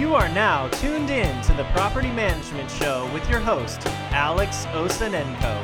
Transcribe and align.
You 0.00 0.14
are 0.14 0.30
now 0.30 0.66
tuned 0.68 1.10
in 1.10 1.42
to 1.42 1.52
the 1.52 1.64
Property 1.74 2.10
Management 2.10 2.70
Show 2.70 3.12
with 3.12 3.28
your 3.28 3.38
host, 3.38 3.86
Alex 4.12 4.64
Osenenko. 4.68 5.60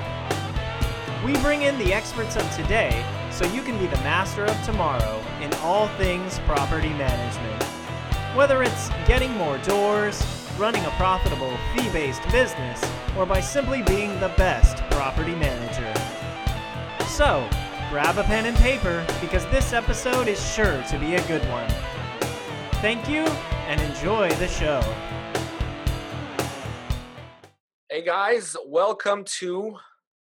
We 1.24 1.32
bring 1.38 1.62
in 1.62 1.78
the 1.78 1.94
experts 1.94 2.36
of 2.36 2.42
today 2.54 3.02
so 3.30 3.46
you 3.46 3.62
can 3.62 3.78
be 3.78 3.86
the 3.86 3.96
master 4.02 4.44
of 4.44 4.62
tomorrow 4.62 5.24
in 5.40 5.50
all 5.62 5.88
things 5.96 6.38
property 6.40 6.90
management. 6.90 7.62
Whether 8.36 8.62
it's 8.62 8.90
getting 9.06 9.34
more 9.38 9.56
doors, 9.56 10.22
running 10.58 10.84
a 10.84 10.90
profitable 10.90 11.56
fee 11.74 11.88
based 11.88 12.22
business, 12.30 12.84
or 13.16 13.24
by 13.24 13.40
simply 13.40 13.80
being 13.84 14.20
the 14.20 14.34
best 14.36 14.76
property 14.90 15.34
manager. 15.34 15.94
So, 17.06 17.48
grab 17.88 18.18
a 18.18 18.24
pen 18.24 18.44
and 18.44 18.56
paper 18.58 19.02
because 19.22 19.46
this 19.46 19.72
episode 19.72 20.28
is 20.28 20.54
sure 20.54 20.82
to 20.90 20.98
be 20.98 21.14
a 21.14 21.26
good 21.26 21.48
one. 21.48 21.70
Thank 22.82 23.08
you 23.08 23.24
and 23.66 23.80
enjoy 23.80 24.30
the 24.36 24.46
show. 24.46 24.80
Hey 27.90 28.04
guys, 28.04 28.56
welcome 28.64 29.24
to 29.40 29.76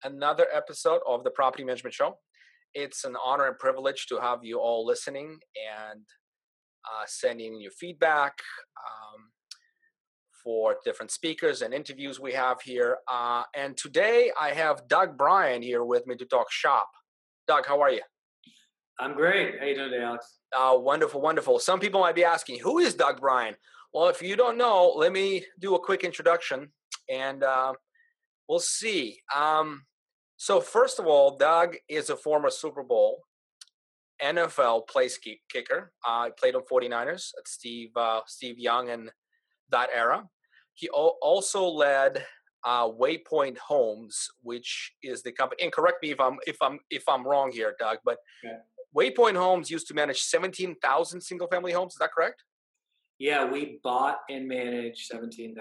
another 0.04 0.46
episode 0.54 1.00
of 1.06 1.24
the 1.24 1.30
Property 1.30 1.64
Management 1.64 1.94
Show. 1.94 2.18
It's 2.74 3.04
an 3.04 3.16
honor 3.24 3.46
and 3.46 3.58
privilege 3.58 4.06
to 4.08 4.18
have 4.18 4.40
you 4.42 4.58
all 4.58 4.84
listening 4.84 5.38
and 5.90 6.02
uh, 6.84 7.04
sending 7.06 7.58
your 7.58 7.70
feedback 7.70 8.34
um, 8.76 9.30
for 10.44 10.76
different 10.84 11.10
speakers 11.10 11.62
and 11.62 11.72
interviews 11.72 12.20
we 12.20 12.32
have 12.34 12.60
here. 12.60 12.98
Uh, 13.10 13.44
and 13.56 13.78
today 13.78 14.30
I 14.38 14.50
have 14.50 14.88
Doug 14.88 15.16
Brien 15.16 15.62
here 15.62 15.84
with 15.84 16.06
me 16.06 16.16
to 16.16 16.26
talk 16.26 16.52
shop. 16.52 16.90
Doug, 17.48 17.64
how 17.66 17.80
are 17.80 17.90
you? 17.90 18.02
I'm 19.00 19.14
great. 19.14 19.54
How 19.58 19.64
are 19.64 19.68
you 19.68 19.74
doing 19.74 19.90
today, 19.90 20.04
Alex? 20.04 20.41
Uh, 20.56 20.76
wonderful, 20.76 21.20
wonderful. 21.20 21.58
Some 21.58 21.80
people 21.80 22.00
might 22.00 22.14
be 22.14 22.24
asking, 22.24 22.60
who 22.60 22.78
is 22.78 22.94
Doug 22.94 23.20
Brien? 23.20 23.54
Well, 23.92 24.08
if 24.08 24.22
you 24.22 24.36
don't 24.36 24.58
know, 24.58 24.92
let 24.96 25.12
me 25.12 25.44
do 25.60 25.74
a 25.74 25.80
quick 25.80 26.04
introduction 26.04 26.72
and 27.10 27.42
uh, 27.42 27.74
we'll 28.48 28.58
see. 28.58 29.20
Um, 29.34 29.84
so, 30.36 30.60
first 30.60 30.98
of 30.98 31.06
all, 31.06 31.36
Doug 31.36 31.76
is 31.88 32.10
a 32.10 32.16
former 32.16 32.50
Super 32.50 32.82
Bowl 32.82 33.22
NFL 34.22 34.88
place 34.88 35.18
kicker. 35.18 35.92
Uh, 36.06 36.30
played 36.38 36.54
on 36.54 36.62
49ers 36.70 37.30
at 37.38 37.46
Steve, 37.46 37.90
uh, 37.96 38.20
Steve 38.26 38.58
Young 38.58 38.90
and 38.90 39.10
that 39.70 39.88
era. 39.94 40.24
He 40.74 40.88
also 40.88 41.66
led 41.66 42.24
uh, 42.64 42.88
Waypoint 42.88 43.58
Homes, 43.58 44.28
which 44.42 44.92
is 45.02 45.22
the 45.22 45.32
company. 45.32 45.62
And 45.62 45.72
correct 45.72 46.02
me 46.02 46.10
if 46.10 46.20
I'm 46.20 46.38
if 46.46 46.56
I'm 46.62 46.78
if 46.90 47.08
I'm 47.08 47.26
wrong 47.26 47.50
here, 47.52 47.74
Doug. 47.78 47.98
But 48.04 48.18
okay. 48.44 48.56
Waypoint 48.96 49.36
Homes 49.36 49.70
used 49.70 49.86
to 49.88 49.94
manage 49.94 50.20
17,000 50.20 51.20
single 51.20 51.48
family 51.48 51.72
homes. 51.72 51.94
Is 51.94 51.98
that 51.98 52.12
correct? 52.12 52.44
Yeah, 53.18 53.44
we 53.44 53.78
bought 53.82 54.18
and 54.28 54.48
managed 54.48 55.06
17,000 55.06 55.56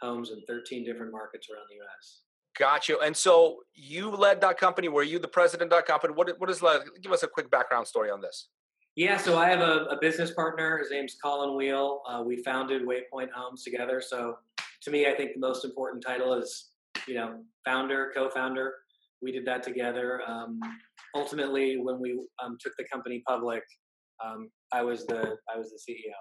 homes 0.00 0.30
in 0.30 0.42
13 0.48 0.84
different 0.84 1.12
markets 1.12 1.48
around 1.50 1.66
the 1.70 1.76
U.S. 1.76 2.22
Got 2.58 2.88
you. 2.88 3.00
And 3.00 3.16
so 3.16 3.60
you 3.74 4.10
led 4.10 4.40
that 4.40 4.58
company. 4.58 4.88
Were 4.88 5.02
you 5.02 5.18
the 5.18 5.28
president 5.28 5.72
of 5.72 5.78
that 5.78 5.86
company? 5.86 6.14
What, 6.14 6.38
what 6.38 6.50
is 6.50 6.62
like? 6.62 6.82
Give 7.00 7.12
us 7.12 7.22
a 7.22 7.28
quick 7.28 7.50
background 7.50 7.86
story 7.86 8.10
on 8.10 8.20
this. 8.20 8.48
Yeah, 8.96 9.16
so 9.16 9.38
I 9.38 9.48
have 9.48 9.60
a, 9.60 9.84
a 9.84 9.98
business 10.00 10.32
partner. 10.32 10.78
His 10.78 10.90
name's 10.90 11.16
Colin 11.22 11.50
Wiel. 11.50 12.00
Uh, 12.08 12.22
we 12.22 12.42
founded 12.42 12.82
Waypoint 12.82 13.30
Homes 13.32 13.62
together. 13.62 14.00
So 14.00 14.38
to 14.82 14.90
me, 14.90 15.06
I 15.06 15.14
think 15.14 15.34
the 15.34 15.40
most 15.40 15.64
important 15.64 16.04
title 16.04 16.34
is, 16.34 16.70
you 17.06 17.14
know, 17.14 17.40
founder, 17.64 18.10
co-founder. 18.14 18.74
We 19.22 19.32
did 19.32 19.46
that 19.46 19.62
together. 19.62 20.22
Um, 20.26 20.60
ultimately, 21.14 21.78
when 21.78 22.00
we 22.00 22.18
um, 22.42 22.56
took 22.60 22.72
the 22.78 22.84
company 22.92 23.22
public, 23.26 23.62
um, 24.24 24.50
I 24.72 24.82
was 24.82 25.06
the 25.06 25.36
I 25.52 25.58
was 25.58 25.70
the 25.70 25.92
CEO. 25.92 26.12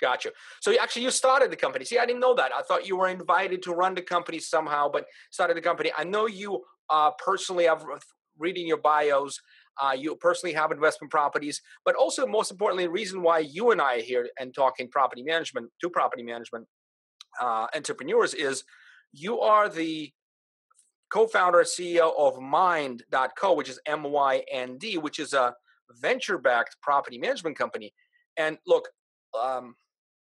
Gotcha. 0.00 0.30
So 0.60 0.70
you, 0.72 0.78
actually, 0.78 1.02
you 1.02 1.10
started 1.10 1.50
the 1.50 1.56
company. 1.56 1.84
See, 1.84 1.98
I 1.98 2.06
didn't 2.06 2.20
know 2.20 2.34
that. 2.34 2.50
I 2.54 2.62
thought 2.62 2.86
you 2.86 2.96
were 2.96 3.08
invited 3.08 3.62
to 3.62 3.72
run 3.72 3.94
the 3.94 4.02
company 4.02 4.38
somehow, 4.40 4.88
but 4.92 5.06
started 5.30 5.56
the 5.56 5.60
company. 5.60 5.92
I 5.96 6.04
know 6.04 6.26
you 6.26 6.62
uh, 6.90 7.12
personally. 7.24 7.68
I've 7.68 7.84
reading 8.38 8.66
your 8.66 8.78
bios. 8.78 9.40
Uh, 9.80 9.92
you 9.92 10.14
personally 10.16 10.54
have 10.54 10.70
investment 10.70 11.10
properties, 11.10 11.60
but 11.84 11.94
also 11.96 12.26
most 12.26 12.50
importantly, 12.50 12.84
the 12.84 12.90
reason 12.90 13.22
why 13.22 13.40
you 13.40 13.72
and 13.72 13.80
I 13.80 13.96
are 13.96 14.02
here 14.02 14.28
and 14.38 14.54
talking 14.54 14.88
property 14.88 15.22
management 15.22 15.68
to 15.80 15.90
property 15.90 16.22
management 16.22 16.66
uh, 17.40 17.66
entrepreneurs 17.74 18.34
is 18.34 18.62
you 19.12 19.40
are 19.40 19.68
the 19.68 20.12
co-founder 21.10 21.60
and 21.60 21.68
CEO 21.68 22.12
of 22.18 22.36
Mynd.co, 22.36 23.54
which 23.54 23.68
is 23.68 23.80
M-Y-N-D, 23.86 24.98
which 24.98 25.18
is 25.18 25.32
a 25.32 25.54
venture-backed 26.00 26.76
property 26.82 27.18
management 27.18 27.56
company. 27.56 27.92
And 28.36 28.58
look, 28.66 28.88
um, 29.40 29.74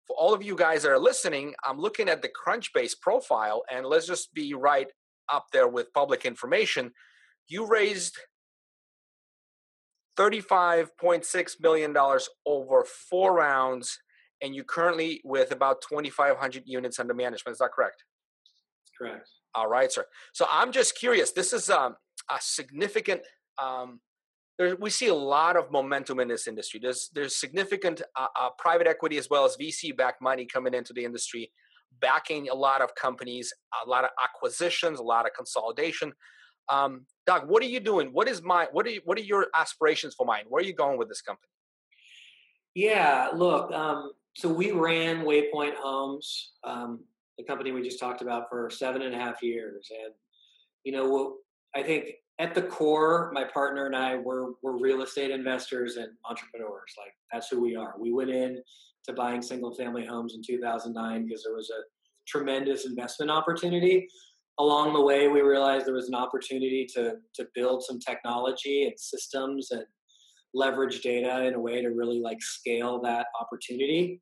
for 0.06 0.16
all 0.16 0.32
of 0.32 0.42
you 0.42 0.56
guys 0.56 0.82
that 0.82 0.90
are 0.90 0.98
listening, 0.98 1.54
I'm 1.64 1.78
looking 1.78 2.08
at 2.08 2.22
the 2.22 2.30
Crunchbase 2.30 2.94
profile, 3.00 3.62
and 3.70 3.84
let's 3.86 4.06
just 4.06 4.32
be 4.32 4.54
right 4.54 4.88
up 5.28 5.46
there 5.52 5.68
with 5.68 5.92
public 5.92 6.24
information. 6.24 6.92
You 7.48 7.66
raised 7.66 8.16
$35.6 10.18 11.60
million 11.60 11.96
over 12.46 12.84
four 12.84 13.34
rounds, 13.34 13.98
and 14.42 14.54
you 14.54 14.64
currently 14.64 15.20
with 15.24 15.52
about 15.52 15.82
2,500 15.88 16.62
units 16.66 16.98
under 16.98 17.14
management. 17.14 17.54
Is 17.54 17.58
that 17.58 17.72
correct? 17.72 18.04
Correct. 18.98 19.28
All 19.54 19.68
right, 19.68 19.90
sir. 19.90 20.04
So 20.32 20.46
I'm 20.50 20.72
just 20.72 20.96
curious. 20.98 21.32
This 21.32 21.52
is 21.52 21.70
um, 21.70 21.96
a 22.30 22.38
significant 22.40 23.22
um, 23.60 24.00
there, 24.58 24.76
we 24.76 24.90
see 24.90 25.06
a 25.06 25.14
lot 25.14 25.56
of 25.56 25.70
momentum 25.70 26.18
in 26.20 26.28
this 26.28 26.48
industry. 26.48 26.80
There's 26.82 27.10
there's 27.14 27.36
significant 27.36 28.02
uh, 28.16 28.26
uh, 28.38 28.50
private 28.58 28.86
equity 28.86 29.16
as 29.16 29.30
well 29.30 29.44
as 29.44 29.56
VC 29.56 29.96
backed 29.96 30.20
money 30.20 30.44
coming 30.44 30.74
into 30.74 30.92
the 30.92 31.04
industry, 31.04 31.52
backing 32.00 32.48
a 32.48 32.54
lot 32.54 32.82
of 32.82 32.94
companies, 32.94 33.52
a 33.86 33.88
lot 33.88 34.04
of 34.04 34.10
acquisitions, 34.22 34.98
a 34.98 35.02
lot 35.02 35.26
of 35.26 35.32
consolidation. 35.32 36.12
Um, 36.68 37.06
Doug, 37.24 37.48
what 37.48 37.62
are 37.62 37.66
you 37.66 37.80
doing? 37.80 38.08
What 38.08 38.28
is 38.28 38.42
my 38.42 38.66
what 38.72 38.84
are 38.86 38.90
you, 38.90 39.00
what 39.04 39.16
are 39.16 39.22
your 39.22 39.46
aspirations 39.54 40.14
for 40.14 40.26
Mynd? 40.26 40.46
Where 40.48 40.60
are 40.60 40.66
you 40.66 40.74
going 40.74 40.98
with 40.98 41.08
this 41.08 41.22
company? 41.22 41.48
Yeah, 42.74 43.28
look. 43.34 43.72
Um, 43.72 44.12
so 44.36 44.48
we 44.48 44.72
ran 44.72 45.24
Waypoint 45.24 45.74
Homes, 45.76 46.52
um, 46.64 47.00
the 47.38 47.44
company 47.44 47.72
we 47.72 47.82
just 47.82 48.00
talked 48.00 48.20
about, 48.20 48.48
for 48.50 48.68
seven 48.68 49.02
and 49.02 49.14
a 49.14 49.18
half 49.18 49.42
years, 49.42 49.88
and 50.04 50.12
you 50.84 50.92
know, 50.92 51.36
I 51.74 51.82
think 51.82 52.10
at 52.38 52.54
the 52.54 52.62
core, 52.62 53.30
my 53.32 53.44
partner 53.44 53.86
and 53.86 53.96
I 53.96 54.16
were 54.16 54.52
were 54.62 54.78
real 54.78 55.02
estate 55.02 55.30
investors 55.30 55.96
and 55.96 56.08
entrepreneurs. 56.28 56.94
Like 56.98 57.12
that's 57.32 57.48
who 57.48 57.60
we 57.60 57.76
are. 57.76 57.94
We 57.98 58.12
went 58.12 58.30
in 58.30 58.62
to 59.06 59.12
buying 59.12 59.42
single 59.42 59.74
family 59.74 60.06
homes 60.06 60.34
in 60.34 60.42
2009 60.46 61.26
because 61.26 61.42
there 61.42 61.54
was 61.54 61.70
a 61.70 61.82
tremendous 62.26 62.86
investment 62.86 63.30
opportunity. 63.30 64.06
Along 64.60 64.92
the 64.92 65.00
way, 65.00 65.28
we 65.28 65.40
realized 65.40 65.86
there 65.86 65.94
was 65.94 66.08
an 66.08 66.14
opportunity 66.14 66.86
to 66.94 67.14
to 67.34 67.46
build 67.54 67.82
some 67.82 67.98
technology 67.98 68.84
and 68.84 68.98
systems 68.98 69.70
and 69.70 69.84
leverage 70.54 71.00
data 71.00 71.44
in 71.44 71.54
a 71.54 71.60
way 71.60 71.82
to 71.82 71.88
really 71.88 72.20
like 72.20 72.40
scale 72.40 73.00
that 73.02 73.26
opportunity. 73.40 74.20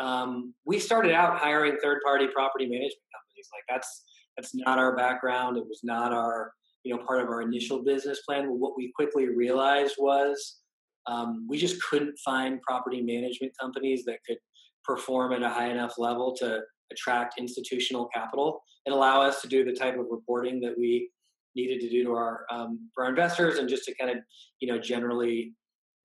Um, 0.00 0.54
we 0.64 0.78
started 0.78 1.12
out 1.12 1.38
hiring 1.38 1.76
third 1.82 1.98
party 2.04 2.26
property 2.34 2.66
management 2.66 2.94
companies. 3.14 3.48
Like 3.52 3.64
that's 3.68 4.04
that's 4.36 4.54
not 4.54 4.78
our 4.78 4.96
background. 4.96 5.56
It 5.56 5.66
was 5.66 5.80
not 5.84 6.12
our 6.12 6.52
you 6.84 6.94
know 6.94 7.02
part 7.04 7.20
of 7.20 7.28
our 7.28 7.42
initial 7.42 7.82
business 7.82 8.20
plan 8.28 8.46
what 8.46 8.76
we 8.76 8.92
quickly 8.94 9.28
realized 9.28 9.94
was 9.98 10.58
um, 11.06 11.46
we 11.48 11.58
just 11.58 11.82
couldn't 11.82 12.16
find 12.24 12.62
property 12.62 13.02
management 13.02 13.52
companies 13.60 14.04
that 14.04 14.18
could 14.26 14.38
perform 14.84 15.32
at 15.32 15.42
a 15.42 15.48
high 15.48 15.68
enough 15.68 15.94
level 15.98 16.34
to 16.36 16.60
attract 16.92 17.38
institutional 17.38 18.06
capital 18.14 18.60
and 18.86 18.94
allow 18.94 19.20
us 19.20 19.40
to 19.42 19.48
do 19.48 19.64
the 19.64 19.72
type 19.72 19.98
of 19.98 20.06
reporting 20.10 20.60
that 20.60 20.78
we 20.78 21.10
needed 21.56 21.80
to 21.80 21.88
do 21.88 22.04
to 22.04 22.12
our 22.12 22.44
um, 22.50 22.90
for 22.94 23.04
our 23.04 23.10
investors 23.10 23.58
and 23.58 23.68
just 23.68 23.84
to 23.84 23.94
kind 23.94 24.10
of 24.10 24.18
you 24.60 24.68
know 24.68 24.78
generally 24.78 25.52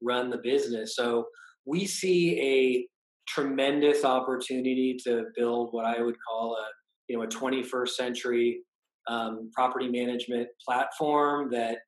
run 0.01 0.29
the 0.29 0.37
business 0.37 0.95
so 0.95 1.25
we 1.65 1.85
see 1.85 2.39
a 2.39 2.87
tremendous 3.29 4.03
opportunity 4.03 4.97
to 5.03 5.25
build 5.35 5.69
what 5.71 5.85
i 5.85 6.01
would 6.01 6.15
call 6.27 6.55
a 6.55 6.65
you 7.07 7.17
know 7.17 7.23
a 7.23 7.27
21st 7.27 7.89
century 7.89 8.61
um, 9.09 9.49
property 9.53 9.89
management 9.89 10.47
platform 10.65 11.49
that 11.51 11.79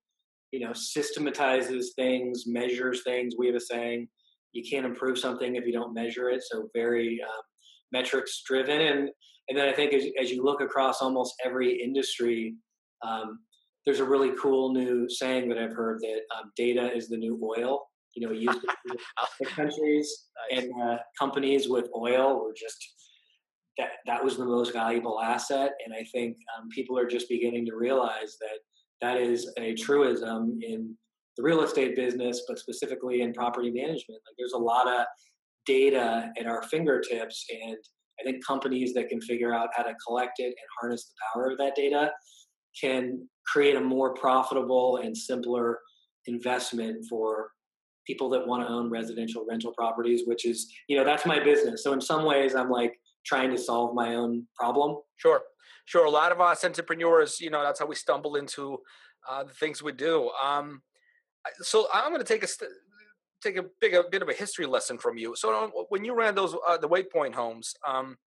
you 0.52 0.60
know 0.60 0.74
systematizes 0.74 1.94
things, 1.96 2.44
measures 2.48 3.04
things. 3.04 3.36
We 3.38 3.48
have 3.48 3.56
a 3.56 3.62
saying: 3.62 4.08
you 4.54 4.64
can't 4.70 4.86
improve 4.86 5.18
something 5.18 5.56
if 5.56 5.66
you 5.66 5.72
don't 5.72 5.94
measure 5.94 6.30
it. 6.30 6.44
So 6.44 6.68
very 6.76 7.22
um, 7.24 7.44
metrics 7.94 8.42
driven, 8.46 8.82
and 8.82 9.10
and 9.48 9.58
then 9.58 9.70
I 9.70 9.74
think 9.74 9.94
as, 9.94 10.04
as 10.20 10.32
you 10.32 10.44
look 10.44 10.62
across 10.62 11.02
almost 11.02 11.36
every 11.46 11.82
industry, 11.82 12.56
um, 13.06 13.40
there's 13.86 14.00
a 14.00 14.06
really 14.06 14.32
cool 14.42 14.74
new 14.74 15.08
saying 15.10 15.48
that 15.50 15.58
I've 15.58 15.74
heard 15.74 16.00
that 16.02 16.22
um, 16.38 16.52
data 16.56 16.92
is 16.96 17.08
the 17.08 17.18
new 17.18 17.40
oil. 17.44 17.84
You 18.16 18.28
know, 18.28 18.34
used 18.34 18.60
countries 19.56 20.28
nice. 20.52 20.64
and 20.64 20.72
uh, 20.82 20.98
companies 21.18 21.70
with 21.70 21.90
oil 21.96 22.44
were 22.44 22.54
just 22.58 22.78
that 23.78 23.90
that 24.06 24.24
was 24.24 24.38
the 24.38 24.46
most 24.46 24.74
valuable 24.74 25.22
asset. 25.22 25.72
And 25.86 25.94
I 25.94 26.04
think 26.12 26.38
um, 26.58 26.68
people 26.70 26.98
are 26.98 27.08
just 27.08 27.30
beginning 27.30 27.66
to 27.68 27.76
realize 27.76 28.38
that 28.42 28.60
that 29.02 29.18
is 29.18 29.52
a 29.58 29.74
truism 29.76 30.60
in 30.62 30.96
the 31.38 31.44
real 31.44 31.64
estate 31.64 31.96
business, 31.96 32.44
but 32.48 32.60
specifically 32.60 33.22
in 33.22 33.34
property 33.34 33.72
management. 33.72 34.20
Like 34.28 34.36
there's 34.38 34.54
a 34.54 34.58
lot 34.58 34.88
of 34.88 35.06
data 35.66 36.30
at 36.38 36.46
our 36.48 36.64
fingertips 36.64 37.46
and 37.50 37.78
I 38.20 38.24
think 38.24 38.46
companies 38.46 38.94
that 38.94 39.10
can 39.10 39.22
figure 39.22 39.54
out 39.54 39.70
how 39.76 39.84
to 39.84 39.94
collect 40.06 40.40
it 40.40 40.46
and 40.46 40.56
harness 40.80 41.06
the 41.06 41.14
power 41.34 41.52
of 41.52 41.58
that 41.58 41.76
data 41.76 42.12
can 42.80 43.28
create 43.48 43.76
a 43.76 43.82
more 43.82 44.14
profitable 44.14 44.98
and 44.98 45.16
simpler 45.16 45.80
investment 46.28 47.06
for 47.10 47.50
people 48.06 48.30
that 48.30 48.46
want 48.46 48.66
to 48.66 48.72
own 48.72 48.90
residential 48.90 49.46
rental 49.48 49.74
properties 49.74 50.24
which 50.26 50.46
is 50.46 50.72
you 50.88 50.98
know 50.98 51.04
that's 51.04 51.26
my 51.26 51.44
business. 51.44 51.84
So 51.84 51.94
in 51.94 52.02
some 52.02 52.26
ways 52.26 52.56
i'm 52.56 52.70
like 52.70 53.00
trying 53.26 53.52
to 53.52 53.58
solve 53.58 53.94
my 53.94 54.16
own 54.16 54.48
problem. 54.56 54.98
Sure. 55.18 55.42
Sure 55.86 56.06
a 56.06 56.10
lot 56.10 56.32
of 56.32 56.42
us 56.42 56.64
entrepreneurs 56.64 57.40
you 57.40 57.50
know 57.50 57.64
that's 57.64 57.80
how 57.80 57.86
we 57.86 57.96
stumble 57.96 58.36
into 58.36 58.78
uh, 59.30 59.44
the 59.44 59.54
things 59.54 59.84
we 59.84 59.92
do. 59.92 60.30
Um, 60.44 60.82
so 61.62 61.88
i'm 61.94 62.12
going 62.12 62.24
to 62.24 62.28
take 62.28 62.44
a 62.44 62.48
take 63.42 63.58
a 63.58 63.66
big 63.80 63.94
a 63.94 64.04
bit 64.10 64.22
of 64.22 64.30
a 64.30 64.34
history 64.34 64.66
lesson 64.66 64.98
from 64.98 65.18
you. 65.18 65.36
So 65.36 65.54
um, 65.54 65.72
when 65.90 66.06
you 66.06 66.14
ran 66.14 66.36
those 66.36 66.56
uh, 66.68 66.78
the 66.78 66.88
waypoint 66.88 67.34
homes 67.34 67.74
um, 67.88 68.18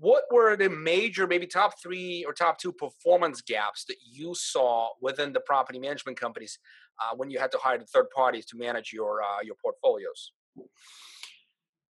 what 0.00 0.24
were 0.32 0.56
the 0.56 0.68
major 0.68 1.26
maybe 1.26 1.46
top 1.46 1.74
three 1.80 2.24
or 2.26 2.32
top 2.32 2.58
two 2.58 2.72
performance 2.72 3.42
gaps 3.42 3.84
that 3.84 3.96
you 4.02 4.34
saw 4.34 4.88
within 5.00 5.32
the 5.32 5.40
property 5.40 5.78
management 5.78 6.18
companies 6.18 6.58
uh, 7.00 7.14
when 7.16 7.30
you 7.30 7.38
had 7.38 7.50
to 7.52 7.58
hire 7.58 7.78
the 7.78 7.84
third 7.86 8.06
parties 8.14 8.46
to 8.46 8.56
manage 8.56 8.92
your 8.92 9.22
uh, 9.22 9.40
your 9.42 9.54
portfolios 9.62 10.32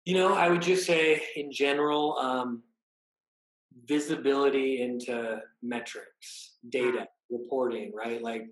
you 0.04 0.14
know 0.14 0.34
i 0.34 0.48
would 0.48 0.62
just 0.62 0.86
say 0.86 1.22
in 1.36 1.50
general 1.50 2.16
um, 2.18 2.62
visibility 3.86 4.82
into 4.82 5.40
metrics 5.62 6.56
data 6.70 6.98
mm-hmm. 6.98 7.36
reporting 7.36 7.92
right 7.94 8.22
like 8.22 8.46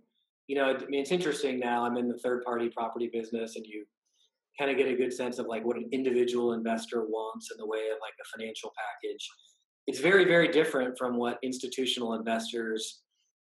you 0.49 0.57
know 0.57 0.65
i 0.65 0.87
mean 0.87 1.01
it's 1.01 1.13
interesting 1.13 1.59
now 1.59 1.85
i'm 1.85 1.97
in 1.97 2.09
the 2.09 2.19
third 2.19 2.43
party 2.45 2.69
property 2.69 3.09
business 3.13 3.57
and 3.57 3.67
you 3.67 3.85
kind 4.59 4.71
of 4.71 4.77
get 4.77 4.89
a 4.89 4.95
good 4.95 5.13
sense 5.13 5.39
of 5.39 5.47
like 5.47 5.65
what 5.65 5.77
an 5.77 5.89
individual 5.93 6.53
investor 6.53 7.03
wants 7.03 7.51
in 7.51 7.57
the 7.59 7.67
way 7.67 7.89
of 7.93 7.99
like 8.01 8.13
a 8.21 8.39
financial 8.39 8.73
package. 8.77 9.29
It's 9.87 9.99
very, 9.99 10.25
very 10.25 10.49
different 10.49 10.97
from 10.99 11.17
what 11.17 11.39
institutional 11.43 12.15
investors 12.15 13.03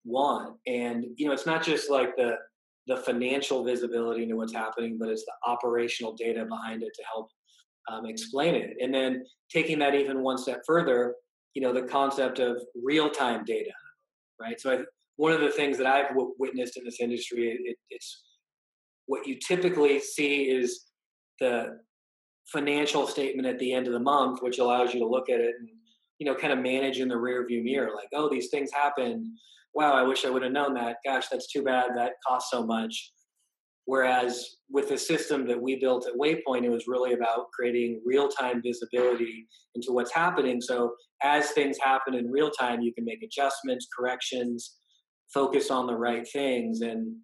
want. 0.04 0.56
And 0.66 1.06
you 1.16 1.26
know, 1.26 1.32
it's 1.32 1.46
not 1.46 1.62
just 1.62 1.90
like 1.90 2.16
the 2.16 2.36
the 2.86 2.96
financial 2.98 3.64
visibility 3.64 4.22
into 4.22 4.36
what's 4.36 4.52
happening, 4.52 4.98
but 4.98 5.08
it's 5.08 5.24
the 5.24 5.32
operational 5.46 6.14
data 6.14 6.44
behind 6.44 6.82
it 6.82 6.92
to 6.94 7.02
help 7.10 7.30
um, 7.90 8.06
explain 8.06 8.54
it. 8.54 8.76
And 8.80 8.92
then 8.92 9.24
taking 9.50 9.78
that 9.78 9.94
even 9.94 10.22
one 10.22 10.38
step 10.38 10.62
further, 10.66 11.14
you 11.54 11.62
know, 11.62 11.72
the 11.72 11.82
concept 11.82 12.38
of 12.38 12.62
real 12.82 13.10
time 13.10 13.44
data, 13.44 13.70
right? 14.40 14.60
So 14.60 14.72
I, 14.72 14.78
one 15.16 15.32
of 15.32 15.40
the 15.40 15.50
things 15.50 15.78
that 15.78 15.86
I've 15.86 16.08
w- 16.08 16.34
witnessed 16.38 16.76
in 16.76 16.84
this 16.84 17.00
industry, 17.00 17.58
it, 17.64 17.76
it's 17.90 18.22
what 19.06 19.26
you 19.26 19.38
typically 19.38 20.00
see 20.00 20.44
is 20.44 20.86
the 21.40 21.78
financial 22.46 23.06
statement 23.06 23.46
at 23.46 23.58
the 23.58 23.72
end 23.72 23.86
of 23.86 23.92
the 23.92 24.00
month, 24.00 24.42
which 24.42 24.58
allows 24.58 24.92
you 24.92 25.00
to 25.00 25.06
look 25.06 25.28
at 25.30 25.40
it 25.40 25.54
and 25.58 25.68
you 26.18 26.26
know 26.26 26.34
kind 26.34 26.52
of 26.52 26.58
manage 26.58 27.00
in 27.00 27.08
the 27.08 27.16
rear 27.16 27.46
view 27.46 27.62
mirror, 27.62 27.90
like 27.94 28.08
oh 28.14 28.28
these 28.28 28.48
things 28.48 28.70
happen. 28.72 29.36
Wow, 29.74 29.92
I 29.92 30.02
wish 30.02 30.24
I 30.24 30.30
would 30.30 30.42
have 30.42 30.52
known 30.52 30.74
that. 30.74 30.96
Gosh, 31.04 31.28
that's 31.28 31.50
too 31.52 31.62
bad. 31.62 31.90
That 31.96 32.12
costs 32.26 32.50
so 32.50 32.64
much. 32.64 33.12
Whereas 33.86 34.56
with 34.70 34.88
the 34.88 34.96
system 34.96 35.46
that 35.46 35.60
we 35.60 35.78
built 35.78 36.06
at 36.06 36.18
Waypoint, 36.18 36.64
it 36.64 36.70
was 36.70 36.84
really 36.86 37.12
about 37.12 37.46
creating 37.52 38.00
real 38.06 38.28
time 38.28 38.62
visibility 38.64 39.46
into 39.74 39.92
what's 39.92 40.12
happening. 40.12 40.60
So 40.60 40.94
as 41.22 41.50
things 41.50 41.76
happen 41.82 42.14
in 42.14 42.30
real 42.30 42.50
time, 42.50 42.80
you 42.80 42.94
can 42.94 43.04
make 43.04 43.22
adjustments, 43.22 43.88
corrections, 43.96 44.76
focus 45.34 45.70
on 45.70 45.86
the 45.86 45.96
right 45.96 46.26
things. 46.32 46.80
And 46.80 47.14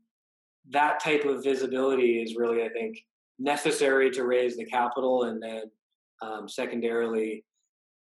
that 0.70 1.00
type 1.02 1.24
of 1.24 1.42
visibility 1.42 2.22
is 2.22 2.36
really, 2.36 2.62
I 2.62 2.68
think, 2.68 2.96
necessary 3.38 4.10
to 4.10 4.24
raise 4.24 4.56
the 4.56 4.66
capital, 4.66 5.24
and 5.24 5.42
then 5.42 5.62
um, 6.22 6.46
secondarily, 6.46 7.42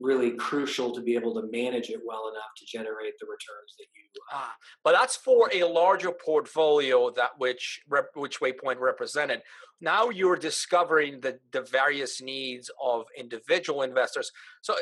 really 0.01 0.33
crucial 0.33 0.93
to 0.93 1.01
be 1.01 1.15
able 1.15 1.35
to 1.35 1.43
manage 1.51 1.91
it 1.91 2.01
well 2.05 2.29
enough 2.29 2.51
to 2.57 2.67
generate 2.67 3.15
the 3.21 3.27
returns 3.27 3.75
that 3.79 3.87
you. 3.95 4.23
Ah, 4.33 4.55
but 4.83 4.93
that's 4.93 5.17
for 5.17 5.51
a 5.53 5.65
larger 5.65 6.13
portfolio 6.13 7.11
that 7.11 7.31
which 7.39 7.81
rep, 7.89 8.07
which 8.15 8.41
Waypoint 8.41 8.81
represented. 8.81 9.43
Now 9.81 10.11
you're 10.11 10.37
discovering 10.37 11.21
the 11.21 11.39
the 11.53 11.63
various 11.63 12.21
needs 12.21 12.71
of 12.83 13.07
individual 13.17 13.83
investors. 13.83 14.31
So, 14.63 14.75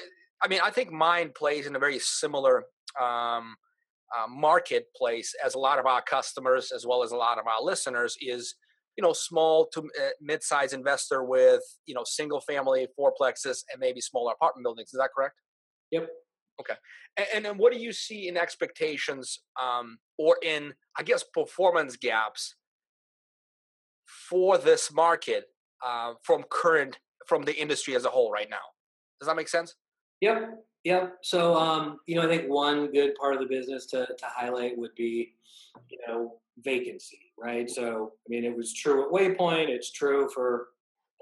I 0.43 0.49
mean, 0.49 0.61
I 0.63 0.71
think 0.71 0.91
Mynd 0.91 1.35
plays 1.35 1.67
in 1.67 1.77
a 1.77 1.79
very 1.79 1.99
similar. 1.99 2.65
Um, 3.01 3.57
uh, 4.15 4.27
marketplace 4.29 5.35
as 5.43 5.55
a 5.55 5.59
lot 5.59 5.79
of 5.79 5.87
our 5.87 6.03
customers 6.03 6.71
as 6.71 6.87
well 6.87 7.03
as 7.03 7.13
a 7.13 7.17
lot 7.17 7.39
of 7.39 7.47
our 7.47 7.63
listeners 7.63 8.15
is 8.21 8.57
you 8.97 9.03
know 9.03 9.13
small 9.13 9.67
to 9.73 9.81
uh, 9.81 10.11
mid-size 10.21 10.73
investor 10.73 11.25
with 11.25 11.63
you 11.87 11.95
know 11.95 12.05
single 12.05 12.41
family 12.41 12.87
fourplexes 12.99 13.65
and 13.73 13.81
maybe 13.81 14.01
smaller 14.01 14.33
apartment 14.33 14.65
buildings 14.65 14.93
is 14.93 14.99
that 14.99 15.11
correct? 15.17 15.35
Yep. 15.91 16.09
Okay. 16.61 16.75
And, 17.17 17.27
and 17.35 17.45
then 17.45 17.59
what 17.59 17.73
do 17.73 17.79
you 17.79 17.93
see 17.93 18.29
in 18.29 18.37
expectations 18.37 19.41
um, 19.61 19.99
or 20.19 20.37
in 20.43 20.75
i 20.99 21.03
guess 21.03 21.23
performance 21.23 21.97
gaps 21.97 22.57
for 24.29 24.59
this 24.59 24.93
market 24.93 25.45
uh, 25.85 26.15
from 26.23 26.45
current 26.51 26.99
from 27.27 27.43
the 27.43 27.55
industry 27.55 27.95
as 27.97 28.05
a 28.05 28.09
whole 28.09 28.31
right 28.31 28.51
now? 28.51 28.57
Does 29.21 29.29
that 29.29 29.37
make 29.37 29.49
sense? 29.49 29.75
Yep. 30.21 30.65
Yep. 30.85 31.19
So 31.23 31.57
um, 31.57 31.99
you 32.07 32.17
know 32.17 32.23
i 32.23 32.27
think 32.27 32.49
one 32.49 32.91
good 32.91 33.15
part 33.15 33.35
of 33.35 33.41
the 33.41 33.47
business 33.47 33.87
to, 33.87 34.07
to 34.07 34.27
highlight 34.27 34.77
would 34.77 34.95
be 34.97 35.35
you 35.89 35.99
know 36.07 36.35
vacancy, 36.59 37.32
right? 37.43 37.69
So, 37.69 38.13
I 38.15 38.27
mean, 38.29 38.45
it 38.45 38.57
was 38.57 38.73
true 38.73 39.05
at 39.05 39.11
Waypoint. 39.13 39.69
It's 39.69 39.93
true 39.93 40.29
for 40.33 40.69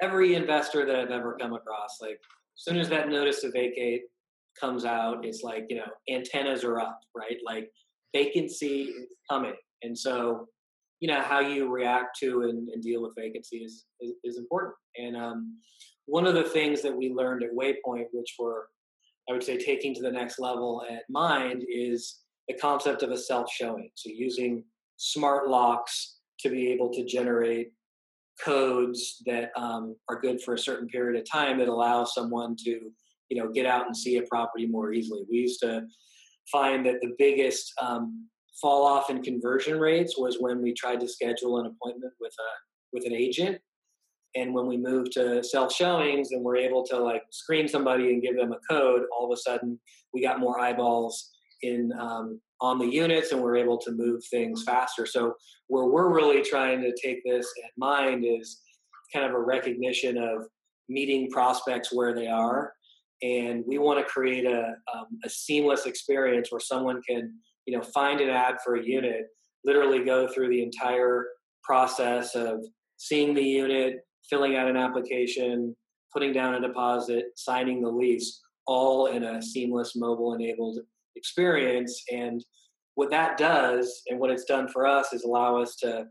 every 0.03 0.35
investor 0.35 0.85
that 0.85 0.97
I've 0.97 1.11
ever 1.11 1.37
come 1.41 1.55
across. 1.55 1.99
Like, 2.01 2.19
as 2.59 2.65
soon 2.65 2.79
as 2.79 2.89
that 2.91 3.09
notice 3.09 3.41
to 3.41 3.51
vacate 3.51 4.03
comes 4.59 4.85
out, 4.85 5.25
it's 5.25 5.43
like, 5.43 5.67
you 5.71 5.77
know, 5.77 5.87
antennas 6.11 6.65
are 6.65 6.79
up, 6.79 7.01
right? 7.17 7.39
Like, 7.45 7.71
vacancy 8.15 8.83
is 8.83 9.15
coming. 9.31 9.55
And 9.83 9.97
so, 9.97 10.47
you 11.01 11.09
know, 11.09 11.23
how 11.23 11.41
you 11.41 11.69
react 11.69 12.19
to 12.21 12.43
and, 12.43 12.69
and 12.69 12.83
deal 12.83 13.03
with 13.03 13.15
vacancy 13.17 13.59
is, 13.59 13.87
is, 14.01 14.13
is 14.23 14.37
important. 14.37 14.75
And 14.99 15.17
um, 15.17 15.59
one 16.07 16.27
of 16.27 16.35
the 16.35 16.45
things 16.45 16.83
that 16.83 16.95
we 16.95 17.11
learned 17.11 17.43
at 17.43 17.55
Waypoint, 17.55 18.07
which 18.13 18.35
we're, 18.39 18.65
I 19.29 19.33
would 19.33 19.45
say, 19.45 19.57
taking 19.57 19.95
to 19.95 20.03
the 20.03 20.11
next 20.11 20.39
level 20.39 20.83
at 20.91 21.05
Mynd, 21.11 21.65
is 21.69 22.21
the 22.49 22.55
concept 22.55 23.03
of 23.03 23.11
a 23.11 23.17
self 23.17 23.51
showing. 23.51 23.91
So, 23.95 24.11
using 24.13 24.65
smart 25.01 25.49
locks 25.49 26.19
to 26.41 26.51
be 26.51 26.69
able 26.69 26.91
to 26.93 27.05
generate 27.07 27.73
codes 28.43 29.23
that 29.25 29.51
um, 29.57 29.97
are 30.11 30.21
good 30.21 30.43
for 30.43 30.55
a 30.55 30.59
certain 30.59 30.89
period 30.89 31.19
of 31.19 31.31
time 31.31 31.59
that 31.59 31.69
allow 31.69 32.05
someone 32.05 32.55
to 32.57 32.71
you 33.31 33.43
know 33.43 33.51
get 33.51 33.65
out 33.65 33.87
and 33.87 33.97
see 33.97 34.19
a 34.19 34.23
property 34.23 34.67
more 34.67 34.93
easily. 34.93 35.23
We 35.31 35.39
used 35.39 35.61
to 35.61 35.87
find 36.53 36.85
that 36.85 37.01
the 37.01 37.15
biggest 37.19 37.73
um, 37.81 38.29
fall 38.61 38.85
off 38.85 39.09
in 39.09 39.23
conversion 39.23 39.81
rates 39.81 40.19
was 40.19 40.37
when 40.39 40.61
we 40.61 40.75
tried 40.75 41.01
to 41.01 41.09
schedule 41.09 41.59
an 41.59 41.67
appointment 41.67 42.13
with 42.21 42.35
a 42.39 42.51
with 42.93 43.07
an 43.07 43.15
agent. 43.15 43.59
And 44.37 44.55
when 44.55 44.67
we 44.67 44.77
moved 44.77 45.13
to 45.13 45.43
self 45.43 45.73
showings 45.73 46.33
and 46.33 46.45
we're 46.45 46.57
able 46.57 46.85
to 46.87 46.99
like 46.99 47.23
screen 47.31 47.67
somebody 47.67 48.13
and 48.13 48.23
give 48.23 48.37
them 48.37 48.53
a 48.53 48.59
code 48.71 49.03
all 49.17 49.33
of 49.33 49.37
a 49.37 49.41
sudden 49.41 49.81
we 50.13 50.21
got 50.21 50.41
more 50.41 50.61
eyeballs 50.61 51.31
in 51.63 51.93
um, 51.99 52.41
on 52.61 52.79
the 52.79 52.87
units 52.87 53.33
and 53.33 53.43
we're 53.43 53.57
able 53.57 53.79
to 53.79 53.91
move 53.91 54.23
things 54.25 54.63
faster. 54.63 55.07
So 55.07 55.35
where 55.69 55.87
we're 55.87 56.13
really 56.13 56.43
trying 56.43 56.83
to 56.83 56.93
take 57.03 57.23
this 57.25 57.51
at 57.65 57.71
Mynd 57.79 58.25
is 58.25 58.61
kind 59.13 59.27
of 59.27 59.33
a 59.33 59.41
recognition 59.41 60.19
of 60.19 60.47
meeting 60.89 61.31
prospects 61.31 61.93
where 61.93 62.15
they 62.15 62.27
are. 62.27 62.73
And 63.23 63.65
we 63.67 63.79
want 63.79 63.99
to 63.99 64.05
create 64.05 64.45
a, 64.45 64.75
um, 64.95 65.07
a 65.25 65.29
seamless 65.29 65.87
experience 65.87 66.51
where 66.51 66.61
someone 66.61 67.01
can, 67.09 67.35
you 67.67 67.77
know, 67.77 67.83
find 67.83 68.21
an 68.21 68.31
ad 68.31 68.57
for 68.65 68.77
a 68.77 68.85
unit, 68.85 69.27
literally 69.65 70.05
go 70.05 70.27
through 70.29 70.49
the 70.49 70.63
entire 70.63 71.27
process 71.63 72.35
of 72.35 72.65
seeing 72.97 73.35
the 73.35 73.43
unit, 73.43 74.01
filling 74.29 74.57
out 74.57 74.69
an 74.69 74.77
application, 74.77 75.77
putting 76.13 76.33
down 76.33 76.55
a 76.55 76.61
deposit, 76.61 77.27
signing 77.37 77.83
the 77.83 77.89
lease, 77.89 78.41
all 78.67 79.07
in 79.07 79.25
a 79.25 79.43
seamless 79.43 79.97
mobile 79.97 80.35
enabled 80.35 80.79
experience. 81.21 82.03
And 82.11 82.43
what 82.95 83.11
that 83.11 83.39
does, 83.39 84.03
and 84.09 84.19
what 84.19 84.31
it's 84.31 84.45
done 84.45 84.69
for 84.69 84.87
us, 84.87 85.13
is 85.13 85.25
allow 85.25 85.61
us 85.61 85.77
to 85.77 86.07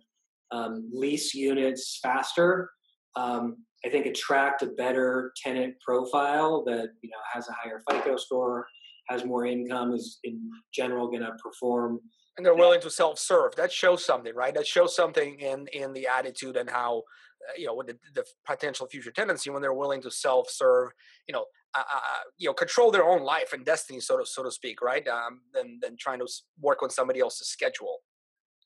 um, 0.51 0.89
lease 0.93 1.33
units 1.33 1.99
faster. 2.01 2.69
Um, 3.15 3.57
I 3.85 3.89
think 3.89 4.05
attract 4.05 4.61
a 4.61 4.67
better 4.67 5.31
tenant 5.41 5.75
profile 5.85 6.63
that 6.65 6.89
you 7.01 7.09
know 7.09 7.17
has 7.33 7.47
a 7.47 7.53
higher 7.53 7.81
FICO 7.89 8.17
score, 8.17 8.67
has 9.07 9.25
more 9.25 9.45
income, 9.45 9.93
is 9.93 10.19
in 10.23 10.49
general 10.73 11.07
going 11.07 11.21
to 11.21 11.31
perform. 11.43 11.99
And 12.37 12.45
they're 12.45 12.55
willing 12.55 12.81
to 12.81 12.89
self-serve. 12.89 13.55
That 13.55 13.71
shows 13.71 14.05
something, 14.05 14.33
right? 14.33 14.53
That 14.53 14.67
shows 14.67 14.95
something 14.95 15.39
in 15.39 15.67
in 15.73 15.93
the 15.93 16.07
attitude 16.07 16.55
and 16.57 16.69
how 16.69 17.03
uh, 17.47 17.53
you 17.57 17.67
know 17.67 17.75
with 17.75 17.87
the, 17.87 17.97
the 18.15 18.25
potential 18.45 18.87
future 18.87 19.11
tendency 19.11 19.49
when 19.49 19.61
they're 19.61 19.73
willing 19.73 20.01
to 20.03 20.11
self-serve. 20.11 20.91
You 21.27 21.33
know, 21.33 21.45
uh, 21.75 21.79
uh, 21.79 21.95
uh, 21.95 22.23
you 22.37 22.47
know 22.47 22.53
control 22.53 22.91
their 22.91 23.03
own 23.03 23.21
life 23.21 23.53
and 23.53 23.65
destiny 23.65 23.99
so 23.99 24.17
to 24.17 24.25
so 24.25 24.43
to 24.43 24.51
speak 24.51 24.81
right 24.81 25.07
um, 25.07 25.41
than 25.53 25.79
than 25.81 25.95
trying 25.97 26.19
to 26.19 26.27
work 26.61 26.81
on 26.81 26.89
somebody 26.89 27.19
else's 27.19 27.47
schedule 27.47 27.99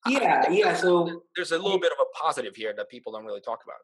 yeah 0.08 0.50
yeah 0.50 0.74
so 0.74 1.22
there's 1.36 1.52
a 1.52 1.58
little 1.58 1.80
bit 1.80 1.92
of 1.92 1.98
a 2.02 2.18
positive 2.18 2.56
here 2.56 2.74
that 2.76 2.90
people 2.90 3.12
don't 3.12 3.26
really 3.26 3.42
talk 3.42 3.60
about 3.64 3.78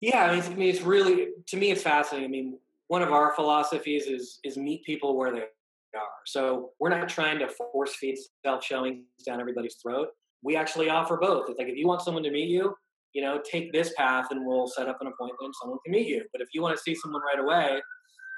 Yeah, 0.00 0.24
I 0.24 0.34
mean, 0.34 0.42
I 0.42 0.54
mean, 0.56 0.68
it's 0.68 0.82
really 0.82 1.28
to 1.46 1.56
me, 1.56 1.70
it's 1.70 1.82
fascinating. 1.82 2.28
I 2.28 2.30
mean, 2.30 2.58
one 2.88 3.02
of 3.02 3.12
our 3.12 3.34
philosophies 3.34 4.06
is 4.06 4.40
is 4.42 4.56
meet 4.56 4.84
people 4.84 5.16
where 5.16 5.32
they 5.32 5.46
are. 5.94 6.18
So 6.26 6.70
we're 6.80 6.88
not 6.88 7.08
trying 7.08 7.38
to 7.38 7.48
force 7.48 7.94
feed 7.94 8.16
self 8.44 8.64
showings 8.64 9.04
down 9.24 9.40
everybody's 9.40 9.76
throat. 9.76 10.08
We 10.42 10.56
actually 10.56 10.88
offer 10.90 11.16
both. 11.16 11.48
It's 11.48 11.58
like 11.58 11.68
if 11.68 11.76
you 11.76 11.86
want 11.86 12.02
someone 12.02 12.24
to 12.24 12.30
meet 12.30 12.48
you, 12.48 12.74
you 13.14 13.22
know, 13.22 13.40
take 13.50 13.72
this 13.72 13.92
path 13.96 14.26
and 14.30 14.46
we'll 14.46 14.66
set 14.66 14.88
up 14.88 14.98
an 15.00 15.08
appointment. 15.08 15.38
and 15.40 15.54
Someone 15.60 15.78
can 15.84 15.92
meet 15.92 16.08
you. 16.08 16.24
But 16.32 16.40
if 16.40 16.48
you 16.54 16.62
want 16.62 16.76
to 16.76 16.82
see 16.82 16.94
someone 16.94 17.22
right 17.22 17.42
away 17.42 17.80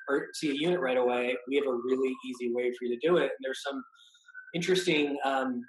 or 0.09 0.27
see 0.35 0.51
a 0.51 0.55
unit 0.55 0.81
right 0.81 0.97
away, 0.97 1.37
we 1.49 1.57
have 1.57 1.67
a 1.67 1.75
really 1.75 2.13
easy 2.27 2.53
way 2.53 2.71
for 2.71 2.85
you 2.87 2.99
to 2.99 3.07
do 3.07 3.17
it. 3.19 3.25
And 3.25 3.41
there's 3.43 3.63
some 3.63 3.83
interesting 4.55 5.17
um, 5.25 5.63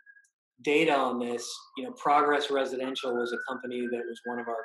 data 0.64 0.96
on 0.96 1.20
this. 1.20 1.48
You 1.78 1.86
know, 1.86 1.92
Progress 1.92 2.50
Residential 2.50 3.16
was 3.16 3.34
a 3.34 3.38
company 3.48 3.88
that 3.92 4.02
was 4.08 4.20
one 4.26 4.40
of 4.40 4.48
our 4.48 4.64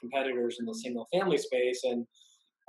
competitors 0.00 0.56
in 0.60 0.66
the 0.66 0.74
single 0.74 1.06
family 1.12 1.38
space, 1.38 1.80
and 1.84 2.06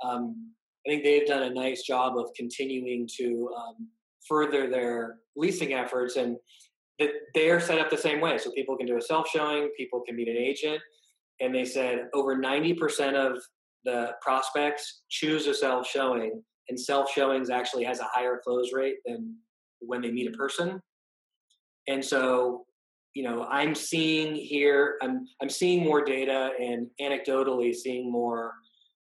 um, 0.04 0.52
I 0.86 0.90
think 0.90 1.04
they've 1.04 1.26
done 1.26 1.42
a 1.42 1.50
nice 1.50 1.82
job 1.82 2.16
of 2.16 2.30
continuing 2.36 3.08
to 3.18 3.50
um, 3.56 3.88
further 4.28 4.70
their 4.70 5.16
leasing 5.36 5.74
efforts 5.74 6.16
and 6.16 6.36
that 6.98 7.10
they're 7.34 7.60
set 7.60 7.78
up 7.78 7.90
the 7.90 7.96
same 7.96 8.20
way. 8.20 8.38
So 8.38 8.50
people 8.52 8.76
can 8.76 8.86
do 8.86 8.96
a 8.96 9.02
self 9.02 9.28
showing, 9.28 9.68
people 9.76 10.02
can 10.06 10.16
meet 10.16 10.28
an 10.28 10.36
agent. 10.36 10.80
And 11.40 11.54
they 11.54 11.64
said 11.64 12.08
over 12.14 12.36
90% 12.36 13.14
of 13.14 13.42
the 13.84 14.12
prospects 14.20 15.02
choose 15.08 15.46
a 15.46 15.54
self 15.54 15.86
showing, 15.86 16.42
and 16.68 16.78
self 16.78 17.10
showings 17.10 17.50
actually 17.50 17.84
has 17.84 18.00
a 18.00 18.08
higher 18.12 18.40
close 18.42 18.72
rate 18.72 18.96
than 19.04 19.36
when 19.80 20.00
they 20.00 20.10
meet 20.10 20.28
a 20.28 20.36
person. 20.36 20.80
And 21.88 22.04
so, 22.04 22.64
you 23.14 23.22
know, 23.22 23.44
I'm 23.44 23.74
seeing 23.74 24.34
here, 24.34 24.96
I'm, 25.02 25.26
I'm 25.40 25.48
seeing 25.48 25.84
more 25.84 26.04
data 26.04 26.50
and 26.60 26.88
anecdotally 27.00 27.74
seeing 27.74 28.10
more 28.10 28.52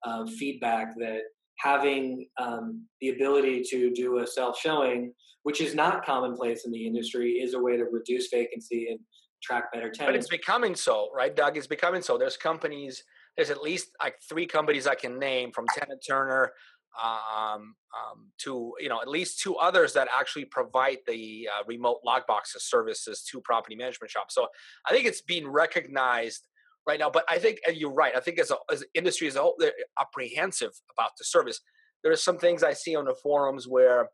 uh, 0.05 0.25
feedback 0.25 0.93
that 0.97 1.21
having 1.59 2.27
um, 2.39 2.85
the 2.99 3.09
ability 3.09 3.63
to 3.69 3.91
do 3.93 4.19
a 4.19 4.27
self 4.27 4.59
showing, 4.59 5.13
which 5.43 5.61
is 5.61 5.73
not 5.75 6.05
commonplace 6.05 6.65
in 6.65 6.71
the 6.71 6.85
industry, 6.85 7.33
is 7.33 7.53
a 7.53 7.59
way 7.59 7.77
to 7.77 7.85
reduce 7.85 8.27
vacancy 8.29 8.87
and 8.89 8.99
attract 9.43 9.73
better 9.73 9.89
tenants. 9.89 10.05
But 10.05 10.15
it's 10.15 10.27
becoming 10.27 10.75
so, 10.75 11.09
right, 11.13 11.35
Doug? 11.35 11.57
It's 11.57 11.67
becoming 11.67 12.01
so. 12.01 12.17
There's 12.17 12.37
companies, 12.37 13.03
there's 13.35 13.49
at 13.49 13.61
least 13.61 13.89
like 14.01 14.15
three 14.27 14.45
companies 14.45 14.87
I 14.87 14.95
can 14.95 15.19
name 15.19 15.51
from 15.51 15.65
Tenant 15.75 16.01
Turner 16.07 16.51
um, 17.01 17.75
um, 17.97 18.31
to, 18.39 18.73
you 18.79 18.89
know, 18.89 19.01
at 19.01 19.07
least 19.07 19.39
two 19.39 19.55
others 19.55 19.93
that 19.93 20.07
actually 20.15 20.45
provide 20.45 20.97
the 21.07 21.49
uh, 21.51 21.63
remote 21.67 21.99
lockboxes 22.05 22.61
services 22.61 23.23
to 23.31 23.41
property 23.41 23.75
management 23.75 24.11
shops. 24.11 24.35
So 24.35 24.47
I 24.87 24.93
think 24.93 25.05
it's 25.05 25.21
being 25.21 25.47
recognized 25.47 26.47
right 26.87 26.99
now. 26.99 27.09
But 27.09 27.25
I 27.29 27.39
think 27.39 27.59
and 27.67 27.75
you're 27.75 27.93
right. 27.93 28.15
I 28.15 28.19
think 28.19 28.39
as, 28.39 28.51
a, 28.51 28.57
as 28.71 28.83
industry 28.93 29.27
as 29.27 29.35
a 29.35 29.41
whole, 29.41 29.55
they're 29.57 29.73
apprehensive 29.99 30.71
about 30.95 31.11
the 31.17 31.25
service. 31.25 31.59
There 32.03 32.11
are 32.11 32.17
some 32.17 32.37
things 32.37 32.63
I 32.63 32.73
see 32.73 32.95
on 32.95 33.05
the 33.05 33.15
forums 33.15 33.67
where 33.67 34.09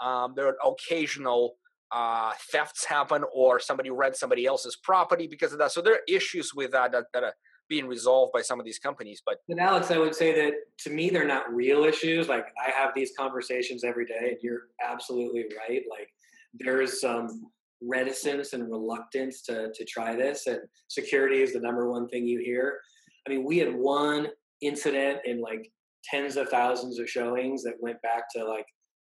um, 0.00 0.34
there 0.36 0.48
are 0.48 0.56
occasional 0.66 1.54
uh, 1.92 2.32
thefts 2.52 2.84
happen 2.84 3.24
or 3.34 3.58
somebody 3.58 3.90
rents 3.90 4.20
somebody 4.20 4.46
else's 4.46 4.76
property 4.76 5.26
because 5.26 5.52
of 5.52 5.58
that. 5.58 5.72
So 5.72 5.80
there 5.80 5.94
are 5.94 6.02
issues 6.08 6.52
with 6.54 6.72
that 6.72 6.92
that, 6.92 7.04
that 7.14 7.24
are 7.24 7.34
being 7.68 7.86
resolved 7.86 8.32
by 8.32 8.40
some 8.40 8.58
of 8.58 8.64
these 8.64 8.78
companies. 8.78 9.22
But 9.24 9.38
and 9.48 9.60
Alex, 9.60 9.90
I 9.90 9.98
would 9.98 10.14
say 10.14 10.34
that 10.34 10.54
to 10.84 10.90
me, 10.90 11.10
they're 11.10 11.26
not 11.26 11.52
real 11.52 11.84
issues. 11.84 12.28
Like 12.28 12.46
I 12.66 12.70
have 12.70 12.92
these 12.94 13.12
conversations 13.18 13.84
every 13.84 14.06
day, 14.06 14.30
and 14.30 14.38
you're 14.42 14.62
absolutely 14.86 15.44
right. 15.56 15.82
Like 15.90 16.08
there's 16.54 17.00
some 17.00 17.46
reticence 17.82 18.54
and 18.54 18.70
reluctance 18.70 19.42
to 19.42 19.70
to 19.72 19.84
try 19.84 20.14
this, 20.14 20.46
and 20.46 20.60
security 20.88 21.42
is 21.42 21.52
the 21.52 21.60
number 21.60 21.90
one 21.90 22.08
thing 22.08 22.26
you 22.26 22.40
hear. 22.40 22.78
I 23.26 23.30
mean, 23.30 23.44
we 23.44 23.58
had 23.58 23.74
one 23.74 24.28
incident 24.60 25.20
in 25.24 25.40
like 25.40 25.70
tens 26.04 26.36
of 26.36 26.48
thousands 26.48 26.98
of 26.98 27.08
showings 27.08 27.62
that 27.62 27.74
went 27.80 28.00
back 28.02 28.24
to 28.34 28.44
like 28.44 28.66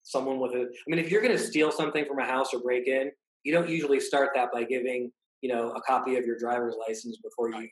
someone 0.08 0.38
with 0.40 0.52
a. 0.52 0.62
I 0.62 0.84
mean, 0.86 0.98
if 0.98 1.10
you're 1.10 1.22
going 1.22 1.36
to 1.36 1.42
steal 1.42 1.70
something 1.70 2.04
from 2.04 2.18
a 2.18 2.24
house 2.24 2.52
or 2.52 2.60
break 2.60 2.86
in, 2.86 3.10
you 3.44 3.52
don't 3.52 3.68
usually 3.68 4.00
start 4.00 4.30
that 4.34 4.50
by 4.52 4.64
giving 4.64 5.10
you 5.42 5.52
know 5.52 5.70
a 5.72 5.80
copy 5.82 6.16
of 6.16 6.24
your 6.24 6.38
driver's 6.38 6.76
license 6.86 7.18
before 7.22 7.50
you 7.50 7.68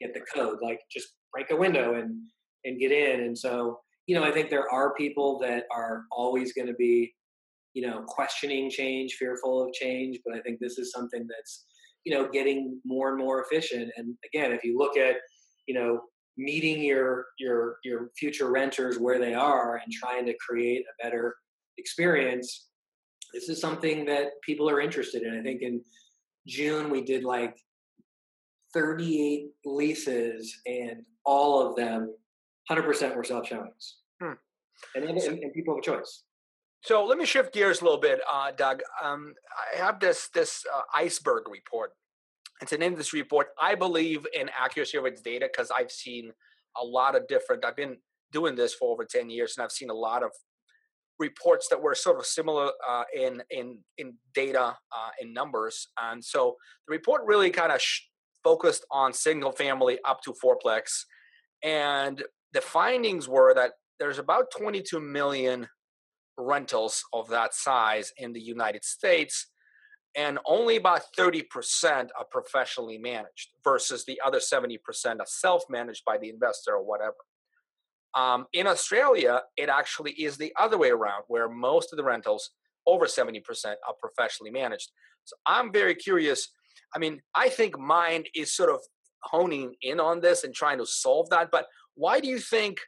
get 0.00 0.14
the 0.14 0.20
code. 0.34 0.58
Like 0.62 0.80
just 0.90 1.08
break 1.32 1.50
a 1.50 1.56
window 1.56 1.94
and 1.94 2.14
and 2.64 2.78
get 2.78 2.92
in. 2.92 3.20
And 3.20 3.36
so 3.36 3.80
you 4.06 4.14
know, 4.14 4.24
I 4.24 4.30
think 4.30 4.50
there 4.50 4.70
are 4.72 4.94
people 4.94 5.38
that 5.40 5.64
are 5.74 6.04
always 6.12 6.52
going 6.52 6.68
to 6.68 6.74
be 6.74 7.12
you 7.76 7.86
know 7.86 8.02
questioning 8.08 8.70
change 8.70 9.16
fearful 9.18 9.62
of 9.62 9.70
change 9.74 10.18
but 10.24 10.34
i 10.34 10.40
think 10.40 10.58
this 10.58 10.78
is 10.78 10.90
something 10.90 11.26
that's 11.28 11.66
you 12.04 12.14
know 12.14 12.26
getting 12.26 12.80
more 12.86 13.10
and 13.10 13.18
more 13.18 13.44
efficient 13.44 13.92
and 13.98 14.16
again 14.24 14.50
if 14.50 14.64
you 14.64 14.78
look 14.78 14.96
at 14.96 15.16
you 15.66 15.74
know 15.74 16.00
meeting 16.38 16.82
your 16.82 17.26
your 17.38 17.76
your 17.84 18.10
future 18.18 18.50
renters 18.50 18.98
where 18.98 19.18
they 19.18 19.34
are 19.34 19.76
and 19.76 19.92
trying 19.92 20.24
to 20.24 20.34
create 20.46 20.82
a 20.82 21.04
better 21.04 21.34
experience 21.78 22.68
this 23.32 23.48
is 23.48 23.60
something 23.60 24.04
that 24.04 24.40
people 24.42 24.68
are 24.68 24.80
interested 24.80 25.22
in 25.22 25.38
i 25.38 25.42
think 25.42 25.62
in 25.62 25.80
june 26.46 26.90
we 26.90 27.02
did 27.02 27.24
like 27.24 27.56
38 28.74 29.46
leases 29.64 30.60
and 30.66 31.02
all 31.24 31.66
of 31.66 31.76
them 31.76 32.14
100% 32.70 33.16
were 33.16 33.24
self 33.24 33.46
showings 33.46 33.96
hmm. 34.20 34.32
and, 34.94 35.04
and, 35.04 35.18
and 35.18 35.52
people 35.52 35.74
have 35.74 35.78
a 35.78 35.82
choice 35.82 36.24
so 36.86 37.04
let 37.04 37.18
me 37.18 37.24
shift 37.24 37.52
gears 37.52 37.80
a 37.80 37.84
little 37.84 37.98
bit, 37.98 38.20
uh, 38.32 38.52
Doug. 38.52 38.80
Um, 39.02 39.34
I 39.74 39.76
have 39.76 39.98
this 39.98 40.28
this 40.32 40.64
uh, 40.72 40.82
iceberg 40.94 41.48
report. 41.50 41.90
It's 42.62 42.72
an 42.72 42.80
industry 42.80 43.20
report. 43.20 43.48
I 43.60 43.74
believe 43.74 44.24
in 44.32 44.48
accuracy 44.56 44.96
of 44.96 45.04
its 45.04 45.20
data 45.20 45.48
because 45.50 45.72
I've 45.72 45.90
seen 45.90 46.30
a 46.80 46.84
lot 46.84 47.16
of 47.16 47.26
different. 47.26 47.64
I've 47.64 47.74
been 47.74 47.96
doing 48.30 48.54
this 48.54 48.72
for 48.72 48.92
over 48.92 49.04
ten 49.04 49.30
years, 49.30 49.56
and 49.56 49.64
I've 49.64 49.72
seen 49.72 49.90
a 49.90 49.94
lot 49.94 50.22
of 50.22 50.30
reports 51.18 51.68
that 51.68 51.80
were 51.80 51.94
sort 51.94 52.18
of 52.18 52.26
similar 52.26 52.70
uh, 52.88 53.04
in 53.14 53.42
in 53.50 53.78
in 53.98 54.14
data 54.34 54.76
uh, 54.92 55.10
in 55.20 55.32
numbers. 55.32 55.88
And 56.00 56.24
so 56.24 56.56
the 56.86 56.92
report 56.92 57.22
really 57.24 57.50
kind 57.50 57.72
of 57.72 57.80
sh- 57.80 58.02
focused 58.44 58.84
on 58.90 59.12
single 59.12 59.52
family 59.52 59.98
up 60.04 60.20
to 60.22 60.34
fourplex, 60.42 61.04
and 61.62 62.22
the 62.52 62.60
findings 62.60 63.28
were 63.28 63.54
that 63.54 63.72
there's 63.98 64.18
about 64.18 64.46
22 64.56 65.00
million 65.00 65.66
rentals 66.38 67.02
of 67.12 67.28
that 67.28 67.54
size 67.54 68.12
in 68.18 68.32
the 68.32 68.40
United 68.40 68.84
States, 68.84 69.48
and 70.14 70.38
only 70.46 70.76
about 70.76 71.02
30% 71.18 71.44
are 72.18 72.26
professionally 72.30 72.98
managed 72.98 73.50
versus 73.64 74.04
the 74.04 74.20
other 74.24 74.38
70% 74.38 74.78
are 75.20 75.26
self 75.26 75.64
managed 75.70 76.04
by 76.04 76.18
the 76.18 76.28
investor 76.28 76.74
or 76.74 76.84
whatever. 76.84 77.16
Um, 78.16 78.46
in 78.54 78.66
Australia, 78.66 79.42
it 79.56 79.68
actually 79.68 80.12
is 80.12 80.36
the 80.36 80.52
other 80.58 80.78
way 80.78 80.90
around, 80.90 81.24
where 81.28 81.48
most 81.48 81.92
of 81.92 81.98
the 81.98 82.04
rentals, 82.04 82.50
over 82.86 83.04
70%, 83.04 83.42
are 83.66 83.94
professionally 84.00 84.50
managed. 84.50 84.90
So 85.24 85.36
I'm 85.44 85.70
very 85.70 85.94
curious. 85.94 86.48
I 86.94 86.98
mean, 86.98 87.20
I 87.34 87.50
think 87.50 87.78
Mynd 87.78 88.26
is 88.34 88.56
sort 88.56 88.70
of 88.70 88.80
honing 89.22 89.74
in 89.82 90.00
on 90.00 90.20
this 90.20 90.44
and 90.44 90.54
trying 90.54 90.78
to 90.78 90.86
solve 90.86 91.28
that, 91.30 91.50
but 91.50 91.66
why 91.94 92.20
do 92.20 92.28
you 92.28 92.38
think 92.38 92.78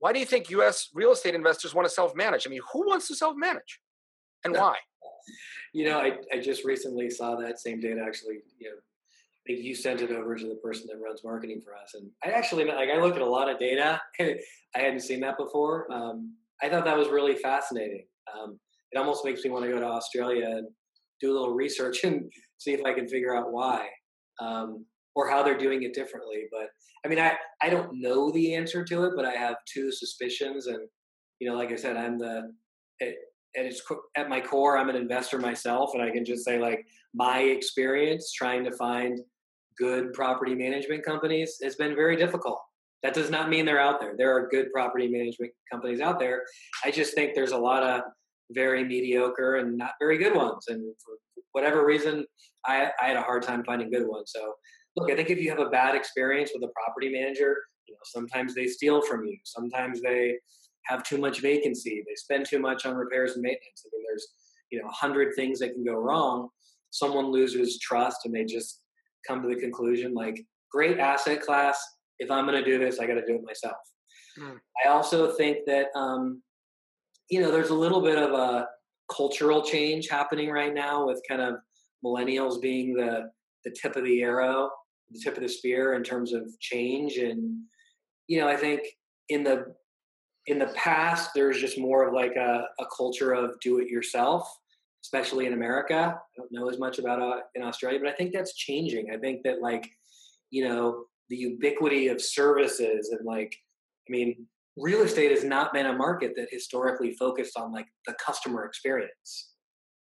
why 0.00 0.14
do 0.14 0.18
you 0.18 0.24
think 0.24 0.48
U.S. 0.48 0.88
real 0.94 1.12
estate 1.12 1.34
investors 1.34 1.74
want 1.74 1.86
to 1.86 1.92
self-manage? 1.92 2.46
I 2.46 2.50
mean, 2.50 2.62
who 2.72 2.86
wants 2.86 3.06
to 3.08 3.14
self-manage, 3.14 3.80
and 4.44 4.54
why? 4.54 4.76
You 5.74 5.84
know, 5.84 5.98
I, 5.98 6.16
I 6.32 6.40
just 6.40 6.64
recently 6.64 7.10
saw 7.10 7.36
that 7.36 7.58
same 7.58 7.80
data. 7.80 8.02
Actually, 8.04 8.38
you 8.58 8.70
know, 8.70 8.76
I 9.46 9.52
think 9.52 9.64
you 9.64 9.74
sent 9.74 10.02
it 10.02 10.10
over 10.10 10.36
to 10.36 10.46
the 10.46 10.56
person 10.56 10.86
that 10.88 11.02
runs 11.02 11.22
marketing 11.24 11.62
for 11.64 11.74
us, 11.74 11.94
and 11.94 12.10
I 12.24 12.36
actually 12.36 12.64
like 12.66 12.90
I 12.90 13.00
looked 13.00 13.16
at 13.16 13.22
a 13.22 13.26
lot 13.26 13.50
of 13.50 13.58
data. 13.58 14.00
I 14.20 14.78
hadn't 14.78 15.00
seen 15.00 15.20
that 15.20 15.38
before. 15.38 15.90
Um, 15.92 16.34
I 16.62 16.68
thought 16.68 16.84
that 16.84 16.98
was 16.98 17.08
really 17.08 17.36
fascinating. 17.36 18.04
Um, 18.32 18.58
it 18.92 18.98
almost 18.98 19.24
makes 19.24 19.42
me 19.44 19.50
want 19.50 19.64
to 19.64 19.70
go 19.70 19.80
to 19.80 19.86
Australia 19.86 20.46
and 20.46 20.68
do 21.20 21.32
a 21.32 21.34
little 21.34 21.54
research 21.54 22.00
and 22.04 22.30
see 22.58 22.72
if 22.72 22.84
I 22.84 22.92
can 22.92 23.08
figure 23.08 23.34
out 23.34 23.52
why. 23.52 23.88
Um, 24.40 24.84
or 25.14 25.28
how 25.28 25.42
they're 25.42 25.58
doing 25.58 25.82
it 25.82 25.94
differently. 25.94 26.44
But 26.50 26.68
I 27.04 27.08
mean, 27.08 27.18
I 27.18 27.36
I 27.62 27.70
don't 27.70 28.00
know 28.00 28.30
the 28.30 28.54
answer 28.54 28.84
to 28.84 29.04
it, 29.04 29.12
but 29.16 29.24
I 29.24 29.32
have 29.32 29.56
two 29.72 29.90
suspicions, 29.92 30.66
and 30.66 30.80
you 31.40 31.48
know, 31.48 31.56
like 31.56 31.72
I 31.72 31.76
said, 31.76 31.96
I'm 31.96 32.18
the 32.18 32.52
at, 33.02 33.14
at 33.56 33.66
its 33.66 33.82
at 34.16 34.28
my 34.28 34.40
core, 34.40 34.78
I'm 34.78 34.88
an 34.88 34.96
investor 34.96 35.38
myself, 35.38 35.92
and 35.94 36.02
I 36.02 36.10
can 36.10 36.24
just 36.24 36.44
say 36.44 36.58
like 36.58 36.86
my 37.14 37.40
experience 37.40 38.32
trying 38.32 38.64
to 38.64 38.72
find 38.72 39.20
good 39.78 40.12
property 40.12 40.54
management 40.54 41.04
companies 41.04 41.58
has 41.62 41.76
been 41.76 41.94
very 41.94 42.16
difficult. 42.16 42.60
That 43.02 43.14
does 43.14 43.30
not 43.30 43.48
mean 43.48 43.64
they're 43.64 43.80
out 43.80 44.00
there. 44.00 44.14
There 44.16 44.36
are 44.36 44.48
good 44.48 44.70
property 44.72 45.08
management 45.08 45.52
companies 45.72 46.00
out 46.00 46.18
there. 46.18 46.42
I 46.84 46.90
just 46.90 47.14
think 47.14 47.34
there's 47.34 47.52
a 47.52 47.58
lot 47.58 47.82
of 47.82 48.02
very 48.50 48.84
mediocre 48.84 49.56
and 49.56 49.78
not 49.78 49.92
very 49.98 50.18
good 50.18 50.34
ones. 50.34 50.66
And 50.68 50.82
for 51.02 51.14
whatever 51.52 51.86
reason, 51.86 52.26
I, 52.66 52.90
I 53.00 53.06
had 53.06 53.16
a 53.16 53.22
hard 53.22 53.42
time 53.42 53.64
finding 53.64 53.90
good 53.90 54.06
ones. 54.06 54.32
So 54.34 54.54
look, 54.96 55.10
I 55.10 55.16
think 55.16 55.30
if 55.30 55.38
you 55.38 55.48
have 55.50 55.60
a 55.60 55.70
bad 55.70 55.94
experience 55.94 56.50
with 56.54 56.62
a 56.62 56.72
property 56.74 57.10
manager, 57.10 57.56
you 57.86 57.94
know, 57.94 57.98
sometimes 58.04 58.54
they 58.54 58.66
steal 58.66 59.00
from 59.02 59.24
you. 59.24 59.38
Sometimes 59.44 60.02
they 60.02 60.36
have 60.86 61.02
too 61.02 61.18
much 61.18 61.40
vacancy. 61.40 62.02
They 62.06 62.14
spend 62.14 62.46
too 62.46 62.58
much 62.58 62.86
on 62.86 62.94
repairs 62.94 63.32
and 63.32 63.42
maintenance. 63.42 63.84
I 63.84 63.88
mean, 63.92 64.04
there's, 64.08 64.28
you 64.70 64.80
know, 64.80 64.88
a 64.88 64.92
hundred 64.92 65.34
things 65.34 65.58
that 65.60 65.74
can 65.74 65.84
go 65.84 65.94
wrong. 65.94 66.48
Someone 66.90 67.30
loses 67.30 67.78
trust 67.78 68.20
and 68.24 68.34
they 68.34 68.44
just 68.44 68.82
come 69.26 69.42
to 69.42 69.48
the 69.48 69.60
conclusion 69.60 70.14
like, 70.14 70.44
great 70.70 70.98
asset 70.98 71.42
class, 71.42 71.82
if 72.18 72.30
I'm 72.30 72.46
going 72.46 72.62
to 72.62 72.64
do 72.64 72.78
this, 72.78 72.98
I 72.98 73.06
got 73.06 73.14
to 73.14 73.26
do 73.26 73.34
it 73.34 73.44
myself. 73.44 73.76
Mm. 74.38 74.58
I 74.84 74.88
also 74.88 75.32
think 75.32 75.58
that 75.66 75.86
um, 75.94 76.42
you 77.30 77.40
know 77.40 77.50
there's 77.50 77.70
a 77.70 77.74
little 77.74 78.00
bit 78.00 78.18
of 78.18 78.32
a 78.32 78.68
cultural 79.14 79.62
change 79.62 80.08
happening 80.08 80.50
right 80.50 80.72
now 80.72 81.06
with 81.06 81.20
kind 81.28 81.40
of 81.40 81.56
millennials 82.04 82.60
being 82.60 82.94
the 82.94 83.30
the 83.64 83.70
tip 83.70 83.96
of 83.96 84.04
the 84.04 84.22
arrow, 84.22 84.70
the 85.10 85.20
tip 85.20 85.36
of 85.36 85.42
the 85.42 85.48
spear 85.48 85.94
in 85.94 86.02
terms 86.02 86.32
of 86.32 86.48
change. 86.60 87.16
And 87.16 87.60
you 88.28 88.40
know, 88.40 88.48
I 88.48 88.56
think 88.56 88.82
in 89.28 89.42
the 89.42 89.74
in 90.46 90.58
the 90.58 90.68
past 90.68 91.30
there's 91.34 91.60
just 91.60 91.78
more 91.78 92.06
of 92.06 92.14
like 92.14 92.34
a, 92.36 92.64
a 92.78 92.84
culture 92.96 93.32
of 93.32 93.58
do 93.60 93.78
it 93.78 93.88
yourself 93.88 94.50
especially 95.02 95.46
in 95.46 95.54
america. 95.54 95.94
I 95.94 96.36
don't 96.36 96.52
know 96.52 96.68
as 96.68 96.78
much 96.78 96.98
about 96.98 97.20
uh, 97.22 97.40
in 97.54 97.62
australia 97.62 98.00
but 98.02 98.08
i 98.08 98.12
think 98.12 98.32
that's 98.32 98.54
changing. 98.54 99.10
I 99.12 99.16
think 99.16 99.42
that 99.44 99.60
like 99.60 99.90
you 100.50 100.68
know 100.68 101.04
the 101.28 101.36
ubiquity 101.36 102.08
of 102.08 102.20
services 102.20 103.10
and 103.10 103.24
like 103.24 103.54
i 104.08 104.12
mean 104.12 104.46
real 104.76 105.02
estate 105.02 105.30
has 105.30 105.44
not 105.44 105.72
been 105.72 105.86
a 105.86 105.92
market 105.92 106.32
that 106.36 106.48
historically 106.50 107.12
focused 107.12 107.56
on 107.56 107.72
like 107.72 107.86
the 108.06 108.14
customer 108.24 108.64
experience 108.64 109.50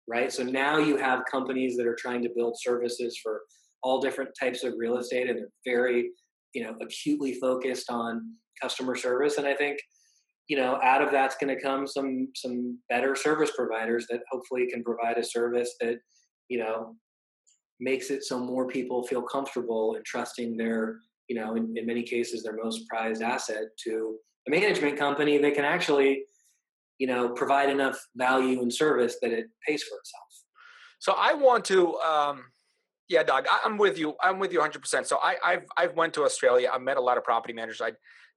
right? 0.09 0.33
So 0.33 0.43
now 0.43 0.79
you 0.79 0.97
have 0.97 1.21
companies 1.31 1.77
that 1.77 1.85
are 1.85 1.95
trying 1.95 2.23
to 2.23 2.29
build 2.35 2.59
services 2.59 3.17
for 3.21 3.41
all 3.83 4.01
different 4.01 4.31
types 4.37 4.63
of 4.63 4.73
real 4.77 4.97
estate 4.97 5.29
and 5.29 5.37
they're 5.37 5.49
very 5.65 6.09
you 6.53 6.63
know 6.63 6.75
acutely 6.81 7.35
focused 7.35 7.89
on 7.89 8.33
customer 8.61 8.95
service. 8.95 9.37
And 9.37 9.47
i 9.47 9.53
think 9.53 9.79
you 10.49 10.57
know 10.57 10.79
out 10.83 11.01
of 11.01 11.11
that's 11.11 11.37
going 11.37 11.55
to 11.55 11.61
come 11.61 11.87
some 11.87 12.27
some 12.35 12.77
better 12.89 13.15
service 13.15 13.51
providers 13.55 14.05
that 14.09 14.21
hopefully 14.29 14.67
can 14.69 14.83
provide 14.83 15.17
a 15.17 15.23
service 15.23 15.75
that 15.79 15.99
you 16.49 16.57
know 16.57 16.95
makes 17.79 18.09
it 18.09 18.23
so 18.23 18.37
more 18.37 18.67
people 18.67 19.07
feel 19.07 19.21
comfortable 19.21 19.95
and 19.95 20.03
trusting 20.03 20.57
their 20.57 20.97
you 21.29 21.35
know 21.35 21.55
in, 21.55 21.73
in 21.77 21.85
many 21.85 22.03
cases 22.03 22.43
their 22.43 22.57
most 22.61 22.85
prized 22.89 23.21
asset 23.21 23.63
to 23.81 24.17
a 24.47 24.51
management 24.51 24.97
company 24.97 25.37
that 25.37 25.53
can 25.53 25.63
actually 25.63 26.23
you 26.97 27.07
know 27.07 27.29
provide 27.29 27.69
enough 27.69 27.97
value 28.15 28.61
and 28.61 28.73
service 28.73 29.17
that 29.21 29.31
it 29.31 29.45
pays 29.65 29.83
for 29.83 29.97
itself. 29.97 30.25
So 30.97 31.13
i 31.15 31.33
want 31.33 31.63
to 31.65 31.95
um 31.99 32.45
yeah 33.07 33.21
doug 33.21 33.45
I, 33.49 33.65
am 33.65 33.77
with 33.77 33.99
you 33.99 34.15
i'm 34.21 34.39
with 34.39 34.51
you 34.51 34.59
100% 34.59 35.05
so 35.05 35.19
i 35.21 35.35
i've 35.45 35.65
i've 35.77 35.95
went 35.95 36.15
to 36.15 36.23
australia 36.23 36.69
i've 36.73 36.81
met 36.81 36.97
a 36.97 37.01
lot 37.01 37.17
of 37.17 37.23
property 37.23 37.53
managers. 37.53 37.81
I 37.81 37.91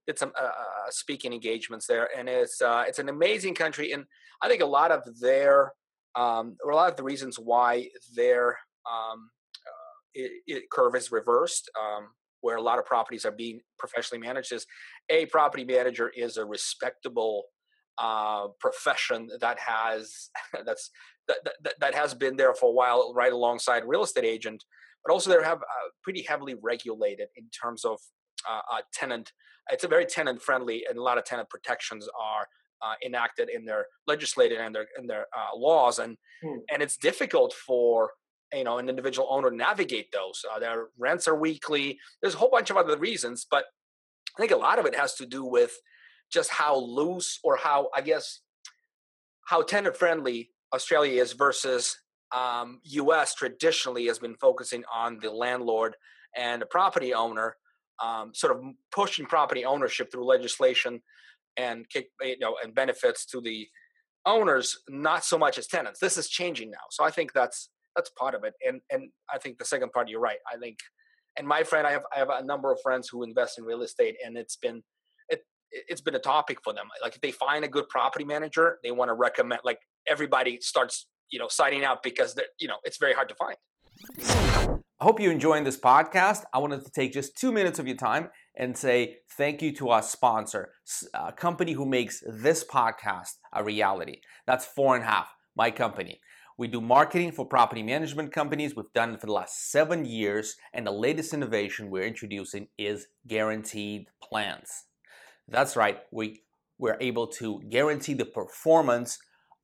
did 0.07 0.19
some 0.19 0.31
uh, 0.39 0.45
uh, 0.45 0.89
speaking 0.89 1.33
engagements 1.33 1.87
there, 1.87 2.09
and 2.17 2.27
it's 2.27 2.61
uh, 2.61 2.83
it's 2.87 2.99
an 2.99 3.09
amazing 3.09 3.55
country. 3.55 3.91
And 3.91 4.05
I 4.41 4.49
think 4.49 4.61
a 4.61 4.65
lot 4.65 4.91
of 4.91 5.19
their 5.19 5.73
um, 6.15 6.57
a 6.63 6.75
lot 6.75 6.89
of 6.89 6.97
the 6.97 7.03
reasons 7.03 7.37
why 7.37 7.89
their 8.15 8.57
um, 8.89 9.29
uh, 9.65 9.95
it, 10.13 10.31
it 10.45 10.69
curve 10.71 10.95
is 10.95 11.11
reversed, 11.11 11.69
um, 11.79 12.07
where 12.41 12.57
a 12.57 12.61
lot 12.61 12.79
of 12.79 12.85
properties 12.85 13.25
are 13.25 13.31
being 13.31 13.61
professionally 13.79 14.25
managed, 14.25 14.51
is 14.51 14.65
a 15.09 15.25
property 15.27 15.63
manager 15.63 16.09
is 16.09 16.37
a 16.37 16.45
respectable 16.45 17.45
uh, 17.97 18.47
profession 18.59 19.29
that 19.39 19.57
has 19.59 20.29
that's 20.65 20.89
that, 21.27 21.37
that, 21.63 21.73
that 21.79 21.95
has 21.95 22.13
been 22.13 22.35
there 22.35 22.53
for 22.53 22.69
a 22.69 22.73
while, 22.73 23.13
right 23.15 23.31
alongside 23.31 23.83
real 23.85 24.03
estate 24.03 24.25
agent. 24.25 24.63
But 25.05 25.13
also, 25.13 25.29
they 25.29 25.43
have 25.43 25.59
uh, 25.59 25.89
pretty 26.01 26.21
heavily 26.21 26.55
regulated 26.61 27.27
in 27.35 27.49
terms 27.49 27.85
of 27.85 27.99
uh, 28.49 28.61
uh, 28.71 28.81
tenant. 28.93 29.31
It's 29.71 29.83
a 29.83 29.87
very 29.87 30.05
tenant 30.05 30.41
friendly, 30.41 30.85
and 30.89 30.97
a 30.97 31.01
lot 31.01 31.17
of 31.17 31.25
tenant 31.25 31.49
protections 31.49 32.07
are 32.19 32.47
uh, 32.81 32.95
enacted 33.05 33.49
in 33.49 33.65
their 33.65 33.85
legislated 34.07 34.59
and 34.59 34.75
their 34.75 34.87
in 34.97 35.07
their 35.07 35.27
uh, 35.35 35.55
laws, 35.55 35.99
and 35.99 36.17
hmm. 36.43 36.57
and 36.71 36.81
it's 36.81 36.97
difficult 36.97 37.53
for 37.53 38.11
you 38.53 38.63
know 38.63 38.77
an 38.77 38.89
individual 38.89 39.27
owner 39.29 39.49
to 39.49 39.55
navigate 39.55 40.11
those. 40.11 40.43
Uh, 40.53 40.59
their 40.59 40.87
rents 40.97 41.27
are 41.27 41.35
weekly. 41.35 41.97
There's 42.21 42.35
a 42.35 42.37
whole 42.37 42.51
bunch 42.51 42.69
of 42.69 42.77
other 42.77 42.97
reasons, 42.97 43.45
but 43.49 43.65
I 44.37 44.41
think 44.41 44.51
a 44.51 44.57
lot 44.57 44.79
of 44.79 44.85
it 44.85 44.95
has 44.95 45.15
to 45.15 45.25
do 45.25 45.45
with 45.45 45.73
just 46.31 46.49
how 46.49 46.75
loose 46.75 47.39
or 47.43 47.57
how 47.57 47.89
I 47.95 48.01
guess 48.01 48.41
how 49.45 49.61
tenant 49.61 49.95
friendly 49.95 50.49
Australia 50.73 51.21
is 51.21 51.33
versus 51.33 51.97
um, 52.33 52.79
U.S. 52.83 53.35
traditionally 53.35 54.07
has 54.07 54.19
been 54.19 54.35
focusing 54.35 54.83
on 54.93 55.19
the 55.21 55.29
landlord 55.31 55.95
and 56.35 56.61
the 56.61 56.65
property 56.65 57.13
owner 57.13 57.55
um, 58.01 58.33
sort 58.33 58.55
of 58.55 58.63
pushing 58.91 59.25
property 59.25 59.65
ownership 59.65 60.11
through 60.11 60.25
legislation 60.25 61.01
and 61.57 61.85
you 62.21 62.39
know 62.39 62.55
and 62.63 62.73
benefits 62.73 63.25
to 63.27 63.41
the 63.41 63.67
owners, 64.25 64.79
not 64.89 65.23
so 65.25 65.37
much 65.37 65.57
as 65.57 65.67
tenants. 65.67 65.99
This 65.99 66.17
is 66.17 66.29
changing 66.29 66.71
now, 66.71 66.85
so 66.89 67.03
I 67.03 67.11
think 67.11 67.33
that's 67.33 67.69
that's 67.95 68.09
part 68.11 68.35
of 68.35 68.43
it. 68.43 68.53
And 68.65 68.81
and 68.89 69.09
I 69.33 69.37
think 69.37 69.57
the 69.57 69.65
second 69.65 69.91
part, 69.91 70.09
you're 70.09 70.19
right. 70.19 70.37
I 70.51 70.57
think, 70.57 70.77
and 71.37 71.47
my 71.47 71.63
friend, 71.63 71.85
I 71.85 71.91
have 71.91 72.03
I 72.15 72.19
have 72.19 72.29
a 72.29 72.43
number 72.43 72.71
of 72.71 72.79
friends 72.81 73.09
who 73.09 73.23
invest 73.23 73.57
in 73.57 73.65
real 73.65 73.81
estate, 73.81 74.15
and 74.25 74.37
it's 74.37 74.55
been 74.55 74.81
it 75.29 75.41
it's 75.71 76.01
been 76.01 76.15
a 76.15 76.19
topic 76.19 76.59
for 76.63 76.73
them. 76.73 76.87
Like 77.01 77.15
if 77.15 77.21
they 77.21 77.31
find 77.31 77.63
a 77.63 77.67
good 77.67 77.87
property 77.89 78.25
manager, 78.25 78.79
they 78.83 78.91
want 78.91 79.09
to 79.09 79.15
recommend. 79.15 79.61
Like 79.63 79.79
everybody 80.07 80.59
starts 80.61 81.07
you 81.31 81.39
know 81.39 81.47
signing 81.47 81.83
up 81.83 82.03
because 82.03 82.33
they're 82.33 82.45
you 82.59 82.67
know 82.67 82.77
it's 82.83 82.97
very 82.97 83.13
hard 83.13 83.29
to 83.29 83.35
find. 83.35 84.82
I 84.99 85.05
hope 85.05 85.19
you're 85.19 85.31
enjoying 85.31 85.63
this 85.63 85.79
podcast. 85.79 86.43
I 86.53 86.59
wanted 86.59 86.85
to 86.85 86.91
take 86.91 87.11
just 87.11 87.37
two 87.37 87.51
minutes 87.51 87.79
of 87.79 87.87
your 87.87 87.97
time 87.97 88.29
and 88.55 88.77
say 88.77 89.17
thank 89.37 89.61
you 89.61 89.73
to 89.75 89.89
our 89.89 90.03
sponsor, 90.03 90.71
a 91.13 91.33
company 91.33 91.73
who 91.73 91.85
makes 91.85 92.23
this 92.25 92.63
podcast 92.63 93.33
a 93.51 93.63
reality. 93.63 94.21
That's 94.45 94.65
Four 94.65 94.95
and 94.95 95.03
a 95.03 95.07
Half, 95.07 95.27
my 95.57 95.71
company. 95.71 96.21
We 96.57 96.67
do 96.67 96.79
marketing 96.79 97.31
for 97.31 97.45
property 97.45 97.81
management 97.81 98.31
companies. 98.31 98.75
We've 98.75 98.93
done 98.93 99.15
it 99.15 99.19
for 99.19 99.25
the 99.25 99.33
last 99.33 99.71
seven 99.71 100.05
years, 100.05 100.55
and 100.73 100.85
the 100.85 100.91
latest 100.91 101.33
innovation 101.33 101.89
we're 101.89 102.07
introducing 102.07 102.67
is 102.77 103.07
guaranteed 103.27 104.05
plans. 104.21 104.85
That's 105.47 105.75
right, 105.75 105.97
we, 106.11 106.43
we're 106.77 106.97
able 107.01 107.27
to 107.27 107.59
guarantee 107.69 108.13
the 108.13 108.25
performance 108.25 109.17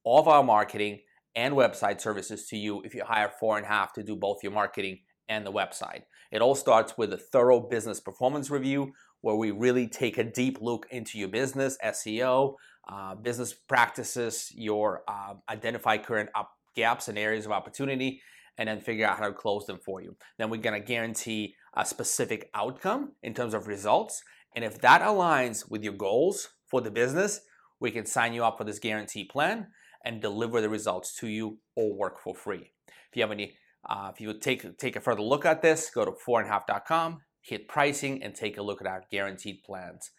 of 0.05 0.27
our 0.27 0.43
marketing 0.43 0.99
and 1.35 1.53
website 1.53 2.01
services 2.01 2.47
to 2.47 2.57
you 2.57 2.81
if 2.81 2.95
you 2.95 3.03
hire 3.05 3.31
Four 3.39 3.57
and 3.57 3.65
a 3.65 3.69
Half 3.69 3.93
to 3.93 4.03
do 4.03 4.15
both 4.15 4.39
your 4.41 4.51
marketing 4.51 4.99
and 5.29 5.45
the 5.45 5.51
website. 5.51 6.01
It 6.31 6.41
all 6.41 6.55
starts 6.55 6.97
with 6.97 7.13
a 7.13 7.17
thorough 7.17 7.61
business 7.61 7.99
performance 7.99 8.49
review 8.49 8.93
where 9.21 9.35
we 9.35 9.51
really 9.51 9.87
take 9.87 10.17
a 10.17 10.23
deep 10.23 10.57
look 10.59 10.87
into 10.91 11.17
your 11.17 11.29
business, 11.29 11.77
SEO, 11.83 12.55
uh, 12.89 13.15
business 13.15 13.53
practices, 13.53 14.51
your 14.55 15.03
uh, 15.07 15.35
identify 15.47 15.97
current 15.97 16.29
up 16.35 16.51
gaps 16.75 17.07
and 17.07 17.17
areas 17.17 17.45
of 17.45 17.51
opportunity, 17.51 18.21
and 18.57 18.67
then 18.67 18.79
figure 18.79 19.05
out 19.05 19.17
how 19.17 19.27
to 19.27 19.33
close 19.33 19.65
them 19.65 19.79
for 19.83 20.01
you. 20.01 20.15
Then 20.37 20.49
we're 20.49 20.61
gonna 20.61 20.79
guarantee 20.79 21.55
a 21.75 21.85
specific 21.85 22.49
outcome 22.53 23.13
in 23.23 23.33
terms 23.33 23.53
of 23.53 23.67
results. 23.67 24.23
And 24.55 24.65
if 24.65 24.81
that 24.81 25.01
aligns 25.01 25.69
with 25.69 25.83
your 25.83 25.93
goals 25.93 26.49
for 26.67 26.81
the 26.81 26.91
business, 26.91 27.41
we 27.79 27.91
can 27.91 28.05
sign 28.05 28.33
you 28.33 28.43
up 28.43 28.57
for 28.57 28.63
this 28.63 28.79
guarantee 28.79 29.23
plan 29.23 29.67
and 30.03 30.21
deliver 30.21 30.61
the 30.61 30.69
results 30.69 31.15
to 31.15 31.27
you 31.27 31.59
or 31.75 31.93
work 31.93 32.19
for 32.19 32.33
free. 32.33 32.71
If 32.87 33.15
you 33.15 33.21
have 33.21 33.31
any 33.31 33.55
uh, 33.87 34.11
if 34.13 34.19
you 34.19 34.27
would 34.27 34.41
take, 34.41 34.77
take 34.77 34.95
a 34.95 35.01
further 35.01 35.21
look 35.21 35.45
at 35.45 35.61
this, 35.61 35.89
go 35.89 36.05
to 36.05 36.11
fourandhalf.com, 36.11 37.21
hit 37.41 37.67
pricing, 37.67 38.21
and 38.23 38.35
take 38.35 38.57
a 38.57 38.61
look 38.61 38.81
at 38.81 38.87
our 38.87 39.03
guaranteed 39.11 39.63
plans. 39.63 40.11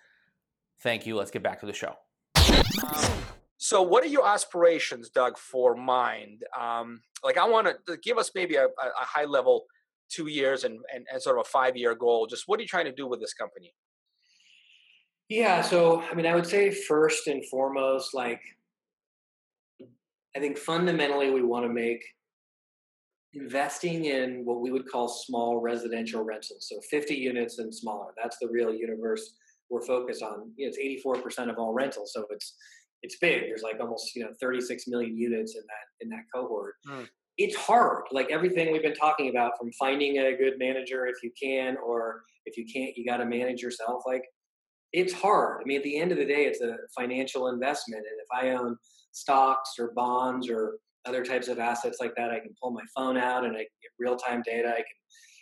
Thank 0.82 1.06
you. 1.06 1.16
Let's 1.16 1.30
get 1.30 1.42
back 1.42 1.60
to 1.60 1.66
the 1.66 1.72
show. 1.72 1.94
so, 3.58 3.82
what 3.82 4.02
are 4.02 4.08
your 4.08 4.26
aspirations, 4.26 5.10
Doug, 5.10 5.36
for 5.36 5.76
Mynd? 5.76 6.40
Um, 6.58 7.02
like, 7.22 7.36
I 7.36 7.46
want 7.46 7.68
to 7.86 7.96
give 7.98 8.16
us 8.16 8.30
maybe 8.34 8.54
a, 8.54 8.64
a, 8.64 9.04
high 9.04 9.26
level 9.26 9.66
two 10.08 10.28
years 10.28 10.64
and, 10.64 10.78
and, 10.94 11.06
and 11.12 11.20
sort 11.20 11.38
of 11.38 11.42
a 11.46 11.48
five 11.48 11.76
year 11.76 11.94
goal. 11.94 12.26
Just 12.26 12.44
what 12.46 12.58
are 12.58 12.62
you 12.62 12.68
trying 12.68 12.86
to 12.86 12.92
do 12.92 13.06
with 13.06 13.20
this 13.20 13.34
company? 13.34 13.74
Yeah, 15.28 15.60
so 15.60 16.02
I 16.10 16.14
mean, 16.14 16.26
I 16.26 16.34
would 16.34 16.46
say 16.46 16.70
first 16.70 17.26
and 17.26 17.44
foremost, 17.46 18.14
like, 18.14 18.40
I 20.34 20.40
think 20.40 20.56
fundamentally 20.56 21.30
we 21.30 21.42
want 21.42 21.66
to 21.66 21.72
make 21.72 22.02
investing 23.34 24.06
in 24.06 24.44
what 24.44 24.60
we 24.60 24.70
would 24.70 24.88
call 24.90 25.08
small 25.08 25.60
residential 25.60 26.22
rentals, 26.22 26.66
so 26.68 26.80
50 26.90 27.14
units 27.14 27.58
and 27.58 27.74
smaller. 27.74 28.12
That's 28.20 28.38
the 28.38 28.48
real 28.48 28.74
universe 28.74 29.34
we're 29.70 29.82
focused 29.82 30.22
on. 30.22 30.52
You 30.56 30.66
know, 30.66 30.72
it's 30.76 31.04
84% 31.06 31.50
of 31.50 31.58
all 31.58 31.72
rentals, 31.72 32.12
so 32.12 32.26
it's 32.30 32.54
it's 33.02 33.16
big. 33.16 33.42
There's 33.42 33.62
like 33.62 33.80
almost 33.80 34.14
you 34.14 34.24
know 34.24 34.30
36 34.40 34.86
million 34.88 35.16
units 35.16 35.54
in 35.54 35.62
that 35.62 36.04
in 36.04 36.08
that 36.10 36.24
cohort. 36.34 36.74
Mm. 36.88 37.08
It's 37.38 37.56
hard, 37.56 38.04
like 38.10 38.30
everything 38.30 38.70
we've 38.70 38.82
been 38.82 38.92
talking 38.94 39.30
about, 39.30 39.52
from 39.58 39.72
finding 39.78 40.18
a 40.18 40.36
good 40.36 40.58
manager 40.58 41.06
if 41.06 41.22
you 41.22 41.30
can, 41.40 41.76
or 41.78 42.22
if 42.44 42.58
you 42.58 42.66
can't, 42.70 42.94
you 42.98 43.06
got 43.06 43.18
to 43.18 43.24
manage 43.24 43.62
yourself. 43.62 44.02
Like 44.06 44.24
it's 44.92 45.12
hard. 45.12 45.62
I 45.62 45.64
mean, 45.64 45.78
at 45.78 45.84
the 45.84 45.98
end 45.98 46.12
of 46.12 46.18
the 46.18 46.26
day, 46.26 46.44
it's 46.44 46.60
a 46.60 46.76
financial 46.98 47.48
investment, 47.48 48.04
and 48.04 48.18
if 48.20 48.44
I 48.44 48.60
own 48.60 48.76
stocks 49.12 49.74
or 49.78 49.92
bonds 49.94 50.50
or 50.50 50.78
other 51.06 51.24
types 51.24 51.48
of 51.48 51.58
assets 51.58 51.98
like 52.00 52.14
that. 52.16 52.30
I 52.30 52.40
can 52.40 52.54
pull 52.62 52.72
my 52.72 52.82
phone 52.96 53.16
out 53.16 53.44
and 53.44 53.54
I 53.54 53.60
can 53.60 53.78
get 53.82 53.90
real 53.98 54.16
time 54.16 54.42
data. 54.44 54.68
I 54.68 54.76
can, 54.76 54.84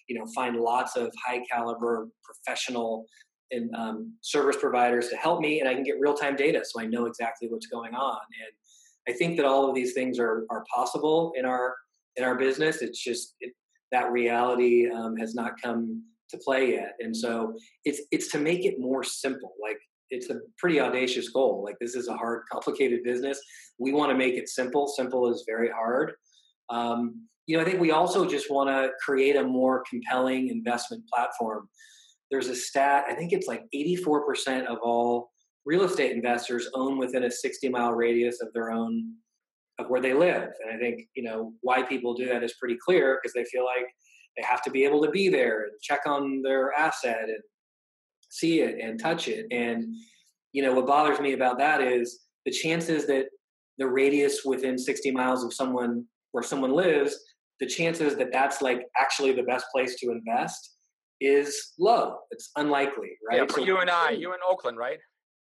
you 0.08 0.18
know, 0.18 0.26
find 0.34 0.56
lots 0.56 0.96
of 0.96 1.12
high 1.24 1.42
caliber 1.50 2.08
professional 2.24 3.06
and 3.50 3.74
um, 3.74 4.12
service 4.20 4.56
providers 4.60 5.08
to 5.08 5.16
help 5.16 5.40
me, 5.40 5.60
and 5.60 5.68
I 5.68 5.74
can 5.74 5.82
get 5.82 5.96
real 6.00 6.14
time 6.14 6.36
data 6.36 6.62
so 6.64 6.80
I 6.80 6.86
know 6.86 7.06
exactly 7.06 7.48
what's 7.48 7.66
going 7.66 7.94
on. 7.94 8.18
And 8.42 9.14
I 9.14 9.16
think 9.16 9.36
that 9.36 9.46
all 9.46 9.68
of 9.68 9.74
these 9.74 9.94
things 9.94 10.18
are 10.18 10.44
are 10.50 10.64
possible 10.74 11.32
in 11.36 11.44
our 11.44 11.74
in 12.16 12.24
our 12.24 12.36
business. 12.36 12.82
It's 12.82 13.02
just 13.02 13.34
it, 13.40 13.52
that 13.90 14.12
reality 14.12 14.90
um, 14.90 15.16
has 15.16 15.34
not 15.34 15.52
come 15.62 16.02
to 16.30 16.38
play 16.38 16.72
yet. 16.72 16.94
And 17.00 17.16
so 17.16 17.54
it's 17.84 18.02
it's 18.10 18.30
to 18.32 18.38
make 18.38 18.64
it 18.64 18.78
more 18.78 19.02
simple. 19.02 19.52
Like 19.62 19.78
it's 20.10 20.30
a 20.30 20.40
pretty 20.58 20.80
audacious 20.80 21.28
goal. 21.30 21.62
Like 21.64 21.76
this 21.80 21.94
is 21.94 22.08
a 22.08 22.16
hard, 22.16 22.42
complicated 22.52 23.02
business. 23.04 23.40
We 23.78 23.92
want 23.92 24.10
to 24.10 24.16
make 24.16 24.34
it 24.34 24.48
simple. 24.48 24.86
Simple 24.86 25.30
is 25.32 25.44
very 25.46 25.70
hard. 25.70 26.12
Um, 26.70 27.26
you 27.46 27.56
know, 27.56 27.62
I 27.62 27.66
think 27.66 27.80
we 27.80 27.92
also 27.92 28.28
just 28.28 28.50
want 28.50 28.68
to 28.68 28.90
create 29.02 29.36
a 29.36 29.42
more 29.42 29.82
compelling 29.88 30.48
investment 30.48 31.02
platform. 31.08 31.68
There's 32.30 32.48
a 32.48 32.54
stat. 32.54 33.04
I 33.08 33.14
think 33.14 33.32
it's 33.32 33.46
like 33.46 33.62
84% 33.74 34.66
of 34.66 34.78
all 34.82 35.30
real 35.64 35.84
estate 35.84 36.12
investors 36.12 36.68
own 36.74 36.98
within 36.98 37.24
a 37.24 37.30
60 37.30 37.68
mile 37.70 37.92
radius 37.92 38.40
of 38.42 38.52
their 38.52 38.70
own 38.70 39.14
of 39.78 39.88
where 39.88 40.00
they 40.00 40.12
live. 40.12 40.50
And 40.64 40.74
I 40.74 40.78
think 40.78 41.08
you 41.14 41.22
know 41.22 41.52
why 41.62 41.82
people 41.82 42.14
do 42.14 42.26
that 42.28 42.42
is 42.42 42.54
pretty 42.54 42.76
clear 42.84 43.18
because 43.20 43.32
they 43.32 43.44
feel 43.44 43.64
like 43.64 43.86
they 44.36 44.42
have 44.42 44.62
to 44.62 44.70
be 44.70 44.84
able 44.84 45.02
to 45.04 45.10
be 45.10 45.28
there 45.28 45.62
and 45.62 45.72
check 45.82 46.00
on 46.06 46.42
their 46.42 46.72
asset 46.72 47.24
and 47.24 47.42
see 48.28 48.60
it 48.60 48.78
and 48.80 49.00
touch 49.00 49.28
it. 49.28 49.46
And 49.50 49.94
you 50.52 50.62
know 50.62 50.72
what 50.74 50.86
bothers 50.86 51.20
me 51.20 51.32
about 51.32 51.58
that 51.58 51.80
is 51.80 52.20
the 52.44 52.52
chances 52.52 53.06
that 53.06 53.26
the 53.78 53.86
radius 53.86 54.44
within 54.44 54.76
60 54.78 55.10
miles 55.12 55.44
of 55.44 55.52
someone 55.52 56.04
where 56.32 56.42
someone 56.42 56.72
lives, 56.72 57.18
the 57.60 57.66
chances 57.66 58.16
that 58.16 58.32
that's 58.32 58.60
like 58.60 58.82
actually 58.96 59.32
the 59.32 59.42
best 59.42 59.66
place 59.72 59.96
to 60.00 60.10
invest 60.10 60.76
is 61.20 61.72
low. 61.78 62.18
It's 62.30 62.50
unlikely, 62.56 63.10
right? 63.28 63.38
Yeah, 63.38 63.46
for 63.46 63.60
so, 63.60 63.66
you 63.66 63.78
and 63.78 63.90
I, 63.90 64.10
you 64.10 64.32
in 64.32 64.40
Oakland, 64.48 64.78
right? 64.78 64.98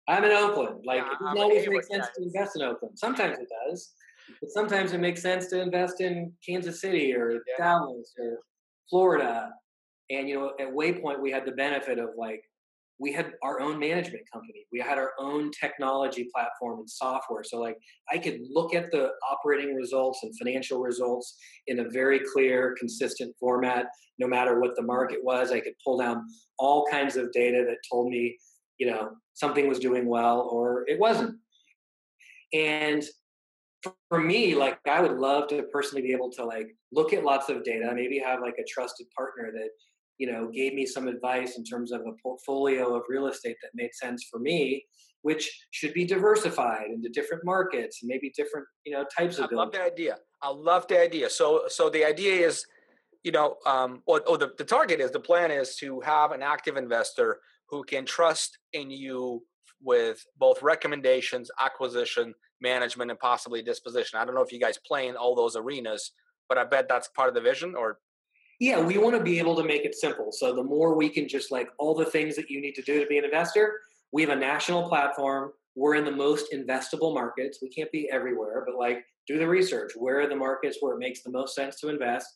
I'm 0.07 0.23
in 0.23 0.31
Oakland. 0.31 0.83
Like 0.85 0.97
yeah, 0.99 1.11
it 1.11 1.23
doesn't 1.23 1.37
always 1.41 1.67
make 1.67 1.83
sense 1.83 2.07
to 2.15 2.23
invest 2.23 2.55
in 2.55 2.61
Oakland. 2.61 2.97
Sometimes 2.97 3.37
it 3.39 3.47
does, 3.67 3.91
but 4.39 4.49
sometimes 4.51 4.93
it 4.93 4.99
makes 4.99 5.21
sense 5.21 5.47
to 5.47 5.61
invest 5.61 6.01
in 6.01 6.31
Kansas 6.45 6.79
City 6.79 7.13
or 7.13 7.33
yeah. 7.33 7.39
Dallas 7.57 8.13
or 8.19 8.39
Florida. 8.89 9.51
And 10.09 10.29
you 10.29 10.35
know, 10.35 10.51
at 10.59 10.73
Waypoint, 10.73 11.19
we 11.19 11.31
had 11.31 11.45
the 11.45 11.53
benefit 11.53 11.97
of 11.97 12.09
like 12.17 12.43
we 12.99 13.11
had 13.11 13.33
our 13.43 13.59
own 13.59 13.77
management 13.77 14.23
company. 14.31 14.65
We 14.71 14.79
had 14.79 14.97
our 14.97 15.11
own 15.19 15.51
technology 15.51 16.29
platform 16.33 16.79
and 16.79 16.89
software. 16.89 17.43
So 17.43 17.59
like 17.59 17.77
I 18.11 18.17
could 18.17 18.39
look 18.49 18.73
at 18.73 18.91
the 18.91 19.09
operating 19.29 19.75
results 19.75 20.19
and 20.23 20.33
financial 20.37 20.79
results 20.79 21.37
in 21.67 21.79
a 21.79 21.89
very 21.89 22.21
clear, 22.33 22.75
consistent 22.79 23.35
format, 23.39 23.87
no 24.17 24.27
matter 24.27 24.59
what 24.59 24.75
the 24.75 24.81
market 24.81 25.19
was. 25.21 25.51
I 25.51 25.59
could 25.59 25.73
pull 25.83 25.97
down 25.97 26.25
all 26.57 26.85
kinds 26.89 27.17
of 27.17 27.31
data 27.33 27.65
that 27.67 27.77
told 27.89 28.09
me, 28.09 28.37
you 28.77 28.87
know, 28.87 29.11
something 29.33 29.67
was 29.67 29.79
doing 29.79 30.07
well 30.07 30.47
or 30.51 30.85
it 30.87 30.99
wasn't. 30.99 31.37
And 32.53 33.03
for 34.09 34.19
me, 34.19 34.55
like 34.55 34.79
I 34.87 35.01
would 35.01 35.17
love 35.17 35.49
to 35.49 35.63
personally 35.63 36.01
be 36.01 36.13
able 36.13 36.31
to 36.31 36.45
like 36.45 36.67
look 36.93 37.11
at 37.13 37.25
lots 37.25 37.49
of 37.49 37.63
data, 37.63 37.91
maybe 37.93 38.19
have 38.19 38.39
like 38.41 38.55
a 38.57 38.63
trusted 38.67 39.07
partner 39.15 39.51
that 39.51 39.69
you 40.17 40.31
know 40.31 40.49
gave 40.53 40.73
me 40.73 40.85
some 40.85 41.07
advice 41.07 41.57
in 41.57 41.63
terms 41.63 41.91
of 41.91 42.01
a 42.01 42.11
portfolio 42.21 42.95
of 42.95 43.03
real 43.09 43.27
estate 43.27 43.57
that 43.61 43.71
made 43.73 43.93
sense 43.93 44.27
for 44.29 44.39
me, 44.39 44.85
which 45.21 45.49
should 45.71 45.93
be 45.93 46.05
diversified 46.05 46.87
into 46.93 47.09
different 47.09 47.43
markets 47.45 47.99
and 48.01 48.09
maybe 48.09 48.31
different 48.35 48.65
you 48.85 48.93
know 48.93 49.05
types 49.17 49.39
of. 49.39 49.49
I 49.51 49.55
love 49.55 49.71
the 49.71 49.83
idea. 49.83 50.17
I 50.41 50.49
love 50.49 50.87
the 50.87 50.99
idea. 50.99 51.29
So 51.29 51.63
so 51.67 51.89
the 51.89 52.05
idea 52.05 52.45
is, 52.47 52.65
you 53.23 53.31
know, 53.31 53.55
um, 53.65 54.01
or, 54.05 54.21
or 54.27 54.37
the, 54.37 54.51
the 54.57 54.63
target 54.63 54.99
is 54.99 55.11
the 55.11 55.19
plan 55.19 55.51
is 55.51 55.75
to 55.77 55.99
have 56.01 56.31
an 56.31 56.41
active 56.41 56.77
investor 56.77 57.39
who 57.69 57.83
can 57.83 58.05
trust 58.05 58.57
in 58.73 58.91
you 58.91 59.41
with 59.81 60.23
both 60.37 60.61
recommendations, 60.61 61.49
acquisition, 61.59 62.33
management, 62.61 63.11
and 63.11 63.19
possibly 63.19 63.61
disposition. 63.61 64.19
I 64.19 64.25
don't 64.25 64.35
know 64.35 64.41
if 64.41 64.51
you 64.51 64.59
guys 64.59 64.79
play 64.85 65.07
in 65.07 65.15
all 65.15 65.35
those 65.35 65.55
arenas, 65.55 66.11
but 66.47 66.57
I 66.57 66.63
bet 66.63 66.87
that's 66.87 67.07
part 67.09 67.29
of 67.29 67.35
the 67.35 67.41
vision 67.41 67.75
or 67.75 67.99
yeah, 68.59 68.79
we 68.79 68.97
want 68.97 69.15
to 69.15 69.23
be 69.23 69.39
able 69.39 69.55
to 69.55 69.63
make 69.63 69.83
it 69.83 69.95
simple. 69.95 70.31
So 70.31 70.55
the 70.55 70.63
more 70.63 70.95
we 70.95 71.09
can 71.09 71.27
just 71.27 71.51
like 71.51 71.67
all 71.77 71.93
the 71.93 72.05
things 72.05 72.35
that 72.35 72.49
you 72.49 72.61
need 72.61 72.73
to 72.75 72.81
do 72.81 72.99
to 72.99 73.05
be 73.07 73.17
an 73.17 73.25
investor, 73.25 73.79
we 74.11 74.21
have 74.21 74.31
a 74.31 74.35
national 74.35 74.87
platform. 74.87 75.51
We're 75.75 75.95
in 75.95 76.05
the 76.05 76.11
most 76.11 76.53
investable 76.53 77.13
markets. 77.13 77.59
We 77.61 77.69
can't 77.69 77.91
be 77.91 78.09
everywhere, 78.11 78.63
but 78.65 78.77
like 78.77 79.03
do 79.27 79.37
the 79.37 79.47
research. 79.47 79.91
Where 79.95 80.21
are 80.21 80.29
the 80.29 80.35
markets 80.35 80.77
where 80.79 80.93
it 80.93 80.99
makes 80.99 81.21
the 81.21 81.31
most 81.31 81.53
sense 81.53 81.79
to 81.81 81.89
invest? 81.89 82.27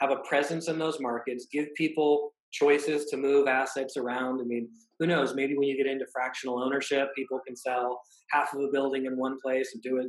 Have 0.00 0.10
a 0.10 0.22
presence 0.28 0.68
in 0.68 0.78
those 0.78 1.00
markets. 1.00 1.46
Give 1.50 1.66
people 1.74 2.32
choices 2.52 3.06
to 3.06 3.16
move 3.16 3.48
assets 3.48 3.96
around. 3.96 4.40
I 4.40 4.44
mean, 4.44 4.68
who 4.98 5.06
knows? 5.06 5.34
Maybe 5.34 5.56
when 5.56 5.68
you 5.68 5.76
get 5.76 5.90
into 5.90 6.06
fractional 6.12 6.62
ownership, 6.62 7.08
people 7.16 7.40
can 7.46 7.56
sell 7.56 8.00
half 8.30 8.52
of 8.54 8.60
a 8.60 8.68
building 8.72 9.06
in 9.06 9.16
one 9.16 9.36
place 9.42 9.70
and 9.74 9.82
do 9.82 9.98
it, 9.98 10.06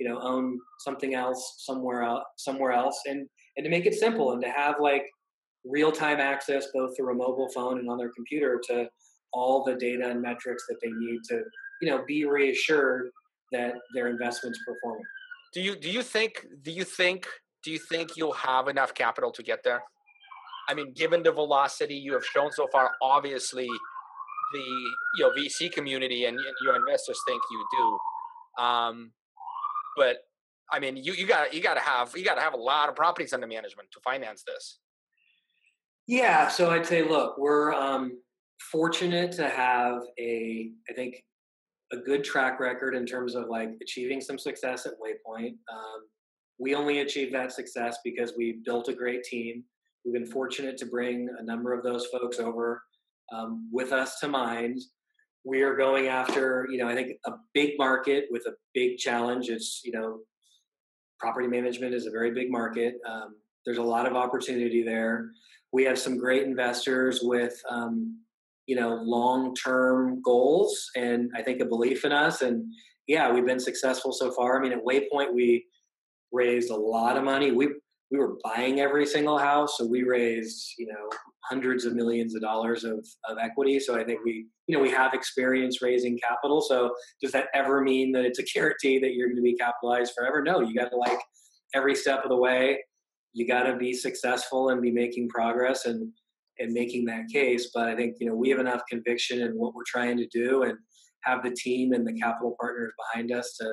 you 0.00 0.08
know, 0.08 0.18
own 0.20 0.58
something 0.80 1.14
else 1.14 1.56
somewhere 1.58 2.02
else, 2.02 2.24
somewhere 2.36 2.72
else, 2.72 3.00
and 3.06 3.28
and 3.56 3.64
to 3.64 3.70
make 3.70 3.86
it 3.86 3.94
simple 3.94 4.32
and 4.32 4.42
to 4.42 4.50
have 4.50 4.76
like 4.80 5.04
real 5.64 5.90
time 5.90 6.20
access 6.20 6.66
both 6.72 6.96
through 6.96 7.12
a 7.12 7.14
mobile 7.14 7.48
phone 7.54 7.78
and 7.78 7.90
on 7.90 7.98
their 7.98 8.10
computer 8.10 8.60
to 8.68 8.88
all 9.32 9.64
the 9.64 9.74
data 9.74 10.08
and 10.08 10.22
metrics 10.22 10.64
that 10.68 10.76
they 10.82 10.90
need 10.90 11.20
to, 11.28 11.42
you 11.82 11.90
know, 11.90 12.04
be 12.06 12.24
reassured 12.24 13.10
that 13.52 13.74
their 13.94 14.08
investments 14.08 14.58
performing. 14.66 15.04
Do 15.52 15.60
you 15.60 15.76
do 15.76 15.90
you 15.90 16.02
think 16.02 16.46
do 16.62 16.70
you 16.70 16.84
think 16.84 17.26
do 17.62 17.70
you 17.70 17.78
think 17.78 18.16
you'll 18.16 18.32
have 18.32 18.68
enough 18.68 18.94
capital 18.94 19.30
to 19.32 19.42
get 19.42 19.62
there? 19.62 19.82
I 20.68 20.74
mean, 20.74 20.92
given 20.94 21.22
the 21.22 21.32
velocity 21.32 21.94
you 21.94 22.12
have 22.12 22.24
shown 22.24 22.50
so 22.52 22.66
far, 22.72 22.92
obviously 23.02 23.68
the 24.52 24.58
you 24.58 25.24
know 25.24 25.30
VC 25.30 25.72
community 25.72 26.24
and, 26.24 26.38
your 26.62 26.76
investors 26.76 27.18
think 27.26 27.42
you 27.50 27.66
do. 27.78 28.62
Um, 28.62 29.12
but 29.96 30.16
I 30.70 30.80
mean, 30.80 30.96
you 30.96 31.12
you 31.12 31.26
got 31.26 31.54
you 31.54 31.62
got 31.62 31.74
to 31.74 31.80
have 31.80 32.12
you 32.16 32.24
got 32.24 32.34
to 32.36 32.40
have 32.40 32.54
a 32.54 32.58
lot 32.58 32.88
of 32.88 32.96
properties 32.96 33.32
under 33.32 33.46
management 33.46 33.90
to 33.92 34.00
finance 34.00 34.42
this. 34.46 34.78
Yeah, 36.06 36.48
so 36.48 36.70
I'd 36.70 36.86
say, 36.86 37.02
look, 37.02 37.36
we're 37.36 37.72
um, 37.72 38.20
fortunate 38.70 39.32
to 39.32 39.48
have 39.48 40.02
a, 40.20 40.70
I 40.88 40.92
think, 40.92 41.16
a 41.92 41.96
good 41.96 42.22
track 42.22 42.60
record 42.60 42.94
in 42.94 43.04
terms 43.06 43.34
of 43.34 43.48
like 43.48 43.70
achieving 43.82 44.20
some 44.20 44.38
success 44.38 44.86
at 44.86 44.92
Waypoint. 44.94 45.50
Um, 45.72 46.06
we 46.58 46.74
only 46.74 47.00
achieved 47.00 47.34
that 47.34 47.52
success 47.52 47.98
because 48.04 48.34
we 48.36 48.60
built 48.64 48.88
a 48.88 48.94
great 48.94 49.24
team. 49.24 49.64
We've 50.04 50.14
been 50.14 50.26
fortunate 50.26 50.76
to 50.78 50.86
bring 50.86 51.28
a 51.38 51.42
number 51.42 51.72
of 51.72 51.82
those 51.82 52.06
folks 52.06 52.38
over 52.38 52.82
um, 53.32 53.68
with 53.72 53.92
us 53.92 54.20
to 54.20 54.28
Mynd. 54.28 54.80
We 55.44 55.62
are 55.62 55.76
going 55.76 56.06
after, 56.06 56.66
you 56.70 56.78
know, 56.78 56.88
I 56.88 56.94
think 56.94 57.18
a 57.26 57.32
big 57.52 57.72
market 57.78 58.26
with 58.30 58.46
a 58.46 58.54
big 58.74 58.98
challenge. 58.98 59.48
It's, 59.48 59.80
you 59.84 59.92
know, 59.92 60.20
property 61.18 61.48
management 61.48 61.94
is 61.94 62.06
a 62.06 62.10
very 62.10 62.32
big 62.32 62.50
market. 62.50 62.94
Um, 63.08 63.36
there's 63.64 63.78
a 63.78 63.82
lot 63.82 64.06
of 64.06 64.14
opportunity 64.14 64.82
there. 64.82 65.30
We 65.72 65.84
have 65.84 65.98
some 65.98 66.16
great 66.16 66.44
investors 66.44 67.20
with, 67.22 67.60
um, 67.68 68.20
you 68.66 68.76
know, 68.76 68.94
long-term 69.02 70.22
goals 70.22 70.90
and 70.96 71.30
I 71.36 71.42
think 71.42 71.60
a 71.60 71.64
belief 71.64 72.04
in 72.04 72.12
us. 72.12 72.42
And 72.42 72.72
yeah, 73.06 73.32
we've 73.32 73.46
been 73.46 73.60
successful 73.60 74.12
so 74.12 74.30
far. 74.30 74.58
I 74.58 74.62
mean, 74.62 74.72
at 74.72 74.84
Waypoint, 74.84 75.34
we 75.34 75.66
raised 76.32 76.70
a 76.70 76.76
lot 76.76 77.16
of 77.16 77.24
money. 77.24 77.52
We 77.52 77.68
we 78.10 78.18
were 78.18 78.36
buying 78.44 78.80
every 78.80 79.04
single 79.06 79.38
house, 79.38 79.78
so 79.78 79.86
we 79.86 80.02
raised, 80.02 80.74
you 80.78 80.86
know, 80.86 81.10
hundreds 81.48 81.84
of 81.84 81.94
millions 81.94 82.34
of 82.34 82.40
dollars 82.40 82.84
of, 82.84 83.04
of 83.28 83.38
equity. 83.40 83.80
So 83.80 83.98
I 83.98 84.04
think 84.04 84.20
we, 84.24 84.46
you 84.66 84.76
know, 84.76 84.82
we 84.82 84.90
have 84.90 85.14
experience 85.14 85.82
raising 85.82 86.18
capital. 86.18 86.60
So 86.60 86.94
does 87.20 87.32
that 87.32 87.48
ever 87.54 87.82
mean 87.82 88.12
that 88.12 88.24
it's 88.24 88.38
a 88.38 88.44
guarantee 88.44 88.98
that 89.00 89.14
you're 89.14 89.28
going 89.28 89.36
to 89.36 89.42
be 89.42 89.56
capitalized 89.56 90.12
forever? 90.16 90.42
No, 90.42 90.60
you 90.60 90.74
got 90.74 90.90
to 90.90 90.96
like 90.96 91.18
every 91.74 91.94
step 91.94 92.22
of 92.22 92.30
the 92.30 92.36
way, 92.36 92.78
you 93.32 93.46
got 93.46 93.64
to 93.64 93.76
be 93.76 93.92
successful 93.92 94.70
and 94.70 94.80
be 94.80 94.90
making 94.90 95.28
progress 95.28 95.86
and 95.86 96.12
and 96.58 96.72
making 96.72 97.04
that 97.04 97.28
case. 97.30 97.70
But 97.74 97.88
I 97.88 97.96
think 97.96 98.16
you 98.18 98.28
know 98.28 98.34
we 98.34 98.48
have 98.50 98.60
enough 98.60 98.82
conviction 98.88 99.42
in 99.42 99.52
what 99.52 99.74
we're 99.74 99.84
trying 99.86 100.16
to 100.16 100.26
do 100.28 100.62
and 100.62 100.78
have 101.22 101.42
the 101.42 101.50
team 101.50 101.92
and 101.92 102.06
the 102.06 102.14
capital 102.14 102.56
partners 102.58 102.92
behind 102.96 103.32
us 103.32 103.56
to 103.60 103.72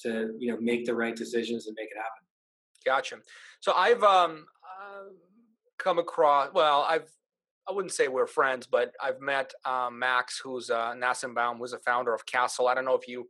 to 0.00 0.34
you 0.38 0.50
know 0.50 0.58
make 0.60 0.84
the 0.84 0.94
right 0.94 1.14
decisions 1.14 1.66
and 1.66 1.76
make 1.78 1.88
it 1.90 1.98
happen. 1.98 2.27
Gotcha. 2.84 3.16
So 3.60 3.72
I've 3.72 4.02
um, 4.02 4.46
uh, 4.64 5.10
come 5.78 5.98
across. 5.98 6.50
Well, 6.54 6.86
I've 6.88 7.10
I 7.68 7.72
wouldn't 7.72 7.92
say 7.92 8.08
we're 8.08 8.26
friends, 8.26 8.66
but 8.66 8.94
I've 9.02 9.20
met 9.20 9.52
um, 9.66 9.98
Max, 9.98 10.40
who's 10.42 10.70
uh, 10.70 10.94
Nussenbaum, 10.94 11.58
who's 11.58 11.74
a 11.74 11.78
founder 11.78 12.14
of 12.14 12.24
Castle. 12.24 12.66
I 12.66 12.74
don't 12.74 12.86
know 12.86 12.94
if 12.94 13.06
you 13.06 13.28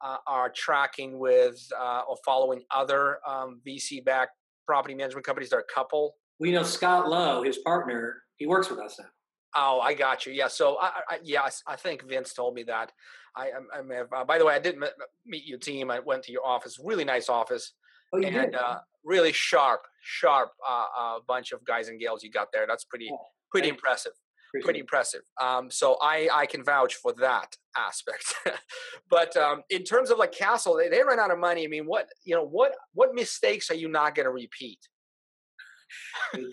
uh, 0.00 0.16
are 0.26 0.50
tracking 0.50 1.18
with 1.18 1.64
uh, 1.78 2.02
or 2.08 2.16
following 2.24 2.62
other 2.74 3.18
um, 3.26 3.60
VC-backed 3.66 4.32
property 4.66 4.94
management 4.94 5.24
companies. 5.24 5.50
There 5.50 5.60
are 5.60 5.62
a 5.68 5.74
couple. 5.74 6.16
We 6.40 6.50
know 6.50 6.64
Scott 6.64 7.08
Lowe, 7.08 7.42
his 7.44 7.58
partner. 7.58 8.16
He 8.36 8.46
works 8.46 8.68
with 8.68 8.80
us 8.80 8.98
now. 8.98 9.06
Oh, 9.54 9.80
I 9.80 9.94
got 9.94 10.26
you. 10.26 10.32
Yeah. 10.32 10.48
So, 10.48 10.76
I, 10.80 10.90
I, 11.08 11.18
yeah, 11.22 11.48
I 11.66 11.76
think 11.76 12.02
Vince 12.02 12.34
told 12.34 12.54
me 12.54 12.64
that. 12.64 12.92
I, 13.36 13.50
I 13.74 13.82
may 13.82 13.96
have. 13.96 14.12
Uh, 14.12 14.24
by 14.24 14.38
the 14.38 14.44
way, 14.44 14.54
I 14.54 14.58
didn't 14.58 14.84
meet 15.24 15.46
your 15.46 15.58
team. 15.58 15.90
I 15.90 16.00
went 16.00 16.24
to 16.24 16.32
your 16.32 16.44
office. 16.44 16.78
Really 16.82 17.04
nice 17.04 17.28
office. 17.28 17.72
Oh, 18.12 18.22
and 18.22 18.54
uh, 18.54 18.78
really 19.04 19.32
sharp, 19.32 19.82
sharp 20.02 20.50
uh, 20.66 20.86
uh, 20.98 21.18
bunch 21.26 21.52
of 21.52 21.64
guys 21.64 21.88
and 21.88 22.00
gals 22.00 22.22
you 22.22 22.30
got 22.30 22.48
there. 22.52 22.66
That's 22.66 22.84
pretty, 22.84 23.10
oh, 23.12 23.18
pretty 23.50 23.68
impressive. 23.68 24.12
Appreciate 24.50 24.64
pretty 24.64 24.80
impressive. 24.80 25.20
Um, 25.40 25.70
so 25.70 25.98
I, 26.00 26.28
I 26.32 26.46
can 26.46 26.64
vouch 26.64 26.94
for 26.94 27.12
that 27.20 27.54
aspect. 27.76 28.34
but 29.10 29.36
um, 29.36 29.62
in 29.68 29.84
terms 29.84 30.10
of 30.10 30.16
like 30.16 30.32
Castle, 30.32 30.76
they, 30.76 30.88
they 30.88 31.02
ran 31.04 31.20
out 31.20 31.30
of 31.30 31.38
money. 31.38 31.64
I 31.64 31.68
mean, 31.68 31.84
what 31.84 32.08
you 32.24 32.34
know, 32.34 32.44
what 32.44 32.74
what 32.94 33.14
mistakes 33.14 33.70
are 33.70 33.74
you 33.74 33.88
not 33.88 34.14
going 34.14 34.24
to 34.24 34.32
repeat? 34.32 34.78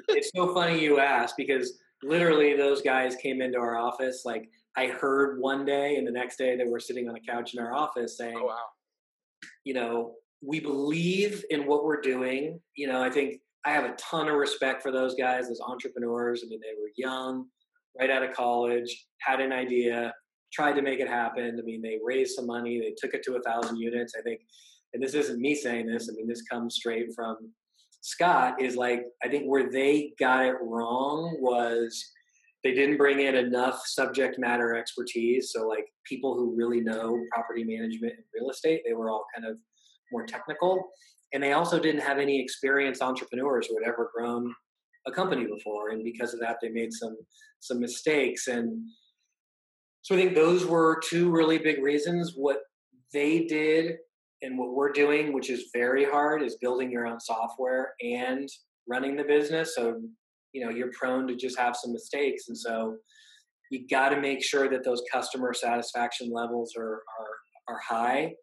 it's 0.09 0.31
so 0.35 0.53
funny 0.53 0.79
you 0.79 0.99
ask 0.99 1.35
because 1.37 1.79
literally 2.03 2.55
those 2.55 2.81
guys 2.81 3.15
came 3.15 3.41
into 3.41 3.57
our 3.57 3.77
office 3.77 4.21
like 4.25 4.49
I 4.77 4.87
heard 4.87 5.39
one 5.39 5.65
day 5.65 5.95
and 5.95 6.05
the 6.05 6.11
next 6.11 6.37
day 6.37 6.55
they 6.55 6.65
were 6.65 6.79
sitting 6.79 7.07
on 7.09 7.15
a 7.15 7.19
couch 7.19 7.53
in 7.53 7.59
our 7.61 7.73
office 7.73 8.17
saying, 8.17 8.37
Oh 8.37 8.45
wow. 8.45 8.65
you 9.63 9.73
know, 9.73 10.15
we 10.45 10.59
believe 10.59 11.43
in 11.49 11.65
what 11.65 11.83
we're 11.83 12.01
doing. 12.01 12.59
You 12.75 12.87
know, 12.87 13.01
I 13.01 13.09
think 13.09 13.39
I 13.65 13.71
have 13.71 13.85
a 13.85 13.95
ton 13.95 14.27
of 14.27 14.35
respect 14.35 14.83
for 14.83 14.91
those 14.91 15.15
guys 15.15 15.49
as 15.49 15.59
entrepreneurs. 15.59 16.43
I 16.43 16.47
mean, 16.47 16.59
they 16.61 16.79
were 16.79 16.91
young, 16.97 17.47
right 17.99 18.09
out 18.09 18.23
of 18.23 18.35
college, 18.35 19.05
had 19.21 19.39
an 19.39 19.51
idea, 19.51 20.13
tried 20.53 20.73
to 20.73 20.81
make 20.81 20.99
it 20.99 21.07
happen. 21.07 21.57
I 21.59 21.63
mean, 21.63 21.81
they 21.81 21.99
raised 22.03 22.35
some 22.35 22.45
money, 22.45 22.79
they 22.79 22.93
took 22.97 23.13
it 23.13 23.23
to 23.23 23.35
a 23.35 23.41
thousand 23.41 23.77
units. 23.77 24.13
I 24.17 24.21
think, 24.21 24.41
and 24.93 25.01
this 25.01 25.13
isn't 25.13 25.39
me 25.39 25.55
saying 25.55 25.87
this, 25.87 26.09
I 26.09 26.15
mean, 26.15 26.27
this 26.27 26.43
comes 26.43 26.75
straight 26.75 27.07
from 27.15 27.51
Scott, 28.01 28.61
is 28.61 28.75
like, 28.75 29.03
I 29.23 29.27
think 29.27 29.45
where 29.45 29.69
they 29.69 30.13
got 30.19 30.45
it 30.45 30.55
wrong 30.61 31.37
was 31.39 32.11
they 32.63 32.73
didn't 32.73 32.97
bring 32.97 33.19
in 33.19 33.35
enough 33.35 33.81
subject 33.85 34.37
matter 34.37 34.75
expertise. 34.75 35.51
So, 35.51 35.67
like, 35.67 35.85
people 36.07 36.35
who 36.35 36.55
really 36.55 36.81
know 36.81 37.19
property 37.33 37.63
management 37.63 38.13
and 38.13 38.23
real 38.33 38.51
estate, 38.51 38.81
they 38.85 38.93
were 38.93 39.09
all 39.09 39.25
kind 39.35 39.47
of 39.47 39.57
more 40.15 40.25
technical. 40.25 40.91
And 41.33 41.43
they 41.43 41.51
also 41.51 41.79
didn't 41.79 42.01
have 42.01 42.17
any 42.17 42.41
experienced 42.41 43.01
entrepreneurs 43.01 43.67
who 43.67 43.77
had 43.77 43.87
ever 43.87 44.09
grown 44.15 44.53
a 45.05 45.11
company 45.11 45.45
before. 45.45 45.89
And 45.89 46.03
because 46.03 46.33
of 46.33 46.39
that, 46.39 46.57
they 46.61 46.69
made 46.69 46.93
some 46.93 47.17
some 47.59 47.79
mistakes. 47.79 48.47
And 48.47 48.87
so 50.01 50.15
I 50.15 50.19
think 50.19 50.35
those 50.35 50.65
were 50.65 51.01
two 51.03 51.31
really 51.31 51.57
big 51.57 51.83
reasons. 51.83 52.33
What 52.35 52.59
they 53.11 53.45
did 53.45 53.97
and 54.41 54.57
what 54.57 54.73
we're 54.73 54.91
doing, 54.91 55.33
which 55.33 55.49
is 55.49 55.69
very 55.73 56.05
hard, 56.05 56.41
is 56.41 56.57
building 56.61 56.91
your 56.91 57.07
own 57.07 57.19
software 57.19 57.93
and 58.01 58.47
running 58.87 59.15
the 59.15 59.23
business. 59.23 59.75
So, 59.75 59.99
you 60.53 60.63
know, 60.63 60.71
you're 60.71 60.91
prone 60.91 61.27
to 61.27 61.35
just 61.35 61.57
have 61.57 61.75
some 61.75 61.91
mistakes. 61.91 62.43
And 62.47 62.57
so 62.57 62.97
you 63.71 63.87
got 63.89 64.09
to 64.09 64.21
make 64.21 64.43
sure 64.43 64.69
that 64.69 64.83
those 64.85 65.01
customer 65.11 65.53
satisfaction 65.53 66.31
levels 66.31 66.73
are, 66.77 67.01
are, 67.19 67.35
are 67.67 67.79
high 67.89 68.35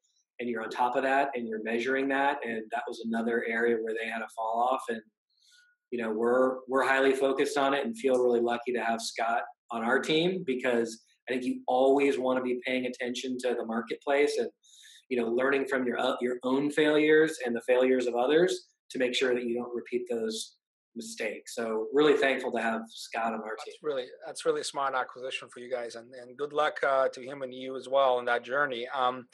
and 0.43 0.51
you're 0.51 0.63
on 0.63 0.69
top 0.69 0.97
of 0.97 1.05
that 1.05 1.31
and 1.35 1.49
you're 1.49 1.63
measuring 1.63 2.09
that. 2.09 2.41
And 2.45 2.63
that 2.73 2.83
was 2.87 3.03
another 3.07 3.45
area 3.49 3.77
where 3.81 3.95
they 3.95 4.11
had 4.11 4.23
a 4.23 4.29
fall 4.35 4.69
off. 4.71 4.83
And, 4.89 5.01
you 5.93 6.03
know, 6.03 6.11
we're, 6.11 6.57
we're 6.69 6.85
highly 6.85 7.13
focused 7.15 7.57
on 7.57 7.73
it 7.73 7.87
and 7.87 7.97
feel 7.97 8.19
really 8.19 8.41
lucky 8.41 8.73
to 8.73 8.81
have 8.81 9.01
Scott 9.01 9.43
on 9.71 9.85
our 9.85 10.01
team 10.01 10.43
because 10.45 11.01
I 11.29 11.33
think 11.33 11.45
you 11.45 11.63
always 11.69 12.19
want 12.19 12.39
to 12.39 12.43
be 12.43 12.61
paying 12.67 12.87
attention 12.87 13.39
to 13.39 13.55
the 13.55 13.65
marketplace 13.65 14.37
and 14.39 14.49
you 15.09 15.21
know 15.21 15.29
learning 15.29 15.67
from 15.67 15.87
your 15.87 15.99
your 16.21 16.37
own 16.43 16.71
failures 16.71 17.39
and 17.45 17.55
the 17.55 17.61
failures 17.63 18.07
of 18.07 18.15
others 18.15 18.69
to 18.91 18.99
make 18.99 19.15
sure 19.15 19.35
that 19.35 19.45
you 19.45 19.55
don't 19.55 19.75
repeat 19.75 20.03
those 20.11 20.57
mistakes. 20.95 21.55
So 21.55 21.87
really 21.93 22.17
thankful 22.17 22.53
to 22.53 22.61
have 22.61 22.83
Scott 22.89 23.33
on 23.33 23.41
our 23.41 23.55
That's 23.57 23.65
team. 23.65 23.75
really 23.83 24.07
that's 24.27 24.45
really 24.45 24.61
a 24.61 24.65
smart 24.65 24.95
acquisition 24.95 25.49
for 25.49 25.61
you 25.61 25.71
guys, 25.71 25.95
and 25.95 26.13
and 26.15 26.37
good 26.37 26.53
luck 26.53 26.81
uh, 26.83 27.09
to 27.09 27.23
him 27.23 27.43
and 27.43 27.55
you 27.55 27.77
as 27.77 27.89
well 27.89 28.19
in 28.19 28.25
that 28.27 28.45
journey. 28.45 28.87
Um, 28.95 29.27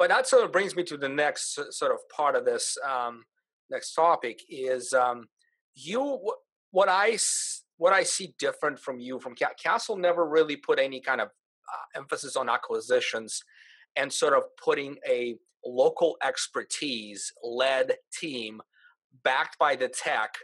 but 0.00 0.08
that 0.08 0.26
sort 0.26 0.42
of 0.42 0.50
brings 0.50 0.74
me 0.74 0.82
to 0.82 0.96
the 0.96 1.10
next 1.10 1.60
sort 1.72 1.92
of 1.92 1.98
part 2.08 2.34
of 2.34 2.46
this 2.46 2.76
um, 2.88 3.22
next 3.70 3.92
topic 3.92 4.40
is 4.48 4.94
um, 4.94 5.26
you 5.74 6.18
what 6.70 6.88
I 6.88 7.18
what 7.76 7.92
I 7.92 8.02
see 8.02 8.34
different 8.38 8.80
from 8.80 8.98
you 8.98 9.20
from 9.20 9.34
Castle 9.62 9.96
never 9.96 10.26
really 10.26 10.56
put 10.56 10.78
any 10.80 11.02
kind 11.02 11.20
of 11.20 11.28
uh, 11.28 11.98
emphasis 11.98 12.34
on 12.34 12.48
acquisitions 12.48 13.42
and 13.94 14.10
sort 14.10 14.32
of 14.32 14.44
putting 14.64 14.96
a 15.06 15.36
local 15.66 16.16
expertise 16.24 17.30
led 17.44 17.92
team 18.18 18.62
backed 19.22 19.58
by 19.58 19.76
the 19.76 19.88
tech 19.88 20.34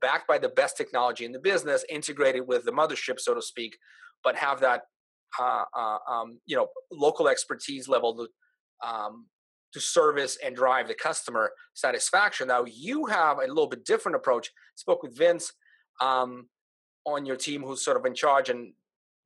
backed 0.00 0.26
by 0.26 0.38
the 0.38 0.48
best 0.48 0.78
technology 0.78 1.26
in 1.26 1.32
the 1.32 1.38
business 1.38 1.84
integrated 1.90 2.48
with 2.48 2.64
the 2.64 2.72
mothership 2.72 3.20
so 3.20 3.34
to 3.34 3.42
speak 3.42 3.76
but 4.24 4.34
have 4.34 4.60
that 4.60 4.84
uh, 5.38 5.64
uh, 5.76 5.98
um, 6.10 6.40
you 6.46 6.56
know 6.56 6.68
local 6.90 7.28
expertise 7.28 7.86
level 7.86 8.26
um, 8.86 9.26
to 9.72 9.80
service 9.80 10.38
and 10.44 10.56
drive 10.56 10.88
the 10.88 10.94
customer 10.94 11.50
satisfaction 11.74 12.48
now 12.48 12.64
you 12.66 13.06
have 13.06 13.38
a 13.38 13.46
little 13.46 13.66
bit 13.66 13.84
different 13.84 14.16
approach 14.16 14.50
spoke 14.74 15.02
with 15.02 15.16
vince 15.16 15.52
um, 16.00 16.48
on 17.04 17.26
your 17.26 17.36
team 17.36 17.62
who's 17.62 17.84
sort 17.84 17.96
of 17.96 18.04
in 18.06 18.14
charge 18.14 18.48
and 18.48 18.72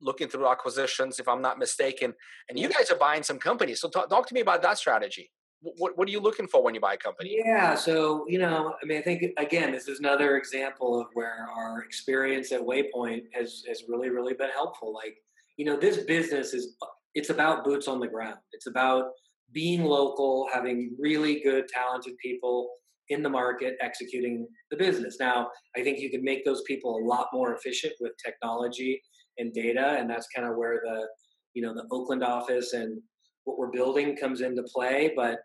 looking 0.03 0.27
through 0.27 0.47
acquisitions, 0.47 1.19
if 1.19 1.27
I'm 1.27 1.41
not 1.41 1.57
mistaken. 1.57 2.13
And 2.49 2.59
you 2.59 2.69
guys 2.69 2.91
are 2.91 2.97
buying 2.97 3.23
some 3.23 3.39
companies. 3.39 3.81
So 3.81 3.89
talk, 3.89 4.09
talk 4.09 4.27
to 4.27 4.33
me 4.33 4.41
about 4.41 4.61
that 4.61 4.77
strategy. 4.77 5.31
What, 5.61 5.97
what 5.97 6.09
are 6.09 6.11
you 6.11 6.19
looking 6.19 6.47
for 6.47 6.61
when 6.61 6.75
you 6.75 6.81
buy 6.81 6.95
a 6.95 6.97
company? 6.97 7.41
Yeah, 7.45 7.75
so 7.75 8.25
you 8.27 8.37
know, 8.37 8.75
I 8.83 8.85
mean, 8.85 8.97
I 8.97 9.01
think 9.01 9.23
again, 9.37 9.71
this 9.71 9.87
is 9.87 9.99
another 9.99 10.35
example 10.35 10.99
of 10.99 11.07
where 11.13 11.47
our 11.55 11.81
experience 11.83 12.51
at 12.51 12.59
Waypoint 12.59 13.23
has 13.33 13.63
has 13.69 13.83
really, 13.87 14.09
really 14.09 14.33
been 14.33 14.49
helpful. 14.49 14.93
Like, 14.93 15.15
you 15.55 15.63
know, 15.63 15.77
this 15.77 15.99
business 15.99 16.53
is 16.53 16.75
it's 17.15 17.29
about 17.29 17.63
boots 17.63 17.87
on 17.87 18.01
the 18.01 18.07
ground. 18.07 18.39
It's 18.51 18.67
about 18.67 19.11
being 19.53 19.83
local, 19.83 20.47
having 20.51 20.95
really 20.99 21.41
good, 21.41 21.67
talented 21.67 22.17
people 22.17 22.69
in 23.09 23.21
the 23.21 23.29
market 23.29 23.75
executing 23.81 24.47
the 24.71 24.77
business. 24.77 25.17
Now, 25.19 25.49
I 25.75 25.83
think 25.83 25.99
you 25.99 26.09
can 26.09 26.23
make 26.23 26.45
those 26.45 26.63
people 26.63 26.97
a 26.97 27.05
lot 27.05 27.27
more 27.33 27.53
efficient 27.53 27.93
with 27.99 28.13
technology 28.23 29.01
and 29.37 29.53
data, 29.53 29.97
and 29.99 30.09
that's 30.09 30.27
kind 30.35 30.47
of 30.47 30.55
where 30.55 30.81
the 30.83 31.07
you 31.53 31.61
know 31.61 31.73
the 31.73 31.85
Oakland 31.91 32.23
office 32.23 32.73
and 32.73 33.01
what 33.43 33.57
we're 33.57 33.71
building 33.71 34.15
comes 34.15 34.41
into 34.41 34.63
play. 34.63 35.11
But 35.15 35.39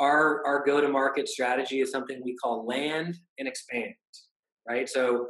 our 0.00 0.44
our 0.46 0.64
go 0.64 0.80
to 0.80 0.88
market 0.88 1.28
strategy 1.28 1.80
is 1.80 1.90
something 1.90 2.20
we 2.24 2.36
call 2.36 2.66
land 2.66 3.16
and 3.38 3.48
expand, 3.48 3.94
right? 4.68 4.88
So 4.88 5.28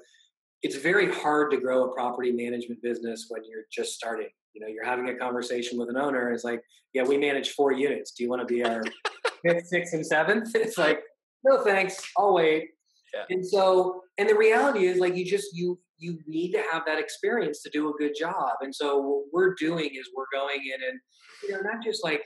it's 0.62 0.76
very 0.76 1.12
hard 1.12 1.50
to 1.52 1.58
grow 1.58 1.84
a 1.84 1.94
property 1.94 2.32
management 2.32 2.82
business 2.82 3.26
when 3.28 3.42
you're 3.48 3.64
just 3.72 3.92
starting. 3.92 4.28
You 4.56 4.62
know, 4.62 4.68
you're 4.68 4.86
having 4.86 5.08
a 5.10 5.14
conversation 5.14 5.78
with 5.78 5.90
an 5.90 5.98
owner. 5.98 6.32
It's 6.32 6.44
like, 6.44 6.62
yeah, 6.94 7.02
we 7.02 7.18
manage 7.18 7.50
four 7.50 7.72
units. 7.72 8.12
Do 8.12 8.24
you 8.24 8.30
want 8.30 8.40
to 8.40 8.52
be 8.52 8.64
our 8.64 8.82
fifth, 9.44 9.66
sixth, 9.66 9.92
and 9.92 10.04
seventh? 10.04 10.54
It's 10.54 10.78
like, 10.78 11.02
no 11.46 11.62
thanks 11.62 12.02
i'll 12.18 12.34
wait 12.34 12.70
yeah. 13.14 13.22
and 13.30 13.46
so 13.46 14.02
and 14.18 14.28
the 14.28 14.34
reality 14.34 14.86
is 14.86 14.98
like 14.98 15.16
you 15.16 15.24
just 15.24 15.54
you 15.54 15.78
you 15.98 16.18
need 16.26 16.52
to 16.52 16.62
have 16.70 16.82
that 16.86 16.98
experience 16.98 17.62
to 17.62 17.70
do 17.70 17.88
a 17.88 17.92
good 17.98 18.12
job 18.18 18.52
and 18.60 18.74
so 18.74 18.98
what 18.98 19.24
we're 19.32 19.54
doing 19.54 19.90
is 19.94 20.10
we're 20.14 20.24
going 20.32 20.60
in 20.64 20.88
and 20.88 21.00
you 21.44 21.52
know 21.52 21.60
not 21.60 21.82
just 21.82 22.04
like 22.04 22.22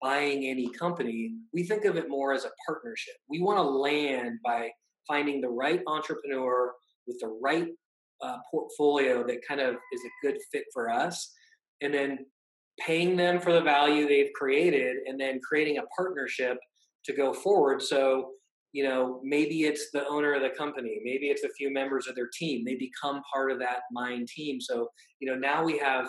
buying 0.00 0.46
any 0.46 0.68
company 0.68 1.34
we 1.52 1.62
think 1.62 1.84
of 1.84 1.96
it 1.96 2.08
more 2.08 2.32
as 2.32 2.44
a 2.44 2.50
partnership 2.66 3.14
we 3.28 3.40
want 3.40 3.56
to 3.56 3.62
land 3.62 4.38
by 4.44 4.70
finding 5.08 5.40
the 5.40 5.48
right 5.48 5.80
entrepreneur 5.86 6.72
with 7.06 7.18
the 7.20 7.38
right 7.42 7.68
uh, 8.22 8.36
portfolio 8.50 9.26
that 9.26 9.38
kind 9.46 9.60
of 9.60 9.74
is 9.92 10.00
a 10.04 10.26
good 10.26 10.38
fit 10.52 10.64
for 10.72 10.88
us 10.88 11.32
and 11.82 11.92
then 11.92 12.18
paying 12.80 13.16
them 13.16 13.38
for 13.38 13.52
the 13.52 13.60
value 13.60 14.08
they've 14.08 14.32
created 14.34 14.96
and 15.06 15.20
then 15.20 15.40
creating 15.46 15.78
a 15.78 15.82
partnership 15.94 16.56
to 17.04 17.12
go 17.12 17.32
forward. 17.32 17.82
So 17.82 18.30
you 18.72 18.84
know 18.84 19.20
maybe 19.22 19.64
it's 19.64 19.90
the 19.92 20.06
owner 20.08 20.32
of 20.32 20.40
the 20.40 20.48
company 20.48 20.98
maybe 21.04 21.26
it's 21.26 21.44
a 21.44 21.52
few 21.58 21.70
members 21.70 22.06
of 22.06 22.14
their 22.14 22.30
team 22.32 22.64
they 22.64 22.74
become 22.76 23.20
part 23.32 23.52
of 23.52 23.58
that 23.58 23.80
Mynd 23.92 24.28
team. 24.28 24.60
So 24.60 24.88
you 25.20 25.30
know 25.30 25.38
now 25.38 25.62
we 25.62 25.76
have 25.78 26.08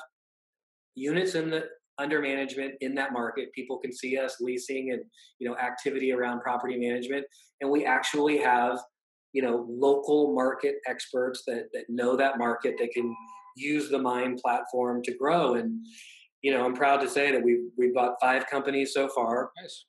units 0.95 1.35
in 1.35 1.49
the 1.49 1.65
under 1.99 2.21
management 2.21 2.73
in 2.81 2.95
that 2.95 3.13
market. 3.13 3.53
People 3.53 3.77
can 3.77 3.93
see 3.93 4.17
us 4.17 4.37
leasing 4.39 4.91
and 4.91 5.01
you 5.39 5.47
know 5.47 5.55
activity 5.57 6.11
around 6.11 6.41
property 6.41 6.77
management. 6.77 7.25
And 7.61 7.69
we 7.69 7.85
actually 7.85 8.37
have 8.39 8.79
you 9.33 9.41
know 9.41 9.65
local 9.69 10.33
market 10.33 10.75
experts 10.87 11.43
that 11.47 11.65
that 11.73 11.85
know 11.89 12.15
that 12.15 12.37
market 12.37 12.75
that 12.79 12.91
can 12.91 13.15
use 13.55 13.89
the 13.89 13.99
Mynd 13.99 14.39
platform 14.39 15.01
to 15.03 15.13
grow. 15.15 15.55
And 15.55 15.85
you 16.43 16.51
know 16.51 16.63
i'm 16.65 16.75
proud 16.75 16.97
to 16.97 17.09
say 17.09 17.31
that 17.31 17.41
we've 17.41 17.69
we've 17.77 17.93
bought 17.93 18.15
five 18.21 18.45
companies 18.47 18.93
so 18.93 19.07
far. 19.07 19.51
Nice. 19.59 19.85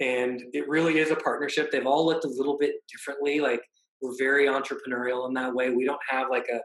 And 0.00 0.42
it 0.52 0.68
really 0.68 0.98
is 0.98 1.12
a 1.12 1.16
partnership. 1.16 1.70
They've 1.70 1.86
all 1.86 2.04
looked 2.04 2.24
a 2.24 2.28
little 2.28 2.58
bit 2.58 2.74
differently. 2.92 3.38
Like 3.38 3.62
we're 4.02 4.16
very 4.18 4.46
entrepreneurial 4.46 5.28
in 5.28 5.34
that 5.34 5.54
way. 5.54 5.70
We 5.70 5.84
don't 5.84 6.00
have 6.10 6.26
like 6.30 6.46
a 6.52 6.60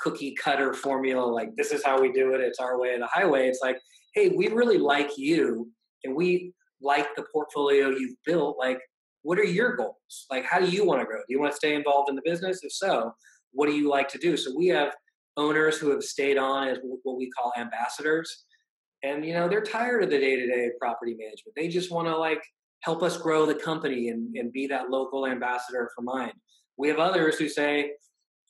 cookie 0.00 0.34
cutter 0.42 0.72
formula 0.72 1.22
like 1.22 1.54
this 1.56 1.72
is 1.72 1.84
how 1.84 2.00
we 2.00 2.10
do 2.10 2.32
it. 2.32 2.40
It's 2.40 2.58
our 2.58 2.80
way 2.80 2.94
of 2.94 3.00
the 3.00 3.08
highway. 3.12 3.48
It's 3.48 3.60
like 3.62 3.78
hey 4.14 4.30
we 4.30 4.48
really 4.48 4.78
like 4.78 5.10
you 5.16 5.70
and 6.04 6.16
we 6.16 6.52
like 6.80 7.14
the 7.16 7.24
portfolio 7.32 7.90
you've 7.90 8.16
built. 8.24 8.56
Like 8.58 8.80
what 9.22 9.38
are 9.38 9.44
your 9.44 9.76
goals? 9.76 10.26
Like 10.30 10.46
how 10.46 10.58
do 10.58 10.66
you 10.66 10.86
want 10.86 11.00
to 11.00 11.06
grow? 11.06 11.18
Do 11.18 11.24
you 11.28 11.38
want 11.38 11.52
to 11.52 11.56
stay 11.56 11.74
involved 11.74 12.08
in 12.08 12.16
the 12.16 12.22
business? 12.24 12.60
If 12.62 12.72
so 12.72 13.12
what 13.52 13.66
do 13.66 13.72
you 13.72 13.90
like 13.90 14.08
to 14.08 14.18
do? 14.18 14.36
So 14.38 14.56
we 14.56 14.68
have 14.68 14.94
owners 15.40 15.78
who 15.78 15.90
have 15.90 16.02
stayed 16.02 16.36
on 16.36 16.68
as 16.68 16.78
what 17.02 17.16
we 17.16 17.30
call 17.30 17.52
ambassadors 17.56 18.44
and 19.02 19.24
you 19.24 19.32
know 19.32 19.48
they're 19.48 19.62
tired 19.62 20.02
of 20.02 20.10
the 20.10 20.18
day-to-day 20.18 20.70
property 20.78 21.12
management 21.18 21.54
they 21.56 21.68
just 21.68 21.90
want 21.90 22.06
to 22.06 22.16
like 22.16 22.42
help 22.82 23.02
us 23.02 23.16
grow 23.16 23.46
the 23.46 23.54
company 23.54 24.08
and, 24.08 24.34
and 24.36 24.52
be 24.52 24.66
that 24.66 24.90
local 24.90 25.26
ambassador 25.26 25.90
for 25.94 26.02
Mynd. 26.02 26.32
We 26.78 26.88
have 26.88 26.98
others 26.98 27.36
who 27.36 27.46
say, 27.46 27.92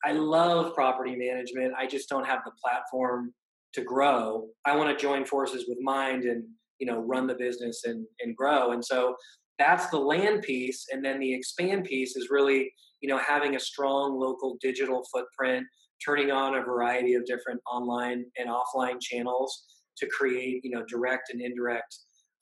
I 0.05 0.13
love 0.13 0.73
property 0.73 1.17
management. 1.17 1.75
I 1.77 1.89
just 1.89 2.09
don't 2.09 2.27
have 2.27 2.41
the 2.45 2.53
platform 2.63 3.35
to 3.75 3.83
grow. 3.83 4.47
I 4.65 4.77
want 4.77 4.97
to 4.97 5.03
join 5.03 5.25
forces 5.25 5.65
with 5.69 5.79
Mynd 5.81 6.25
and 6.31 6.45
you 6.79 6.87
know 6.87 7.01
run 7.01 7.27
the 7.27 7.35
business 7.35 7.83
and, 7.85 8.07
and 8.21 8.37
grow. 8.37 8.71
And 8.73 8.85
so 8.85 9.17
that's 9.59 9.89
the 9.91 9.99
land 9.99 10.43
piece. 10.43 10.87
And 10.93 11.05
then 11.05 11.19
the 11.19 11.35
expand 11.35 11.85
piece 11.85 12.17
is 12.17 12.31
really 12.31 12.73
you 13.01 13.09
know, 13.09 13.19
having 13.19 13.57
a 13.57 13.61
strong 13.61 14.19
local 14.19 14.57
digital 14.61 15.05
footprint, 15.13 15.67
turning 16.05 16.31
on 16.31 16.57
a 16.57 16.63
variety 16.63 17.15
of 17.15 17.25
different 17.25 17.61
online 17.71 18.25
and 18.39 18.49
offline 18.49 19.01
channels 19.01 19.65
to 19.99 20.07
create, 20.07 20.65
you 20.65 20.71
know, 20.71 20.85
direct 20.89 21.31
and 21.33 21.41
indirect 21.41 21.95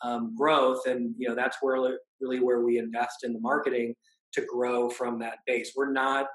um, 0.03 0.35
growth. 0.37 0.87
And, 0.87 1.15
you 1.19 1.29
know, 1.29 1.35
that's 1.35 1.59
where 1.61 1.99
really 2.21 2.41
where 2.41 2.61
we 2.61 2.79
invest 2.79 3.25
in 3.25 3.33
the 3.33 3.41
marketing 3.41 3.95
to 4.35 4.43
grow 4.43 4.89
from 4.89 5.19
that 5.21 5.39
base. 5.47 5.73
We're 5.77 5.93
not, 5.93 6.27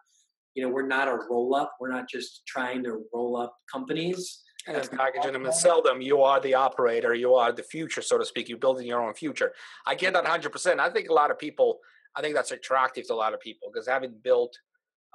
you 0.55 0.63
know, 0.63 0.69
we're 0.69 0.87
not 0.87 1.07
a 1.07 1.17
roll 1.29 1.55
up. 1.55 1.73
We're 1.79 1.91
not 1.91 2.09
just 2.09 2.43
trying 2.45 2.83
to 2.83 3.03
roll 3.13 3.37
up 3.37 3.55
companies 3.71 4.43
and 4.67 4.89
packaging 4.91 5.33
them 5.33 5.45
and 5.45 5.53
sell 5.53 5.81
them. 5.81 6.01
You 6.01 6.21
are 6.21 6.39
the 6.39 6.53
operator. 6.53 7.13
You 7.13 7.35
are 7.35 7.51
the 7.51 7.63
future, 7.63 8.01
so 8.01 8.17
to 8.17 8.25
speak. 8.25 8.49
You're 8.49 8.57
building 8.57 8.87
your 8.87 9.01
own 9.01 9.13
future. 9.13 9.53
I 9.85 9.95
get 9.95 10.13
that 10.13 10.25
100%. 10.25 10.79
I 10.79 10.89
think 10.89 11.09
a 11.09 11.13
lot 11.13 11.31
of 11.31 11.39
people, 11.39 11.79
I 12.15 12.21
think 12.21 12.35
that's 12.35 12.51
attractive 12.51 13.07
to 13.07 13.13
a 13.13 13.15
lot 13.15 13.33
of 13.33 13.39
people 13.39 13.69
because 13.71 13.87
having 13.87 14.13
built 14.23 14.57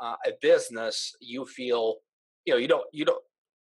uh, 0.01 0.17
a 0.27 0.33
business, 0.41 1.15
you 1.21 1.45
feel, 1.47 1.97
you 2.45 2.55
know, 2.55 2.59
you 2.59 2.69
don't, 2.69 2.85
you 2.93 3.05
don't, 3.05 3.23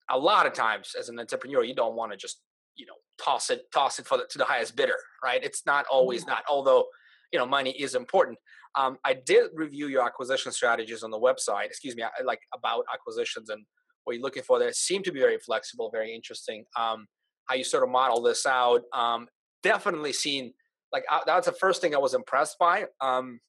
a 0.09 0.17
lot 0.17 0.45
of 0.45 0.53
times 0.53 0.91
as 0.97 1.09
an 1.09 1.19
entrepreneur, 1.19 1.63
you 1.63 1.75
don't 1.75 1.95
want 1.95 2.11
to 2.11 2.17
just, 2.17 2.41
you 2.75 2.85
know, 2.85 2.93
toss 3.23 3.49
it, 3.49 3.61
toss 3.73 3.99
it 3.99 4.05
for 4.05 4.17
the, 4.17 4.25
to 4.29 4.37
the 4.37 4.45
highest 4.45 4.75
bidder, 4.75 4.97
right? 5.23 5.43
It's 5.43 5.65
not 5.65 5.85
always 5.91 6.25
not, 6.25 6.43
although, 6.49 6.85
you 7.31 7.39
know, 7.39 7.45
money 7.45 7.71
is 7.71 7.95
important. 7.95 8.37
Um, 8.75 8.97
I 9.05 9.13
did 9.13 9.49
review 9.53 9.87
your 9.87 10.03
acquisition 10.03 10.51
strategies 10.51 11.03
on 11.03 11.11
the 11.11 11.19
website, 11.19 11.65
excuse 11.65 11.95
me, 11.95 12.03
like 12.25 12.39
about 12.55 12.85
acquisitions 12.93 13.49
and 13.49 13.63
what 14.03 14.13
you're 14.13 14.23
looking 14.23 14.43
for 14.43 14.59
there 14.59 14.71
seem 14.73 15.03
to 15.03 15.11
be 15.11 15.19
very 15.19 15.37
flexible, 15.37 15.89
very 15.91 16.13
interesting. 16.13 16.65
Um, 16.77 17.07
how 17.45 17.55
you 17.55 17.63
sort 17.63 17.83
of 17.83 17.89
model 17.89 18.21
this 18.21 18.45
out. 18.45 18.81
Um, 18.93 19.27
definitely 19.61 20.13
seen 20.13 20.53
like 20.91 21.03
uh, 21.09 21.21
that's 21.25 21.47
the 21.47 21.53
first 21.53 21.81
thing 21.81 21.95
I 21.95 21.97
was 21.97 22.13
impressed 22.13 22.57
by 22.59 22.85
um, 23.01 23.39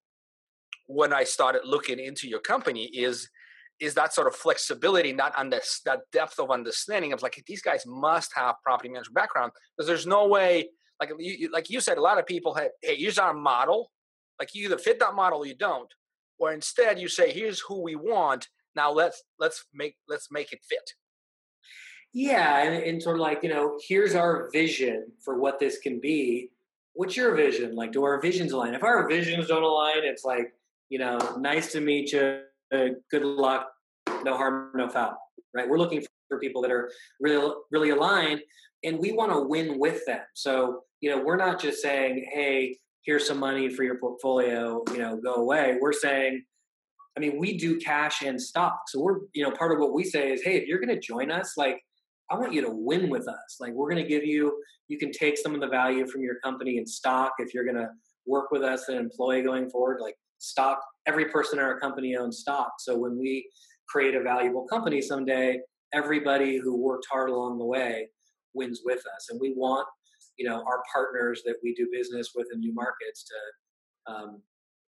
when 0.86 1.12
I 1.12 1.24
started 1.24 1.62
looking 1.64 1.98
into 1.98 2.28
your 2.28 2.40
company 2.40 2.84
is 2.84 3.28
is 3.80 3.94
that 3.94 4.14
sort 4.14 4.28
of 4.28 4.36
flexibility, 4.36 5.12
not 5.12 5.36
on 5.36 5.50
this 5.50 5.80
that 5.84 6.00
depth 6.12 6.38
of 6.38 6.50
understanding 6.50 7.12
of 7.12 7.22
like 7.22 7.42
these 7.46 7.62
guys 7.62 7.84
must 7.86 8.32
have 8.34 8.56
property 8.62 8.88
management 8.88 9.14
background 9.14 9.52
because 9.76 9.86
there's 9.86 10.06
no 10.06 10.28
way 10.28 10.68
like 11.00 11.10
you 11.18 11.50
like 11.50 11.70
you 11.70 11.80
said 11.80 11.98
a 11.98 12.00
lot 12.00 12.18
of 12.18 12.26
people 12.26 12.54
have 12.54 12.70
hey 12.82 12.96
here's 12.96 13.18
our 13.18 13.34
model. 13.34 13.90
Like 14.38 14.54
you 14.54 14.64
either 14.66 14.78
fit 14.78 14.98
that 15.00 15.14
model 15.14 15.40
or 15.40 15.46
you 15.46 15.54
don't. 15.54 15.92
Or 16.38 16.52
instead 16.52 16.98
you 16.98 17.08
say 17.08 17.32
here's 17.32 17.60
who 17.60 17.82
we 17.82 17.94
want. 17.94 18.48
Now 18.76 18.92
let's 18.92 19.22
let's 19.38 19.64
make 19.72 19.96
let's 20.08 20.30
make 20.30 20.52
it 20.52 20.60
fit. 20.68 20.92
Yeah 22.12 22.62
and, 22.62 22.82
and 22.82 23.02
sort 23.02 23.16
of 23.16 23.22
like 23.22 23.42
you 23.42 23.48
know 23.48 23.78
here's 23.88 24.14
our 24.14 24.50
vision 24.52 25.06
for 25.24 25.38
what 25.38 25.58
this 25.58 25.78
can 25.78 26.00
be. 26.00 26.50
What's 26.92 27.16
your 27.16 27.34
vision? 27.34 27.74
Like 27.74 27.92
do 27.92 28.04
our 28.04 28.20
visions 28.20 28.52
align? 28.52 28.74
If 28.74 28.84
our 28.84 29.08
visions 29.08 29.48
don't 29.48 29.64
align 29.64 30.04
it's 30.04 30.24
like 30.24 30.52
you 30.88 30.98
know 30.98 31.18
nice 31.38 31.72
to 31.72 31.80
meet 31.80 32.12
you 32.12 32.40
good 32.70 33.24
luck 33.24 33.68
no 34.22 34.36
harm 34.36 34.70
no 34.74 34.88
foul 34.88 35.16
right 35.54 35.68
we're 35.68 35.78
looking 35.78 36.04
for 36.28 36.38
people 36.38 36.62
that 36.62 36.70
are 36.70 36.90
really 37.20 37.54
really 37.70 37.90
aligned 37.90 38.40
and 38.82 38.98
we 38.98 39.12
want 39.12 39.32
to 39.32 39.40
win 39.40 39.78
with 39.78 40.04
them 40.06 40.20
so 40.34 40.80
you 41.00 41.10
know 41.10 41.22
we're 41.22 41.36
not 41.36 41.60
just 41.60 41.80
saying 41.80 42.26
hey 42.32 42.76
here's 43.02 43.26
some 43.26 43.38
money 43.38 43.68
for 43.68 43.84
your 43.84 43.98
portfolio 43.98 44.82
you 44.92 44.98
know 44.98 45.16
go 45.16 45.34
away 45.34 45.78
we're 45.80 45.92
saying 45.92 46.42
I 47.16 47.20
mean, 47.20 47.38
we 47.38 47.56
do 47.56 47.78
cash 47.78 48.22
and 48.22 48.40
stock. 48.40 48.82
So 48.88 49.00
we're, 49.00 49.18
you 49.32 49.44
know, 49.44 49.52
part 49.52 49.72
of 49.72 49.78
what 49.78 49.92
we 49.92 50.04
say 50.04 50.32
is, 50.32 50.42
hey, 50.42 50.56
if 50.56 50.66
you're 50.66 50.80
going 50.80 50.94
to 50.94 51.00
join 51.00 51.30
us, 51.30 51.52
like, 51.56 51.80
I 52.30 52.36
want 52.36 52.52
you 52.52 52.62
to 52.62 52.70
win 52.70 53.08
with 53.08 53.28
us. 53.28 53.56
Like, 53.60 53.72
we're 53.72 53.90
going 53.90 54.02
to 54.02 54.08
give 54.08 54.24
you, 54.24 54.60
you 54.88 54.98
can 54.98 55.12
take 55.12 55.38
some 55.38 55.54
of 55.54 55.60
the 55.60 55.68
value 55.68 56.06
from 56.06 56.22
your 56.22 56.36
company 56.42 56.78
in 56.78 56.86
stock 56.86 57.34
if 57.38 57.54
you're 57.54 57.64
going 57.64 57.76
to 57.76 57.90
work 58.26 58.50
with 58.50 58.62
us 58.62 58.88
an 58.88 58.96
employee 58.96 59.42
going 59.42 59.70
forward. 59.70 60.00
Like, 60.00 60.16
stock, 60.48 60.80
every 61.06 61.26
person 61.26 61.58
in 61.58 61.64
our 61.64 61.78
company 61.78 62.16
owns 62.16 62.38
stock. 62.38 62.74
So 62.78 62.96
when 62.96 63.18
we 63.18 63.48
create 63.88 64.14
a 64.14 64.22
valuable 64.22 64.66
company 64.66 65.00
someday, 65.00 65.60
everybody 65.92 66.58
who 66.58 66.76
worked 66.76 67.06
hard 67.10 67.30
along 67.30 67.58
the 67.58 67.64
way 67.64 68.08
wins 68.54 68.80
with 68.84 69.02
us. 69.14 69.28
And 69.30 69.40
we 69.40 69.54
want, 69.56 69.86
you 70.36 70.48
know, 70.48 70.64
our 70.66 70.82
partners 70.92 71.42
that 71.44 71.56
we 71.62 71.74
do 71.74 71.88
business 71.92 72.30
with 72.34 72.46
in 72.52 72.60
new 72.60 72.74
markets 72.74 73.24
to 73.24 74.12
um, 74.12 74.42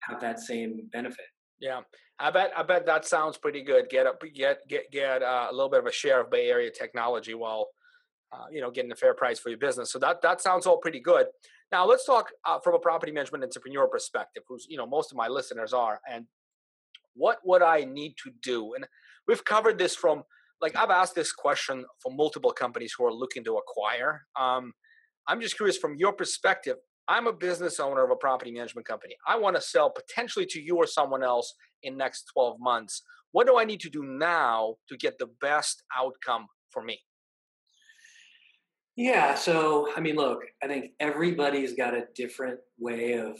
have 0.02 0.20
that 0.20 0.40
same 0.40 0.88
benefit. 0.92 1.26
Yeah, 1.60 1.80
I 2.18 2.30
bet 2.30 2.52
I 2.56 2.62
bet 2.62 2.86
that 2.86 3.04
sounds 3.04 3.36
pretty 3.36 3.62
good. 3.62 3.88
Get 3.88 4.06
up, 4.06 4.22
get 4.34 4.60
get 4.68 4.90
get 4.92 5.22
uh, 5.22 5.48
a 5.50 5.52
little 5.52 5.68
bit 5.68 5.80
of 5.80 5.86
a 5.86 5.92
share 5.92 6.20
of 6.20 6.30
Bay 6.30 6.48
Area 6.48 6.70
technology 6.70 7.34
while 7.34 7.68
uh, 8.32 8.44
you 8.50 8.60
know 8.60 8.70
getting 8.70 8.92
a 8.92 8.96
fair 8.96 9.14
price 9.14 9.40
for 9.40 9.48
your 9.48 9.58
business. 9.58 9.90
So 9.90 9.98
that 9.98 10.22
that 10.22 10.40
sounds 10.40 10.66
all 10.66 10.78
pretty 10.78 11.00
good. 11.00 11.26
Now 11.70 11.86
let's 11.86 12.04
talk 12.04 12.30
uh, 12.46 12.58
from 12.60 12.74
a 12.74 12.78
property 12.78 13.12
management 13.12 13.44
entrepreneur 13.44 13.86
perspective, 13.86 14.42
who's 14.48 14.66
you 14.68 14.76
know 14.76 14.86
most 14.86 15.12
of 15.12 15.16
my 15.16 15.28
listeners 15.28 15.72
are, 15.72 16.00
and 16.10 16.26
what 17.14 17.38
would 17.44 17.62
I 17.62 17.84
need 17.84 18.14
to 18.24 18.30
do? 18.42 18.74
And 18.74 18.86
we've 19.26 19.44
covered 19.44 19.78
this 19.78 19.94
from 19.94 20.22
like 20.60 20.76
I've 20.76 20.90
asked 20.90 21.14
this 21.14 21.32
question 21.32 21.84
for 22.02 22.12
multiple 22.12 22.52
companies 22.52 22.94
who 22.96 23.04
are 23.04 23.12
looking 23.12 23.44
to 23.44 23.56
acquire. 23.56 24.22
Um, 24.38 24.72
I'm 25.28 25.40
just 25.40 25.56
curious 25.56 25.76
from 25.76 25.96
your 25.96 26.12
perspective, 26.12 26.76
I'm 27.06 27.26
a 27.26 27.32
business 27.32 27.80
owner 27.80 28.02
of 28.04 28.10
a 28.10 28.16
property 28.16 28.50
management 28.50 28.86
company. 28.86 29.14
I 29.26 29.38
want 29.38 29.56
to 29.56 29.62
sell 29.62 29.90
potentially 29.90 30.46
to 30.46 30.60
you 30.60 30.76
or 30.76 30.86
someone 30.86 31.22
else 31.22 31.54
in 31.82 31.96
next 31.96 32.24
12 32.32 32.56
months. 32.60 33.02
What 33.32 33.46
do 33.46 33.58
I 33.58 33.64
need 33.64 33.80
to 33.80 33.90
do 33.90 34.02
now 34.02 34.76
to 34.88 34.96
get 34.96 35.18
the 35.18 35.28
best 35.40 35.82
outcome 35.96 36.46
for 36.70 36.82
me? 36.82 36.98
Yeah, 38.98 39.36
so 39.36 39.88
I 39.96 40.00
mean, 40.00 40.16
look, 40.16 40.40
I 40.60 40.66
think 40.66 40.90
everybody's 40.98 41.74
got 41.74 41.94
a 41.94 42.06
different 42.16 42.58
way 42.80 43.12
of 43.12 43.38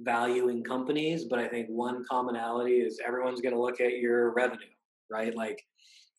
valuing 0.00 0.64
companies, 0.64 1.26
but 1.26 1.38
I 1.38 1.46
think 1.46 1.68
one 1.68 2.04
commonality 2.10 2.80
is 2.80 2.98
everyone's 3.06 3.40
going 3.40 3.54
to 3.54 3.60
look 3.60 3.80
at 3.80 3.98
your 3.98 4.32
revenue, 4.32 4.66
right? 5.08 5.32
Like 5.32 5.62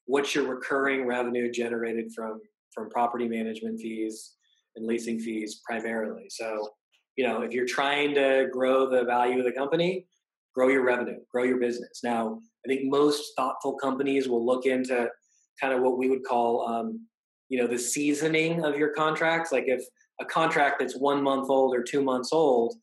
what's 0.05 0.33
your 0.33 0.47
recurring 0.47 1.05
revenue 1.05 1.51
generated 1.51 2.13
from 2.15 2.39
from 2.73 2.89
property 2.89 3.27
management 3.27 3.77
fees 3.77 4.35
and 4.77 4.87
leasing 4.87 5.19
fees 5.19 5.59
primarily. 5.65 6.27
So, 6.29 6.69
you 7.17 7.27
know, 7.27 7.41
if 7.41 7.51
you're 7.51 7.65
trying 7.67 8.15
to 8.15 8.47
grow 8.53 8.89
the 8.89 9.03
value 9.03 9.39
of 9.39 9.43
the 9.43 9.51
company, 9.51 10.07
grow 10.55 10.69
your 10.69 10.85
revenue, 10.85 11.19
grow 11.29 11.43
your 11.43 11.59
business. 11.59 11.99
Now, 12.05 12.39
I 12.65 12.69
think 12.69 12.83
most 12.85 13.33
thoughtful 13.35 13.73
companies 13.73 14.29
will 14.29 14.45
look 14.45 14.65
into 14.65 15.09
kind 15.59 15.73
of 15.73 15.81
what 15.81 15.97
we 15.97 16.07
would 16.07 16.23
call, 16.23 16.65
um, 16.65 17.05
you 17.51 17.59
know, 17.59 17.67
the 17.67 17.77
seasoning 17.77 18.63
of 18.63 18.77
your 18.77 18.93
contracts. 18.93 19.51
Like 19.51 19.65
if 19.67 19.83
a 20.21 20.25
contract 20.25 20.77
that's 20.79 20.95
one 20.95 21.21
month 21.21 21.49
old 21.49 21.75
or 21.75 21.83
two 21.83 22.01
months 22.01 22.29
old 22.31 22.75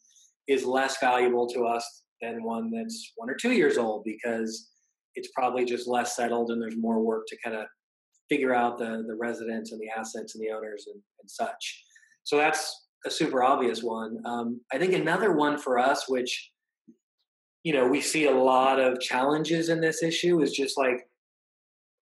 is 0.47 0.67
less 0.67 0.99
valuable 1.01 1.49
to 1.49 1.65
us 1.65 2.03
than 2.21 2.45
one 2.45 2.71
that's 2.71 3.13
one 3.17 3.31
or 3.31 3.35
two 3.35 3.53
years 3.53 3.79
old 3.79 4.05
because 4.05 4.69
it's 5.15 5.31
probably 5.35 5.65
just 5.65 5.89
less 5.89 6.15
settled 6.15 6.51
and 6.51 6.61
there's 6.61 6.77
more 6.77 7.01
work 7.01 7.25
to 7.29 7.37
kind 7.43 7.57
of 7.57 7.65
figure 8.29 8.55
out 8.55 8.77
the 8.77 9.05
the 9.07 9.17
residents 9.19 9.73
and 9.73 9.81
the 9.81 9.89
assets 9.89 10.35
and 10.35 10.45
the 10.45 10.55
owners 10.55 10.85
and, 10.87 11.01
and 11.21 11.31
such. 11.31 11.85
So 12.25 12.37
that's 12.37 12.89
a 13.07 13.11
super 13.11 13.43
obvious 13.43 13.83
one. 13.83 14.19
Um, 14.27 14.61
I 14.71 14.77
think 14.77 14.93
another 14.93 15.33
one 15.33 15.57
for 15.57 15.79
us, 15.79 16.11
which 16.11 16.51
you 17.63 17.73
know 17.73 17.89
we 17.89 18.03
see 18.03 18.27
a 18.27 18.37
lot 18.37 18.79
of 18.79 19.01
challenges 19.01 19.71
in 19.71 19.81
this 19.81 20.03
issue, 20.03 20.43
is 20.43 20.53
just 20.53 20.77
like 20.77 21.09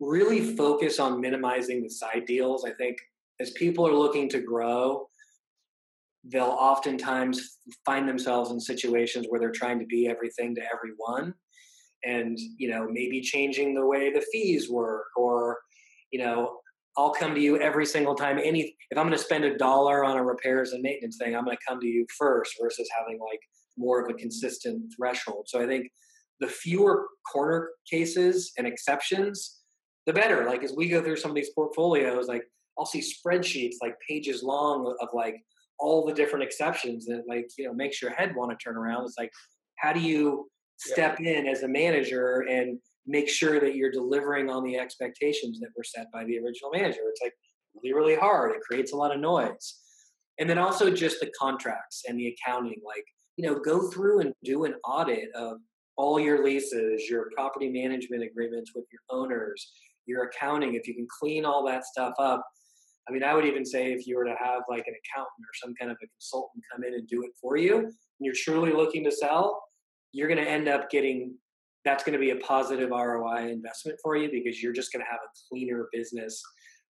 really 0.00 0.54
focus 0.56 0.98
on 0.98 1.20
minimizing 1.20 1.82
the 1.82 1.90
side 1.90 2.24
deals. 2.26 2.64
I 2.64 2.72
think 2.72 2.96
as 3.40 3.50
people 3.52 3.86
are 3.86 3.94
looking 3.94 4.28
to 4.30 4.40
grow, 4.40 5.08
they'll 6.24 6.44
oftentimes 6.44 7.58
find 7.84 8.08
themselves 8.08 8.50
in 8.50 8.60
situations 8.60 9.26
where 9.28 9.40
they're 9.40 9.52
trying 9.52 9.78
to 9.78 9.86
be 9.86 10.08
everything 10.08 10.54
to 10.56 10.62
everyone 10.74 11.34
and 12.04 12.36
you 12.58 12.68
know 12.68 12.86
maybe 12.90 13.20
changing 13.20 13.74
the 13.74 13.86
way 13.86 14.12
the 14.12 14.24
fees 14.32 14.68
work 14.68 15.06
or 15.16 15.58
you 16.10 16.24
know, 16.24 16.60
I'll 16.96 17.12
come 17.12 17.34
to 17.34 17.40
you 17.40 17.58
every 17.58 17.84
single 17.84 18.14
time. 18.14 18.38
Any 18.42 18.74
if 18.90 18.96
I'm 18.96 19.04
going 19.04 19.16
to 19.16 19.22
spend 19.22 19.44
a 19.44 19.56
dollar 19.58 20.04
on 20.04 20.16
a 20.16 20.24
repairs 20.24 20.72
and 20.72 20.82
maintenance 20.82 21.18
thing, 21.18 21.36
I'm 21.36 21.44
going 21.44 21.56
to 21.56 21.62
come 21.68 21.80
to 21.80 21.86
you 21.86 22.06
first 22.16 22.54
versus 22.60 22.88
having 22.96 23.18
like 23.20 23.40
more 23.76 24.02
of 24.02 24.10
a 24.10 24.14
consistent 24.14 24.82
threshold. 24.96 25.46
So 25.48 25.62
I 25.62 25.66
think 25.66 25.90
the 26.40 26.46
fewer 26.46 27.06
corner 27.30 27.70
cases 27.90 28.52
and 28.56 28.66
exceptions, 28.66 29.55
the 30.06 30.12
better. 30.12 30.44
Like 30.44 30.62
as 30.62 30.72
we 30.72 30.88
go 30.88 31.02
through 31.02 31.16
some 31.16 31.30
of 31.30 31.34
these 31.34 31.50
portfolios, 31.50 32.28
like 32.28 32.44
I'll 32.78 32.86
see 32.86 33.00
spreadsheets 33.00 33.76
like 33.82 33.96
pages 34.08 34.42
long 34.42 34.96
of 35.00 35.08
like 35.12 35.36
all 35.78 36.06
the 36.06 36.14
different 36.14 36.44
exceptions 36.44 37.04
that 37.06 37.24
like 37.28 37.48
you 37.58 37.66
know 37.66 37.74
makes 37.74 38.00
your 38.00 38.12
head 38.12 38.34
want 38.34 38.50
to 38.50 38.62
turn 38.62 38.76
around. 38.76 39.04
It's 39.04 39.18
like 39.18 39.32
how 39.76 39.92
do 39.92 40.00
you 40.00 40.48
step 40.78 41.18
yeah. 41.20 41.32
in 41.32 41.46
as 41.46 41.62
a 41.62 41.68
manager 41.68 42.46
and 42.48 42.78
make 43.06 43.28
sure 43.28 43.60
that 43.60 43.76
you're 43.76 43.90
delivering 43.90 44.50
on 44.50 44.64
the 44.64 44.78
expectations 44.78 45.60
that 45.60 45.70
were 45.76 45.84
set 45.84 46.10
by 46.12 46.24
the 46.24 46.38
original 46.38 46.70
manager. 46.72 47.00
It's 47.08 47.20
like 47.22 47.34
really, 47.82 47.94
really 47.94 48.16
hard. 48.16 48.52
It 48.52 48.62
creates 48.62 48.92
a 48.92 48.96
lot 48.96 49.14
of 49.14 49.20
noise. 49.20 49.78
And 50.38 50.50
then 50.50 50.58
also 50.58 50.90
just 50.90 51.20
the 51.20 51.30
contracts 51.38 52.02
and 52.06 52.18
the 52.18 52.34
accounting. 52.34 52.80
Like, 52.84 53.04
you 53.36 53.46
know, 53.46 53.58
go 53.58 53.90
through 53.90 54.20
and 54.20 54.32
do 54.44 54.64
an 54.64 54.74
audit 54.84 55.28
of 55.34 55.58
all 55.96 56.20
your 56.20 56.44
leases, 56.44 57.08
your 57.08 57.30
property 57.34 57.70
management 57.70 58.22
agreements 58.22 58.72
with 58.74 58.84
your 58.92 59.00
owners, 59.08 59.72
your 60.06 60.24
accounting. 60.24 60.74
If 60.74 60.86
you 60.86 60.94
can 60.94 61.06
clean 61.20 61.44
all 61.44 61.64
that 61.66 61.84
stuff 61.84 62.14
up, 62.18 62.44
I 63.08 63.12
mean, 63.12 63.22
I 63.22 63.34
would 63.34 63.44
even 63.44 63.64
say 63.64 63.92
if 63.92 64.06
you 64.06 64.16
were 64.16 64.24
to 64.24 64.34
have 64.38 64.62
like 64.68 64.86
an 64.86 64.94
accountant 64.94 65.40
or 65.40 65.54
some 65.54 65.74
kind 65.74 65.90
of 65.90 65.96
a 66.02 66.06
consultant 66.06 66.64
come 66.72 66.84
in 66.84 66.94
and 66.94 67.06
do 67.06 67.22
it 67.22 67.30
for 67.40 67.56
you, 67.56 67.78
and 67.78 67.92
you're 68.20 68.34
truly 68.36 68.72
looking 68.72 69.04
to 69.04 69.12
sell, 69.12 69.62
you're 70.12 70.28
going 70.28 70.42
to 70.42 70.50
end 70.50 70.68
up 70.68 70.90
getting 70.90 71.34
that's 71.84 72.02
going 72.02 72.14
to 72.14 72.18
be 72.18 72.30
a 72.30 72.36
positive 72.36 72.90
ROI 72.90 73.48
investment 73.48 73.96
for 74.02 74.16
you 74.16 74.28
because 74.28 74.60
you're 74.60 74.72
just 74.72 74.92
going 74.92 75.04
to 75.04 75.08
have 75.08 75.20
a 75.24 75.30
cleaner 75.48 75.86
business, 75.92 76.42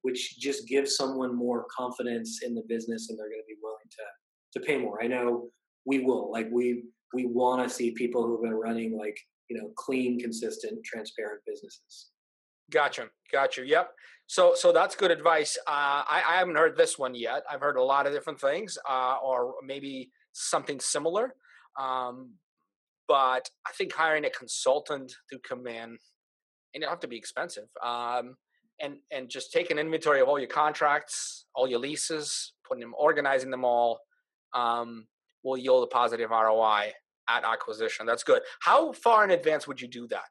which 0.04 0.38
just 0.38 0.68
gives 0.68 0.96
someone 0.96 1.36
more 1.36 1.66
confidence 1.76 2.42
in 2.44 2.54
the 2.54 2.62
business 2.68 3.10
and 3.10 3.18
they're 3.18 3.30
going 3.30 3.42
to 3.42 3.48
be 3.48 3.58
willing 3.62 3.80
to 3.90 4.60
to 4.60 4.66
pay 4.66 4.78
more. 4.78 5.04
I 5.04 5.08
know 5.08 5.50
we 5.86 6.00
will. 6.00 6.32
Like 6.32 6.48
we 6.52 6.84
we 7.14 7.26
want 7.26 7.68
to 7.68 7.74
see 7.74 7.92
people 7.92 8.26
who've 8.26 8.44
been 8.44 8.54
running 8.54 8.96
like 8.96 9.18
you 9.50 9.58
know 9.58 9.72
clean, 9.76 10.20
consistent, 10.20 10.84
transparent 10.86 11.42
businesses. 11.48 12.12
Gotcha, 12.72 13.10
gotcha. 13.32 13.66
Yep. 13.66 13.92
So, 14.28 14.54
so 14.56 14.72
that's 14.72 14.96
good 14.96 15.12
advice. 15.12 15.58
Uh, 15.68 16.04
I, 16.08 16.24
I 16.28 16.38
haven't 16.38 16.56
heard 16.56 16.78
this 16.78 16.98
one 16.98 17.14
yet. 17.14 17.44
I've 17.50 17.60
heard 17.60 17.76
a 17.76 17.84
lot 17.84 18.08
of 18.08 18.14
different 18.14 18.40
things, 18.40 18.78
uh, 18.90 19.18
or 19.24 19.56
maybe 19.66 20.10
something 20.32 20.80
similar. 20.80 21.36
Um, 21.80 22.32
but 23.08 23.50
I 23.68 23.72
think 23.78 23.94
hiring 23.94 24.26
a 24.26 24.30
consultant 24.30 25.14
to 25.32 25.40
come 25.48 25.68
in, 25.68 25.98
and 26.74 26.84
it 26.84 26.90
have 26.90 27.02
to 27.02 27.08
be 27.08 27.18
expensive. 27.18 27.68
Um, 27.84 28.36
and 28.82 28.96
and 29.12 29.30
just 29.30 29.52
take 29.52 29.70
an 29.72 29.78
inventory 29.78 30.20
of 30.22 30.28
all 30.28 30.40
your 30.40 30.48
contracts, 30.48 31.46
all 31.54 31.68
your 31.68 31.80
leases, 31.80 32.54
putting 32.68 32.82
them, 32.82 32.94
organizing 32.98 33.52
them 33.52 33.66
all, 33.66 34.00
um, 34.54 35.06
will 35.44 35.58
yield 35.58 35.84
a 35.84 35.88
positive 35.88 36.32
ROI 36.32 36.92
at 37.30 37.44
acquisition. 37.44 38.06
That's 38.06 38.24
good. 38.24 38.42
How 38.62 38.94
far 38.94 39.24
in 39.24 39.32
advance 39.32 39.68
would 39.68 39.82
you 39.82 39.88
do 39.88 40.08
that? 40.08 40.26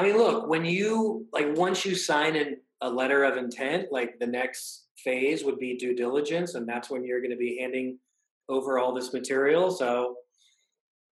I 0.00 0.02
mean, 0.02 0.16
look, 0.16 0.48
when 0.48 0.64
you 0.64 1.26
like 1.30 1.54
once 1.56 1.84
you 1.84 1.94
sign 1.94 2.34
in 2.34 2.56
a 2.80 2.88
letter 2.88 3.22
of 3.22 3.36
intent, 3.36 3.88
like 3.90 4.18
the 4.18 4.26
next 4.26 4.86
phase 5.04 5.44
would 5.44 5.58
be 5.58 5.76
due 5.76 5.94
diligence, 5.94 6.54
and 6.54 6.66
that's 6.66 6.88
when 6.88 7.04
you're 7.04 7.20
going 7.20 7.32
to 7.32 7.36
be 7.36 7.58
handing 7.60 7.98
over 8.48 8.78
all 8.78 8.94
this 8.94 9.12
material. 9.12 9.70
So, 9.70 10.14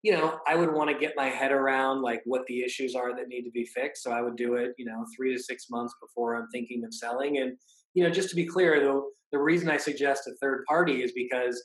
you 0.03 0.13
know, 0.13 0.39
I 0.47 0.55
would 0.55 0.73
want 0.73 0.89
to 0.89 0.99
get 0.99 1.13
my 1.19 1.27
head 1.27 1.53
around 1.53 2.01
like 2.01 2.23
what 2.25 2.47
the 2.47 2.63
issues 2.63 2.95
are 2.95 3.15
that 3.15 3.29
need 3.29 3.43
to 3.43 3.51
be 3.51 3.67
fixed. 3.67 4.03
So 4.03 4.11
I 4.11 4.23
would 4.23 4.37
do 4.37 4.55
it, 4.55 4.73
you 4.79 4.87
know, 4.87 5.05
three 5.15 5.37
to 5.37 5.43
six 5.43 5.67
months 5.71 5.95
before 6.01 6.37
I'm 6.37 6.49
thinking 6.51 6.83
of 6.83 6.95
selling. 6.95 7.37
And, 7.37 7.59
you 7.93 8.05
know, 8.05 8.11
just 8.11 8.31
to 8.31 8.37
be 8.37 8.47
clear, 8.47 8.81
though, 8.81 9.09
the 9.33 9.39
reason 9.39 9.69
I 9.69 9.77
suggest 9.77 10.27
a 10.29 10.33
third 10.41 10.65
party 10.67 11.03
is 11.03 11.13
because 11.13 11.63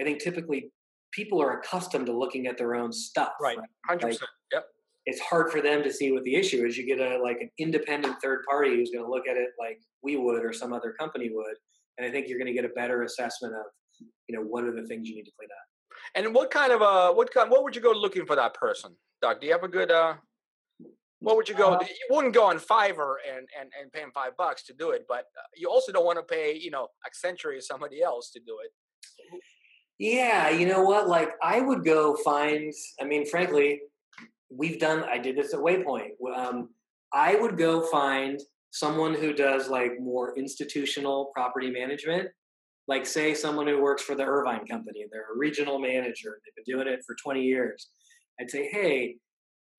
I 0.00 0.02
think 0.02 0.20
typically 0.20 0.72
people 1.12 1.40
are 1.40 1.60
accustomed 1.60 2.06
to 2.06 2.18
looking 2.18 2.48
at 2.48 2.58
their 2.58 2.74
own 2.74 2.92
stuff. 2.92 3.30
Right. 3.40 3.58
Hundred 3.86 4.08
percent. 4.08 4.30
Yep 4.52 4.64
it's 5.06 5.20
hard 5.20 5.50
for 5.50 5.60
them 5.60 5.82
to 5.82 5.92
see 5.92 6.12
what 6.12 6.24
the 6.24 6.34
issue 6.34 6.64
is. 6.64 6.76
You 6.76 6.86
get 6.86 7.00
a 7.00 7.22
like 7.22 7.40
an 7.40 7.50
independent 7.58 8.16
third 8.22 8.44
party 8.48 8.76
who's 8.76 8.90
going 8.90 9.04
to 9.04 9.10
look 9.10 9.28
at 9.28 9.36
it 9.36 9.50
like 9.58 9.78
we 10.02 10.16
would 10.16 10.44
or 10.44 10.52
some 10.52 10.72
other 10.72 10.92
company 10.92 11.30
would, 11.32 11.56
and 11.98 12.06
I 12.06 12.10
think 12.10 12.28
you're 12.28 12.38
going 12.38 12.46
to 12.46 12.54
get 12.54 12.64
a 12.64 12.74
better 12.74 13.02
assessment 13.02 13.54
of 13.54 13.66
you 14.28 14.36
know 14.36 14.42
what 14.42 14.64
are 14.64 14.72
the 14.72 14.86
things 14.86 15.08
you 15.08 15.16
need 15.16 15.24
to 15.24 15.32
clean 15.38 15.48
up. 15.50 15.66
And 16.14 16.34
what 16.34 16.50
kind 16.50 16.72
of 16.72 16.82
uh 16.82 17.12
what 17.12 17.32
kind 17.32 17.50
what 17.50 17.62
would 17.64 17.76
you 17.76 17.82
go 17.82 17.92
looking 17.92 18.26
for 18.26 18.36
that 18.36 18.54
person, 18.54 18.96
Doug? 19.20 19.40
Do 19.40 19.46
you 19.46 19.52
have 19.52 19.64
a 19.64 19.68
good 19.68 19.90
uh 19.90 20.14
what 21.24 21.36
would 21.36 21.48
you 21.48 21.54
go? 21.54 21.72
Uh, 21.72 21.80
you 21.80 22.14
wouldn't 22.14 22.34
go 22.34 22.44
on 22.44 22.58
Fiverr 22.58 23.14
and, 23.26 23.48
and, 23.58 23.70
and 23.80 23.90
pay 23.90 24.00
him 24.00 24.10
five 24.12 24.36
bucks 24.36 24.62
to 24.64 24.74
do 24.74 24.90
it, 24.90 25.06
but 25.08 25.20
uh, 25.20 25.48
you 25.56 25.70
also 25.70 25.90
don't 25.90 26.04
want 26.04 26.18
to 26.18 26.22
pay, 26.22 26.54
you 26.54 26.70
know, 26.70 26.88
Accenture 27.08 27.56
or 27.56 27.60
somebody 27.62 28.02
else 28.02 28.30
to 28.32 28.40
do 28.40 28.58
it. 28.62 29.40
Yeah, 29.98 30.50
you 30.50 30.66
know 30.66 30.82
what? 30.82 31.08
Like, 31.08 31.30
I 31.42 31.60
would 31.60 31.82
go 31.82 32.16
find. 32.16 32.70
I 33.00 33.04
mean, 33.04 33.26
frankly, 33.26 33.80
we've 34.50 34.78
done 34.78 35.04
i 35.04 35.18
did 35.18 35.36
this 35.36 35.54
at 35.54 35.60
waypoint. 35.60 36.10
Um, 36.34 36.70
i 37.12 37.34
would 37.34 37.56
go 37.56 37.82
find 37.82 38.40
someone 38.74 39.14
who 39.14 39.32
does 39.32 39.68
like 39.68 39.92
more 40.00 40.36
institutional 40.36 41.30
property 41.32 41.70
management. 41.70 42.28
Like 42.88 43.06
say 43.06 43.32
someone 43.32 43.68
who 43.68 43.80
works 43.80 44.02
for 44.02 44.16
the 44.16 44.24
irvine 44.24 44.66
company 44.66 45.06
they're 45.10 45.32
a 45.32 45.38
regional 45.38 45.78
manager 45.78 46.40
they've 46.44 46.64
been 46.64 46.76
doing 46.76 46.88
it 46.92 47.02
for 47.06 47.14
20 47.22 47.40
years. 47.40 47.88
I'd 48.40 48.50
say 48.50 48.68
hey 48.68 49.16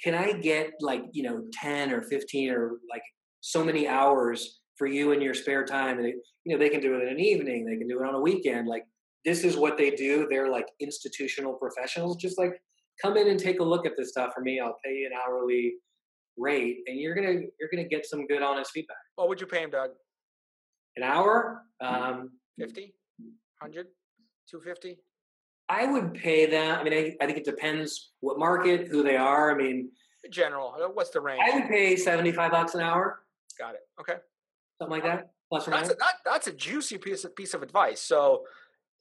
can 0.04 0.14
i 0.14 0.34
get 0.34 0.72
like 0.82 1.04
you 1.12 1.24
know 1.24 1.44
10 1.54 1.92
or 1.92 2.02
15 2.02 2.52
or 2.52 2.72
like 2.90 3.04
so 3.42 3.64
many 3.64 3.88
hours 3.88 4.62
for 4.78 4.88
you 4.88 5.12
in 5.12 5.22
your 5.22 5.34
spare 5.34 5.66
time? 5.66 6.00
And 6.00 6.08
you 6.46 6.54
know 6.54 6.58
they 6.58 6.70
can 6.70 6.82
do 6.82 6.96
it 6.96 7.04
in 7.04 7.10
an 7.10 7.20
evening 7.20 7.66
they 7.66 7.78
can 7.78 7.88
do 7.88 8.02
it 8.02 8.08
on 8.08 8.16
a 8.16 8.20
weekend. 8.20 8.68
Like 8.68 8.86
this 9.26 9.44
is 9.44 9.58
what 9.58 9.78
they 9.78 9.92
do. 9.92 10.28
They're 10.30 10.52
like 10.52 10.68
institutional 10.80 11.54
professionals 11.54 12.16
just 12.18 12.38
like 12.38 12.62
come 13.02 13.18
in 13.18 13.28
and 13.28 13.40
take 13.40 13.60
a 13.60 13.64
look 13.64 13.86
at 13.86 13.94
this 13.98 14.10
stuff 14.10 14.34
for 14.34 14.42
me. 14.42 14.60
I'll 14.60 14.78
pay 14.84 14.94
you 14.94 15.08
an 15.08 15.14
hourly 15.28 15.76
rate, 16.38 16.80
and 16.88 17.00
you're 17.00 17.16
gonna 17.16 17.42
you're 17.60 17.70
gonna 17.72 17.88
get 17.88 18.06
some 18.06 18.28
good 18.28 18.42
honest 18.42 18.72
feedback. 18.72 18.98
What 19.16 19.30
would 19.30 19.40
you 19.40 19.48
pay 19.48 19.64
him, 19.64 19.70
Doug? 19.70 19.92
An 20.98 21.04
hour? 21.04 21.64
Um, 21.82 22.32
50, 22.58 22.94
100, 23.60 23.88
250? 24.50 24.98
I 25.68 25.86
would 25.88 26.14
pay 26.14 26.46
them. 26.46 26.80
I 26.80 26.84
mean, 26.84 26.94
I, 26.94 27.16
I 27.22 27.26
think 27.26 27.38
it 27.40 27.46
depends 27.46 28.12
what 28.20 28.38
market, 28.38 28.88
who 28.88 29.04
they 29.04 29.18
are. 29.18 29.52
I 29.52 29.56
mean, 29.56 29.90
general. 30.30 30.76
Uh, 30.80 30.88
what's 30.88 31.10
the 31.10 31.22
range? 31.22 31.42
I 31.44 31.60
would 31.60 31.70
pay 31.70 31.96
seventy 31.96 32.32
five 32.32 32.52
bucks 32.52 32.76
an 32.76 32.82
hour. 32.82 33.22
Got 33.60 33.76
it. 33.76 33.82
Okay. 34.00 34.16
Something 34.80 34.92
like 34.92 35.04
that. 35.04 35.32
Plus 35.50 35.68
or 35.68 35.72
that's 35.72 35.90
minus. 35.90 35.96
A, 35.96 35.98
that, 35.98 36.14
that's 36.26 36.48
a 36.48 36.54
juicy 36.54 36.98
piece 36.98 37.26
of 37.26 37.36
piece 37.36 37.54
of 37.54 37.64
advice. 37.64 38.02
So 38.02 38.44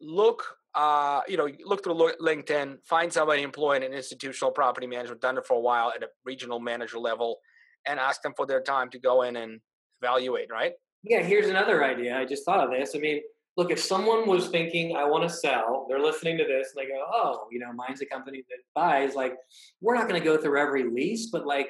look 0.00 0.56
uh, 0.74 1.20
you 1.28 1.36
know, 1.36 1.48
look 1.64 1.84
through 1.84 2.12
LinkedIn, 2.20 2.78
find 2.84 3.12
somebody 3.12 3.42
employed 3.42 3.82
in 3.82 3.92
institutional 3.92 4.50
property 4.50 4.86
management, 4.86 5.20
done 5.20 5.38
it 5.38 5.46
for 5.46 5.56
a 5.56 5.60
while 5.60 5.92
at 5.94 6.02
a 6.02 6.08
regional 6.24 6.58
manager 6.58 6.98
level, 6.98 7.38
and 7.86 8.00
ask 8.00 8.22
them 8.22 8.32
for 8.36 8.46
their 8.46 8.60
time 8.60 8.90
to 8.90 8.98
go 8.98 9.22
in 9.22 9.36
and 9.36 9.60
evaluate, 10.02 10.48
right? 10.50 10.72
Yeah, 11.02 11.22
here's 11.22 11.48
another 11.48 11.84
idea. 11.84 12.18
I 12.18 12.24
just 12.24 12.44
thought 12.44 12.64
of 12.64 12.70
this. 12.70 12.92
I 12.96 12.98
mean, 12.98 13.20
look, 13.56 13.70
if 13.70 13.78
someone 13.78 14.26
was 14.26 14.48
thinking, 14.48 14.96
I 14.96 15.04
want 15.04 15.28
to 15.28 15.34
sell, 15.34 15.86
they're 15.88 16.00
listening 16.00 16.38
to 16.38 16.44
this 16.44 16.72
and 16.74 16.84
they 16.84 16.90
go, 16.90 17.04
oh, 17.12 17.46
you 17.52 17.60
know, 17.60 17.72
Mynd's 17.72 18.00
a 18.00 18.06
company 18.06 18.44
that 18.48 18.58
buys, 18.74 19.14
like, 19.14 19.34
we're 19.80 19.94
not 19.94 20.08
going 20.08 20.20
to 20.20 20.24
go 20.24 20.36
through 20.36 20.58
every 20.58 20.84
lease, 20.84 21.28
but 21.30 21.46
like, 21.46 21.68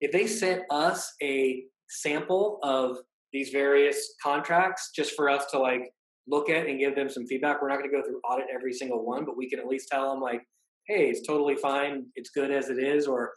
if 0.00 0.12
they 0.12 0.26
sent 0.26 0.62
us 0.70 1.14
a 1.22 1.64
sample 1.88 2.58
of 2.62 2.98
these 3.32 3.50
various 3.50 4.14
contracts 4.22 4.90
just 4.94 5.14
for 5.14 5.28
us 5.28 5.46
to 5.46 5.58
like 5.58 5.92
look 6.26 6.48
at 6.50 6.66
and 6.66 6.78
give 6.78 6.94
them 6.94 7.08
some 7.08 7.26
feedback. 7.26 7.60
We're 7.60 7.68
not 7.68 7.78
going 7.78 7.90
to 7.90 7.96
go 7.96 8.02
through 8.02 8.20
audit 8.28 8.46
every 8.52 8.72
single 8.72 9.04
one, 9.04 9.24
but 9.24 9.36
we 9.36 9.48
can 9.48 9.58
at 9.58 9.66
least 9.66 9.88
tell 9.88 10.10
them 10.10 10.20
like, 10.20 10.42
hey, 10.86 11.08
it's 11.08 11.26
totally 11.26 11.56
fine. 11.56 12.06
It's 12.14 12.30
good 12.30 12.50
as 12.50 12.68
it 12.68 12.78
is, 12.78 13.06
or 13.06 13.32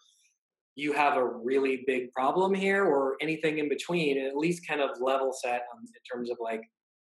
you 0.75 0.93
have 0.93 1.17
a 1.17 1.25
really 1.25 1.83
big 1.87 2.11
problem 2.11 2.53
here, 2.53 2.85
or 2.85 3.17
anything 3.21 3.57
in 3.57 3.69
between, 3.69 4.17
and 4.17 4.27
at 4.27 4.37
least 4.37 4.67
kind 4.67 4.81
of 4.81 4.91
level 5.01 5.33
set 5.33 5.63
um, 5.73 5.83
in 5.83 6.01
terms 6.11 6.29
of 6.29 6.37
like, 6.39 6.61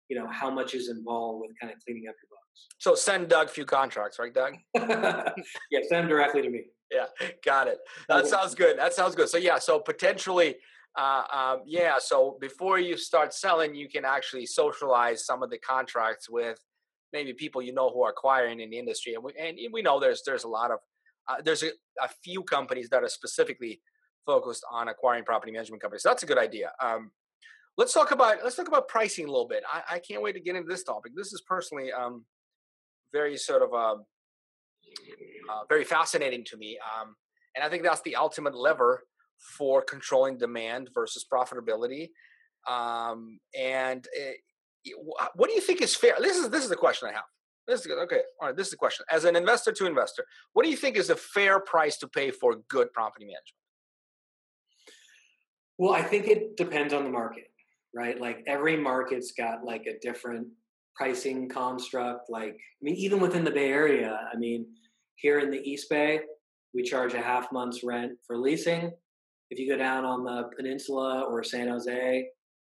you 0.08 0.18
know, 0.18 0.28
how 0.30 0.50
much 0.50 0.74
is 0.74 0.88
involved 0.88 1.40
with 1.40 1.50
kind 1.60 1.72
of 1.72 1.78
cleaning 1.84 2.04
up 2.08 2.14
your 2.22 2.28
books. 2.28 2.68
So 2.78 2.94
send 2.94 3.28
Doug 3.28 3.48
a 3.48 3.50
few 3.50 3.64
contracts, 3.64 4.18
right, 4.18 4.34
Doug? 4.34 4.54
yeah, 4.74 5.32
send 5.88 6.02
them 6.02 6.08
directly 6.08 6.42
to 6.42 6.50
me. 6.50 6.64
Yeah, 6.92 7.06
got 7.44 7.66
it. 7.66 7.78
That 8.08 8.26
sounds 8.26 8.54
good. 8.54 8.78
That 8.78 8.92
sounds 8.92 9.14
good. 9.14 9.28
So 9.28 9.38
yeah, 9.38 9.58
so 9.58 9.80
potentially 9.80 10.56
uh, 10.96 11.22
um, 11.32 11.62
yeah, 11.66 11.94
so 11.98 12.38
before 12.40 12.78
you 12.78 12.96
start 12.96 13.34
selling, 13.34 13.74
you 13.74 13.88
can 13.88 14.04
actually 14.04 14.46
socialize 14.46 15.26
some 15.26 15.42
of 15.42 15.50
the 15.50 15.58
contracts 15.58 16.30
with 16.30 16.58
maybe 17.12 17.32
people 17.32 17.60
you 17.60 17.72
know 17.72 17.90
who 17.90 18.02
are 18.04 18.10
acquiring 18.10 18.60
in 18.60 18.70
the 18.70 18.78
industry, 18.78 19.14
and 19.14 19.24
we 19.24 19.32
and 19.38 19.58
we 19.72 19.82
know 19.82 19.98
there's 19.98 20.22
there's 20.24 20.44
a 20.44 20.48
lot 20.48 20.70
of 20.70 20.78
uh, 21.28 21.36
there's 21.44 21.64
a, 21.64 21.70
a, 22.02 22.08
few 22.22 22.42
companies 22.42 22.88
that 22.90 23.02
are 23.02 23.08
specifically 23.08 23.80
focused 24.26 24.64
on 24.70 24.88
acquiring 24.88 25.24
property 25.24 25.50
management 25.50 25.82
companies. 25.82 26.02
So 26.02 26.10
that's 26.10 26.22
a 26.22 26.26
good 26.26 26.38
idea. 26.38 26.70
Um, 26.80 27.10
let's 27.76 27.92
talk 27.92 28.12
about 28.12 28.44
let's 28.44 28.54
talk 28.54 28.68
about 28.68 28.86
pricing 28.86 29.24
a 29.24 29.30
little 29.30 29.48
bit. 29.48 29.64
I, 29.72 29.96
I 29.96 29.98
can't 29.98 30.22
wait 30.22 30.34
to 30.34 30.40
get 30.40 30.54
into 30.54 30.68
this 30.68 30.84
topic. 30.84 31.12
This 31.16 31.32
is 31.32 31.40
personally 31.40 31.90
um, 31.92 32.24
very 33.12 33.36
sort 33.36 33.62
of 33.62 33.74
um, 33.74 34.04
uh, 35.50 35.62
very 35.68 35.84
fascinating 35.84 36.44
to 36.44 36.56
me, 36.56 36.78
um, 36.78 37.16
and 37.56 37.64
I 37.64 37.68
think 37.68 37.82
that's 37.82 38.02
the 38.02 38.14
ultimate 38.14 38.54
lever 38.54 39.02
for 39.56 39.82
controlling 39.82 40.38
demand 40.38 40.90
versus 40.94 41.24
profitability. 41.30 42.08
Um, 42.68 43.38
and 43.58 44.06
it, 44.12 44.36
what 45.34 45.48
do 45.48 45.54
you 45.54 45.60
think 45.60 45.82
is 45.82 45.94
fair? 45.94 46.14
This 46.18 46.36
is 46.36 46.48
this 46.50 46.62
is 46.62 46.70
the 46.70 46.76
question 46.76 47.08
I 47.08 47.12
have. 47.12 47.24
This 47.66 47.86
is 47.86 47.92
okay. 47.92 48.20
All 48.40 48.48
right, 48.48 48.56
this 48.56 48.66
is 48.66 48.72
the 48.72 48.76
question. 48.76 49.06
As 49.10 49.24
an 49.24 49.36
investor 49.36 49.72
to 49.72 49.86
investor, 49.86 50.24
what 50.52 50.64
do 50.64 50.70
you 50.70 50.76
think 50.76 50.96
is 50.96 51.10
a 51.10 51.16
fair 51.16 51.60
price 51.60 51.96
to 51.98 52.08
pay 52.08 52.30
for 52.30 52.56
good 52.68 52.92
property 52.92 53.24
management? 53.24 53.54
Well, 55.78 55.94
I 55.94 56.02
think 56.02 56.28
it 56.28 56.56
depends 56.56 56.92
on 56.92 57.04
the 57.04 57.10
market, 57.10 57.50
right? 57.94 58.20
Like 58.20 58.44
every 58.46 58.76
market's 58.76 59.32
got 59.32 59.64
like 59.64 59.86
a 59.86 59.98
different 60.00 60.46
pricing 60.94 61.48
construct. 61.48 62.30
Like, 62.30 62.52
I 62.52 62.82
mean, 62.82 62.94
even 62.96 63.18
within 63.18 63.44
the 63.44 63.50
Bay 63.50 63.70
Area, 63.70 64.18
I 64.32 64.36
mean, 64.36 64.66
here 65.16 65.40
in 65.40 65.50
the 65.50 65.58
East 65.58 65.88
Bay, 65.88 66.20
we 66.74 66.82
charge 66.82 67.14
a 67.14 67.22
half 67.22 67.50
month's 67.50 67.82
rent 67.82 68.12
for 68.26 68.36
leasing. 68.36 68.92
If 69.50 69.58
you 69.58 69.68
go 69.68 69.76
down 69.76 70.04
on 70.04 70.24
the 70.24 70.50
peninsula 70.56 71.22
or 71.28 71.42
San 71.42 71.68
Jose, 71.68 72.26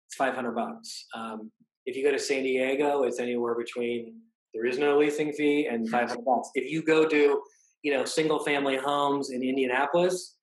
it's 0.06 0.14
500 0.16 0.52
bucks. 0.52 1.06
Um, 1.14 1.50
if 1.86 1.96
you 1.96 2.04
go 2.04 2.12
to 2.12 2.18
San 2.18 2.42
Diego, 2.42 3.04
it's 3.04 3.20
anywhere 3.20 3.54
between 3.54 4.14
there 4.54 4.66
is 4.66 4.78
no 4.78 4.98
leasing 4.98 5.32
fee 5.32 5.66
and 5.66 5.88
500 5.88 6.24
bucks. 6.24 6.50
If 6.54 6.70
you 6.70 6.82
go 6.82 7.06
to, 7.06 7.42
you 7.82 7.92
know, 7.92 8.04
single 8.04 8.38
family 8.40 8.76
homes 8.76 9.30
in 9.30 9.42
Indianapolis, 9.42 10.36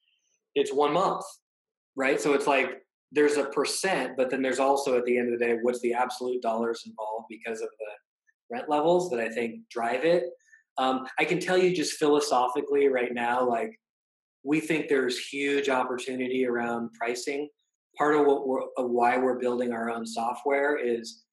it's 0.53 0.73
one 0.73 0.93
month, 0.93 1.23
right? 1.95 2.19
So 2.19 2.34
it's 2.34 2.47
like 2.47 2.82
there's 3.11 3.38
a 3.38 3.45
percent, 3.45 4.13
but 4.17 4.30
then 4.30 4.41
there's 4.41 4.59
also 4.59 4.97
at 4.97 5.05
the 5.05 5.17
end 5.17 5.34
of 5.34 5.39
the 5.39 5.45
day, 5.45 5.57
what's 5.61 5.82
the 5.82 5.93
absolute 5.93 6.41
dollars 6.41 6.84
involved 6.86 7.26
because 7.30 7.61
of 7.61 7.69
the 7.80 8.55
rent 8.55 8.69
levels 8.69 9.09
that 9.09 9.19
I 9.19 9.30
think 9.30 9.67
drive 9.69 10.05
it. 10.05 10.26
Um, 10.78 11.07
I 11.19 11.26
can 11.26 11.39
tell 11.39 11.57
you 11.57 11.76
just 11.76 11.93
philosophically 11.93 12.88
right 12.88 13.13
now, 13.13 13.47
like 13.47 13.80
we 14.46 14.60
think 14.60 14.88
there's 14.88 15.18
huge 15.18 15.70
opportunity 15.70 16.46
around 16.46 16.91
pricing. 16.93 17.50
Part 17.98 18.16
of 18.16 18.26
what 18.28 18.48
we're, 18.48 18.62
of 18.78 18.91
why 18.91 19.18
we're 19.18 19.39
building 19.39 19.74
our 19.74 19.89
own 19.89 20.06
software 20.06 20.78
is 20.78 21.24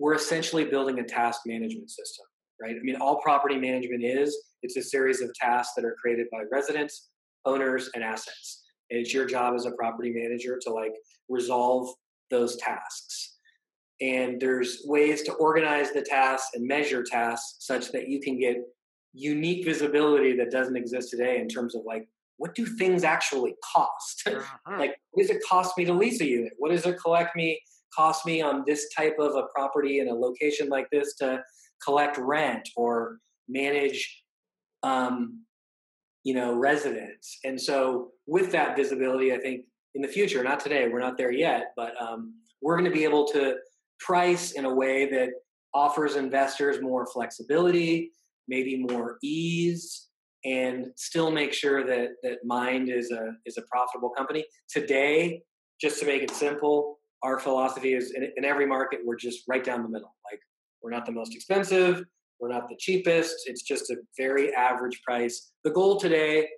we're 0.00 0.14
essentially 0.14 0.64
building 0.64 0.98
a 0.98 1.04
task 1.04 1.42
management 1.46 1.88
system, 1.90 2.26
right? 2.60 2.74
I 2.74 2.82
mean, 2.82 2.96
all 2.96 3.20
property 3.20 3.56
management 3.56 4.02
is 4.02 4.36
it's 4.62 4.76
a 4.76 4.82
series 4.82 5.20
of 5.20 5.32
tasks 5.34 5.74
that 5.76 5.84
are 5.84 5.96
created 6.02 6.26
by 6.32 6.42
residents, 6.50 7.10
owners, 7.44 7.90
and 7.94 8.02
assets. 8.02 8.64
And 8.90 8.98
it's 8.98 9.14
your 9.14 9.26
job 9.26 9.54
as 9.54 9.66
a 9.66 9.72
property 9.72 10.12
manager 10.12 10.58
to 10.62 10.72
like 10.72 10.92
resolve 11.28 11.94
those 12.30 12.56
tasks. 12.56 13.36
And 14.00 14.40
there's 14.40 14.82
ways 14.84 15.22
to 15.22 15.32
organize 15.34 15.92
the 15.92 16.02
tasks 16.02 16.50
and 16.54 16.66
measure 16.66 17.04
tasks 17.04 17.56
such 17.60 17.92
that 17.92 18.08
you 18.08 18.20
can 18.20 18.36
get 18.36 18.56
unique 19.12 19.64
visibility 19.64 20.36
that 20.38 20.50
doesn't 20.50 20.76
exist 20.76 21.10
today 21.10 21.38
in 21.38 21.46
terms 21.46 21.76
of 21.76 21.82
like 21.84 22.08
what 22.38 22.54
do 22.54 22.66
things 22.66 23.04
actually 23.04 23.54
cost? 23.72 24.22
Uh-huh. 24.26 24.78
like 24.78 24.96
what 25.10 25.22
does 25.22 25.30
it 25.34 25.42
cost 25.48 25.76
me 25.76 25.84
to 25.84 25.92
lease 25.92 26.20
a 26.20 26.26
unit? 26.26 26.52
What 26.58 26.70
does 26.70 26.86
it 26.86 26.96
collect 27.02 27.36
me 27.36 27.60
cost 27.94 28.26
me 28.26 28.40
on 28.40 28.64
this 28.66 28.88
type 28.96 29.16
of 29.18 29.34
a 29.34 29.44
property 29.54 30.00
in 30.00 30.08
a 30.08 30.14
location 30.14 30.68
like 30.68 30.88
this 30.90 31.14
to 31.14 31.42
collect 31.84 32.16
rent 32.16 32.68
or 32.76 33.18
manage 33.48 34.22
um, 34.82 35.42
you 36.24 36.34
know 36.34 36.54
residents 36.54 37.38
and 37.44 37.60
so 37.60 38.10
with 38.26 38.52
that 38.52 38.76
visibility 38.76 39.32
i 39.32 39.38
think 39.38 39.64
in 39.94 40.02
the 40.02 40.08
future 40.08 40.42
not 40.44 40.60
today 40.60 40.88
we're 40.88 41.00
not 41.00 41.18
there 41.18 41.32
yet 41.32 41.72
but 41.76 42.00
um, 42.00 42.34
we're 42.60 42.76
going 42.76 42.88
to 42.88 42.96
be 42.96 43.04
able 43.04 43.26
to 43.26 43.56
price 43.98 44.52
in 44.52 44.64
a 44.64 44.72
way 44.72 45.10
that 45.10 45.30
offers 45.74 46.14
investors 46.14 46.80
more 46.80 47.06
flexibility 47.06 48.12
maybe 48.46 48.76
more 48.76 49.18
ease 49.22 50.08
and 50.44 50.86
still 50.96 51.30
make 51.30 51.52
sure 51.52 51.84
that 51.86 52.10
that 52.22 52.38
Mynd 52.44 52.90
is 52.90 53.10
a 53.10 53.32
is 53.46 53.58
a 53.58 53.62
profitable 53.62 54.10
company 54.10 54.44
today 54.68 55.42
just 55.80 56.00
to 56.00 56.06
make 56.06 56.22
it 56.22 56.30
simple 56.30 56.98
our 57.22 57.38
philosophy 57.38 57.94
is 57.94 58.12
in, 58.12 58.28
in 58.36 58.44
every 58.44 58.66
market 58.66 59.00
we're 59.04 59.16
just 59.16 59.42
right 59.48 59.64
down 59.64 59.82
the 59.82 59.88
middle 59.88 60.14
like 60.30 60.40
we're 60.82 60.90
not 60.90 61.06
the 61.06 61.12
most 61.12 61.34
expensive 61.34 62.04
we're 62.42 62.48
not 62.48 62.68
the 62.68 62.76
cheapest. 62.76 63.44
It's 63.46 63.62
just 63.62 63.88
a 63.90 63.96
very 64.18 64.52
average 64.52 65.00
price. 65.06 65.52
The 65.62 65.70
goal 65.70 65.96
today 65.96 66.48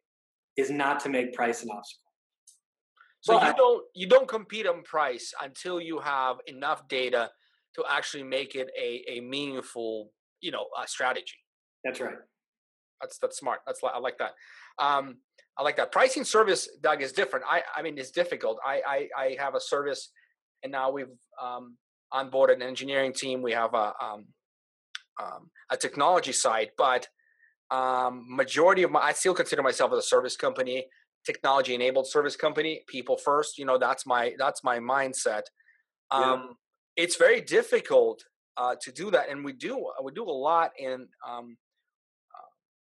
is 0.56 0.70
not 0.70 0.98
to 1.00 1.10
make 1.10 1.34
price 1.34 1.62
an 1.62 1.68
obstacle. 1.70 2.00
So 3.20 3.38
but, 3.38 3.48
you 3.48 3.54
don't 3.54 3.84
you 3.94 4.08
don't 4.08 4.26
compete 4.26 4.66
on 4.66 4.82
price 4.82 5.32
until 5.42 5.80
you 5.80 6.00
have 6.00 6.36
enough 6.46 6.88
data 6.88 7.30
to 7.74 7.84
actually 7.90 8.22
make 8.22 8.54
it 8.54 8.70
a, 8.80 9.04
a 9.08 9.20
meaningful 9.20 10.10
you 10.40 10.50
know 10.50 10.66
uh, 10.76 10.86
strategy. 10.86 11.36
That's 11.84 12.00
right. 12.00 12.16
That's 13.00 13.18
that's 13.18 13.36
smart. 13.38 13.60
That's 13.66 13.80
I 13.82 13.98
like 13.98 14.18
that. 14.18 14.32
Um, 14.78 15.16
I 15.56 15.62
like 15.62 15.76
that. 15.76 15.92
Pricing 15.92 16.24
service, 16.24 16.68
Doug, 16.82 17.02
is 17.02 17.12
different. 17.12 17.44
I 17.48 17.62
I 17.74 17.82
mean, 17.82 17.98
it's 17.98 18.10
difficult. 18.10 18.58
I 18.64 18.82
I, 18.86 19.08
I 19.16 19.36
have 19.38 19.54
a 19.54 19.60
service, 19.60 20.10
and 20.62 20.72
now 20.72 20.90
we've 20.90 21.06
um, 21.42 21.76
onboarded 22.12 22.54
an 22.54 22.62
engineering 22.62 23.12
team. 23.12 23.42
We 23.42 23.52
have 23.52 23.74
a 23.74 23.92
um, 24.02 24.26
um, 25.22 25.50
a 25.70 25.76
technology 25.76 26.32
side, 26.32 26.70
but 26.76 27.06
um, 27.70 28.24
majority 28.28 28.82
of 28.82 28.90
my 28.90 29.00
I 29.00 29.12
still 29.12 29.34
consider 29.34 29.62
myself 29.62 29.92
as 29.92 29.98
a 29.98 30.02
service 30.02 30.36
company, 30.36 30.86
technology 31.24 31.74
enabled 31.74 32.06
service 32.08 32.36
company, 32.36 32.82
people 32.88 33.16
first. 33.16 33.58
You 33.58 33.64
know, 33.64 33.78
that's 33.78 34.06
my 34.06 34.34
that's 34.38 34.64
my 34.64 34.78
mindset. 34.78 35.42
Um, 36.10 36.22
yeah. 36.22 37.04
It's 37.04 37.16
very 37.16 37.40
difficult 37.40 38.24
uh, 38.56 38.76
to 38.82 38.92
do 38.92 39.10
that, 39.10 39.28
and 39.30 39.44
we 39.44 39.52
do 39.52 39.90
we 40.02 40.12
do 40.12 40.24
a 40.24 40.30
lot 40.30 40.72
in. 40.78 41.08
Um, 41.26 41.56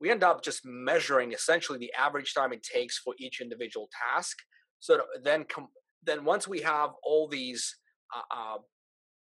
we 0.01 0.11
end 0.11 0.23
up 0.23 0.43
just 0.43 0.61
measuring 0.65 1.33
essentially 1.33 1.77
the 1.77 1.91
average 1.97 2.33
time 2.33 2.53
it 2.53 2.63
takes 2.63 2.97
for 2.97 3.13
each 3.19 3.41
individual 3.41 3.89
task. 4.13 4.37
So 4.79 5.01
then, 5.23 5.45
com- 5.45 5.67
then 6.03 6.23
once 6.23 6.47
we 6.47 6.61
have 6.61 6.91
all 7.03 7.27
these 7.27 7.75
uh, 8.15 8.35
uh 8.35 8.57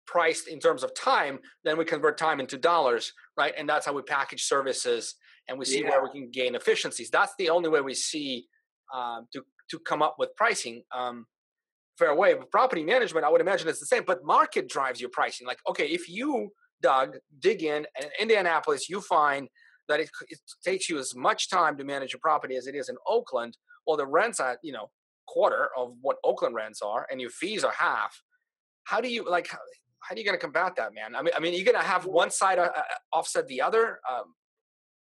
priced 0.07 0.49
in 0.49 0.59
terms 0.59 0.83
of 0.83 0.95
time, 0.95 1.39
then 1.65 1.79
we 1.79 1.85
convert 1.85 2.19
time 2.19 2.41
into 2.41 2.59
dollars, 2.59 3.13
right? 3.37 3.55
And 3.57 3.69
that's 3.69 3.87
how 3.87 3.93
we 3.93 4.03
package 4.03 4.43
services 4.43 5.15
and 5.49 5.59
we 5.59 5.65
see 5.65 5.83
yeah. 5.83 5.91
where 5.91 6.03
we 6.03 6.11
can 6.11 6.31
gain 6.31 6.55
efficiencies. 6.55 7.11
That's 7.11 7.33
the 7.39 7.51
only 7.51 7.69
way 7.69 7.81
we 7.81 7.95
see 7.95 8.47
uh, 8.95 9.21
to 9.33 9.43
to 9.71 9.79
come 9.81 10.03
up 10.03 10.17
with 10.19 10.35
pricing. 10.37 10.83
Um, 10.95 11.27
fair 11.99 12.15
way. 12.15 12.35
With 12.35 12.51
property 12.51 12.85
management, 12.85 13.25
I 13.25 13.31
would 13.31 13.41
imagine 13.41 13.69
it's 13.69 13.81
the 13.81 13.87
same, 13.87 14.05
but 14.07 14.25
market 14.25 14.69
drives 14.69 15.01
your 15.01 15.11
pricing. 15.11 15.47
Like, 15.47 15.59
okay, 15.69 15.87
if 15.87 16.09
you, 16.09 16.51
Doug, 16.83 17.17
dig 17.39 17.63
in 17.63 17.87
in 18.01 18.09
Indianapolis, 18.21 18.89
you 18.89 19.01
find 19.01 19.49
that 19.89 20.01
it, 20.01 20.11
it 20.29 20.39
takes 20.65 20.89
you 20.89 20.99
as 20.99 21.15
much 21.15 21.51
time 21.51 21.77
to 21.77 21.85
manage 21.85 22.15
a 22.15 22.19
property 22.19 22.57
as 22.57 22.67
it 22.67 22.75
is 22.75 22.89
in 22.89 22.97
Oakland, 23.09 23.57
well, 23.87 23.97
the 23.97 24.07
rents 24.07 24.41
are, 24.41 24.59
you 24.63 24.73
know 24.73 24.91
quarter 25.27 25.71
of 25.77 25.95
what 26.01 26.17
Oakland 26.25 26.55
rents 26.55 26.83
are, 26.83 27.07
and 27.11 27.21
your 27.21 27.31
fees 27.31 27.65
are 27.65 27.73
half. 27.73 28.23
How 28.85 29.01
do 29.01 29.09
you 29.09 29.29
like? 29.29 29.49
how 29.49 30.15
are 30.15 30.19
you 30.19 30.25
going 30.25 30.37
to 30.37 30.41
combat 30.41 30.75
that, 30.77 30.95
man? 30.95 31.15
I 31.15 31.23
mean, 31.23 31.33
I 31.37 31.41
mean, 31.41 31.55
you're 31.55 31.65
going 31.65 31.81
to 31.81 31.89
have 31.89 32.07
one 32.07 32.31
side 32.31 32.59
uh, 32.59 32.71
uh, 32.77 32.83
offset 33.13 33.47
the 33.47 33.61
other. 33.61 34.01
Um, 34.11 34.35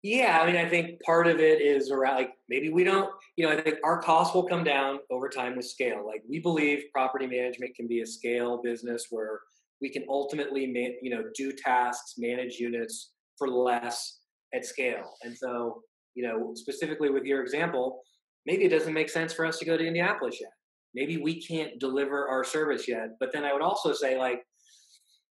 yeah, 0.03 0.41
I 0.43 0.47
mean, 0.47 0.57
I 0.57 0.69
think 0.69 1.01
part 1.01 1.27
of 1.27 1.41
it 1.41 1.63
is 1.63 1.91
around 1.91 2.17
like 2.17 2.33
maybe 2.51 2.69
we 2.69 2.85
don't, 2.85 3.11
you 3.37 3.47
know, 3.47 3.53
I 3.53 3.63
think 3.63 3.79
our 3.83 4.03
costs 4.03 4.35
will 4.35 4.47
come 4.47 4.63
down 4.63 4.99
over 5.11 5.31
time 5.31 5.57
with 5.57 5.65
scale. 5.65 6.07
Like 6.07 6.23
we 6.29 6.39
believe 6.39 6.85
property 6.93 7.27
management 7.27 7.75
can 7.75 7.89
be 7.89 8.03
a 8.03 8.07
scale 8.07 8.61
business 8.63 9.07
where 9.09 9.41
we 9.81 9.89
can 9.89 10.05
ultimately, 10.11 10.67
ma- 10.67 10.95
you 11.01 11.09
know, 11.09 11.25
do 11.35 11.53
tasks, 11.53 12.17
manage 12.19 12.57
units 12.57 13.13
for 13.39 13.49
less 13.49 14.19
at 14.55 14.65
scale. 14.65 15.15
And 15.23 15.37
so, 15.37 15.83
you 16.15 16.27
know, 16.27 16.53
specifically 16.55 17.11
with 17.11 17.25
your 17.25 17.43
example, 17.43 18.03
maybe 18.47 18.65
it 18.65 18.71
doesn't 18.71 18.95
make 18.95 19.09
sense 19.09 19.33
for 19.33 19.45
us 19.45 19.59
to 19.59 19.65
go 19.65 19.77
to 19.77 19.87
Indianapolis 19.87 20.39
yet. 20.41 20.51
Maybe 20.95 21.17
we 21.17 21.43
can't 21.43 21.79
deliver 21.81 22.29
our 22.29 22.45
service 22.45 22.87
yet. 22.87 23.11
But 23.19 23.33
then 23.33 23.45
I 23.45 23.53
would 23.53 23.63
also 23.63 23.93
say, 23.93 24.17
like, 24.19 24.43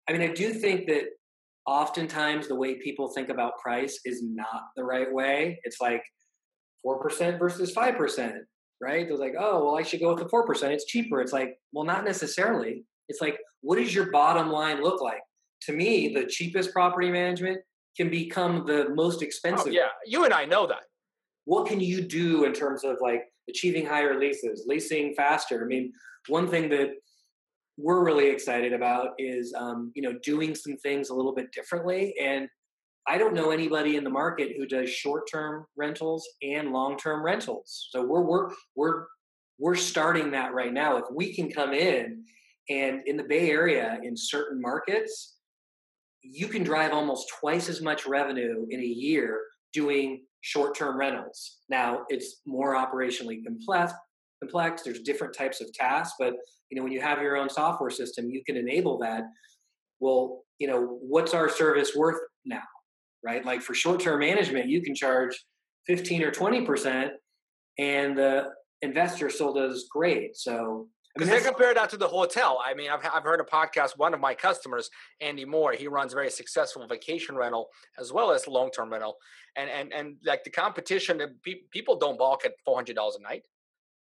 I 0.07 0.13
mean, 0.13 0.21
I 0.21 0.33
do 0.33 0.53
think 0.53 0.87
that 0.87 1.05
oftentimes 1.65 2.47
the 2.47 2.55
way 2.55 2.75
people 2.75 3.09
think 3.09 3.29
about 3.29 3.57
price 3.57 3.99
is 4.05 4.21
not 4.23 4.61
the 4.75 4.83
right 4.83 5.11
way. 5.11 5.59
It's 5.63 5.81
like 5.81 6.03
4% 6.85 7.39
versus 7.39 7.73
5%, 7.73 8.33
right? 8.81 9.07
They're 9.07 9.17
like, 9.17 9.35
oh, 9.37 9.65
well, 9.65 9.77
I 9.77 9.83
should 9.83 9.99
go 9.99 10.13
with 10.13 10.23
the 10.23 10.29
4%. 10.29 10.69
It's 10.69 10.85
cheaper. 10.85 11.21
It's 11.21 11.33
like, 11.33 11.57
well, 11.73 11.85
not 11.85 12.05
necessarily. 12.05 12.85
It's 13.09 13.21
like, 13.21 13.37
what 13.61 13.77
does 13.77 13.93
your 13.93 14.11
bottom 14.11 14.49
line 14.49 14.83
look 14.83 15.01
like? 15.01 15.21
To 15.63 15.73
me, 15.73 16.13
the 16.13 16.25
cheapest 16.25 16.71
property 16.71 17.09
management 17.09 17.59
can 17.97 18.09
become 18.09 18.65
the 18.65 18.89
most 18.93 19.19
oh, 19.21 19.25
expensive. 19.25 19.67
Oh, 19.67 19.71
yeah, 19.71 19.89
you 20.05 20.23
and 20.23 20.33
I 20.33 20.45
know 20.45 20.67
that. 20.67 20.83
What 21.45 21.67
can 21.67 21.79
you 21.79 22.01
do 22.01 22.43
in 22.43 22.53
terms 22.53 22.83
of 22.83 22.97
like 23.01 23.23
achieving 23.49 23.85
higher 23.85 24.19
leases, 24.19 24.65
leasing 24.67 25.13
faster? 25.15 25.63
I 25.63 25.65
mean, 25.65 25.91
one 26.27 26.47
thing 26.47 26.69
that 26.69 26.91
we're 27.77 28.03
really 28.03 28.29
excited 28.29 28.73
about 28.73 29.11
is 29.17 29.53
um, 29.55 29.91
you 29.95 30.01
know 30.01 30.17
doing 30.23 30.55
some 30.55 30.75
things 30.77 31.09
a 31.09 31.13
little 31.13 31.33
bit 31.33 31.51
differently 31.51 32.13
and 32.19 32.49
i 33.07 33.17
don't 33.17 33.33
know 33.33 33.51
anybody 33.51 33.95
in 33.95 34.03
the 34.03 34.09
market 34.09 34.53
who 34.57 34.65
does 34.65 34.89
short-term 34.89 35.65
rentals 35.75 36.27
and 36.41 36.71
long-term 36.71 37.23
rentals 37.23 37.87
so 37.91 38.03
we're 38.03 38.21
we're 38.21 38.49
we're 38.75 39.05
we're 39.59 39.75
starting 39.75 40.31
that 40.31 40.53
right 40.53 40.73
now 40.73 40.97
if 40.97 41.05
we 41.13 41.33
can 41.33 41.49
come 41.49 41.73
in 41.73 42.23
and 42.69 43.01
in 43.05 43.15
the 43.15 43.23
bay 43.23 43.49
area 43.49 43.99
in 44.03 44.17
certain 44.17 44.59
markets 44.59 45.36
you 46.21 46.47
can 46.47 46.63
drive 46.63 46.91
almost 46.91 47.31
twice 47.39 47.69
as 47.69 47.81
much 47.81 48.05
revenue 48.05 48.65
in 48.69 48.79
a 48.79 48.83
year 48.83 49.41
doing 49.73 50.23
short-term 50.41 50.97
rentals 50.97 51.57
now 51.69 52.01
it's 52.09 52.41
more 52.45 52.75
operationally 52.75 53.43
complex 53.45 53.93
complex. 54.41 54.83
There's 54.83 55.01
different 55.01 55.33
types 55.33 55.61
of 55.61 55.71
tasks, 55.73 56.15
but 56.19 56.33
you 56.69 56.77
know 56.77 56.83
when 56.83 56.91
you 56.91 57.01
have 57.01 57.21
your 57.21 57.37
own 57.37 57.49
software 57.49 57.89
system, 57.89 58.29
you 58.29 58.43
can 58.45 58.57
enable 58.57 58.97
that. 58.99 59.23
Well, 59.99 60.43
you 60.59 60.67
know 60.67 60.99
what's 61.01 61.33
our 61.33 61.49
service 61.49 61.95
worth 61.95 62.19
now, 62.45 62.63
right? 63.23 63.45
Like 63.45 63.61
for 63.61 63.73
short-term 63.73 64.19
management, 64.19 64.69
you 64.69 64.81
can 64.81 64.95
charge 64.95 65.37
15 65.87 66.23
or 66.23 66.31
20 66.31 66.65
percent, 66.65 67.11
and 67.77 68.17
the 68.17 68.49
investor 68.81 69.29
still 69.29 69.53
does 69.53 69.87
great. 69.91 70.35
So 70.35 70.87
because 71.17 71.29
they 71.29 71.41
compare 71.41 71.73
that 71.73 71.89
to 71.89 71.97
the 71.97 72.07
hotel. 72.07 72.61
I 72.63 72.73
mean, 72.73 72.89
I've, 72.89 72.99
I've 73.13 73.23
heard 73.23 73.39
a 73.39 73.43
podcast. 73.43 73.97
One 73.97 74.13
of 74.13 74.19
my 74.19 74.33
customers, 74.33 74.89
Andy 75.21 75.45
Moore, 75.45 75.73
he 75.73 75.87
runs 75.87 76.13
very 76.13 76.29
successful 76.29 76.85
vacation 76.87 77.35
rental 77.35 77.69
as 77.99 78.11
well 78.13 78.31
as 78.31 78.47
long 78.47 78.71
term 78.71 78.91
rental, 78.91 79.17
and 79.55 79.69
and 79.69 79.93
and 79.93 80.17
like 80.25 80.43
the 80.43 80.51
competition, 80.51 81.21
people 81.71 81.97
don't 81.97 82.17
balk 82.17 82.45
at 82.45 82.53
four 82.65 82.75
hundred 82.75 82.95
dollars 82.95 83.17
a 83.19 83.21
night 83.21 83.43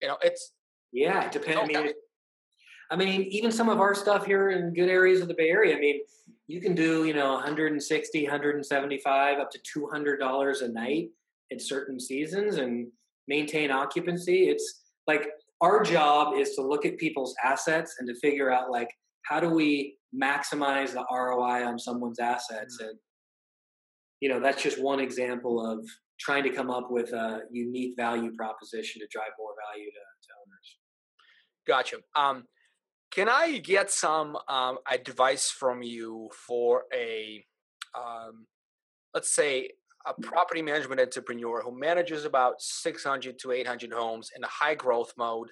you 0.02 0.08
know, 0.08 0.18
it's 0.22 0.54
yeah, 0.92 1.26
it 1.26 1.32
depends. 1.32 1.62
I 1.62 1.66
mean, 1.66 1.94
I 2.90 2.96
mean, 2.96 3.24
even 3.24 3.52
some 3.52 3.70
of 3.70 3.80
our 3.80 3.96
stuff 3.96 4.26
here 4.26 4.50
in 4.50 4.74
good 4.74 4.90
areas 4.90 5.22
of 5.22 5.28
the 5.28 5.34
Bay 5.34 5.50
Area. 5.50 5.76
I 5.76 5.80
mean, 5.80 6.02
you 6.48 6.60
can 6.60 6.76
do 6.76 7.06
you 7.06 7.14
know 7.14 7.34
160, 7.34 8.24
175, 8.24 9.40
up 9.40 9.52
to 9.52 9.60
200 9.60 10.20
dollars 10.20 10.62
a 10.62 10.68
night 10.68 11.10
in 11.52 11.60
certain 11.60 12.00
seasons 12.00 12.58
and 12.58 12.88
maintain 13.28 13.72
occupancy. 13.72 14.50
It's 14.50 14.82
like 15.08 15.30
our 15.62 15.84
job 15.84 16.36
is 16.38 16.56
to 16.56 16.62
look 16.62 16.86
at 16.86 16.98
people's 16.98 17.36
assets 17.44 17.96
and 18.00 18.08
to 18.08 18.16
figure 18.16 18.52
out 18.52 18.72
like 18.72 18.90
how 19.24 19.40
do 19.40 19.50
we 19.50 19.98
maximize 20.14 20.94
the 20.94 21.06
ROI 21.12 21.66
on 21.66 21.80
someone's 21.80 22.20
assets 22.20 22.80
and 22.80 22.98
you 24.20 24.30
know 24.30 24.40
that's 24.40 24.62
just 24.62 24.82
one 24.82 25.00
example 25.00 25.66
of 25.66 25.86
trying 26.22 26.44
to 26.44 26.52
come 26.52 26.70
up 26.70 26.92
with 26.92 27.12
a 27.14 27.42
unique 27.52 27.94
value 27.98 28.32
proposition 28.36 29.02
to 29.02 29.08
drive 29.12 29.32
more 29.40 29.54
value 29.68 29.90
to, 29.90 29.92
to 29.92 30.34
owners. 30.46 30.78
Gotcha. 31.68 31.98
Um, 32.16 32.46
can 33.12 33.28
I 33.28 33.58
get 33.58 33.90
some 33.92 34.38
um, 34.48 34.78
advice 34.90 35.50
from 35.50 35.82
you 35.82 36.30
for 36.48 36.84
a, 36.94 37.44
um, 37.98 38.46
let's 39.14 39.34
say, 39.34 39.72
a 40.06 40.14
property 40.22 40.62
management 40.62 41.02
entrepreneur 41.02 41.62
who 41.62 41.78
manages 41.78 42.26
about 42.26 42.56
600 42.60 43.38
to 43.40 43.52
800 43.52 43.92
homes 43.92 44.30
in 44.36 44.44
a 44.44 44.48
high 44.48 44.76
growth 44.76 45.14
mode? 45.18 45.50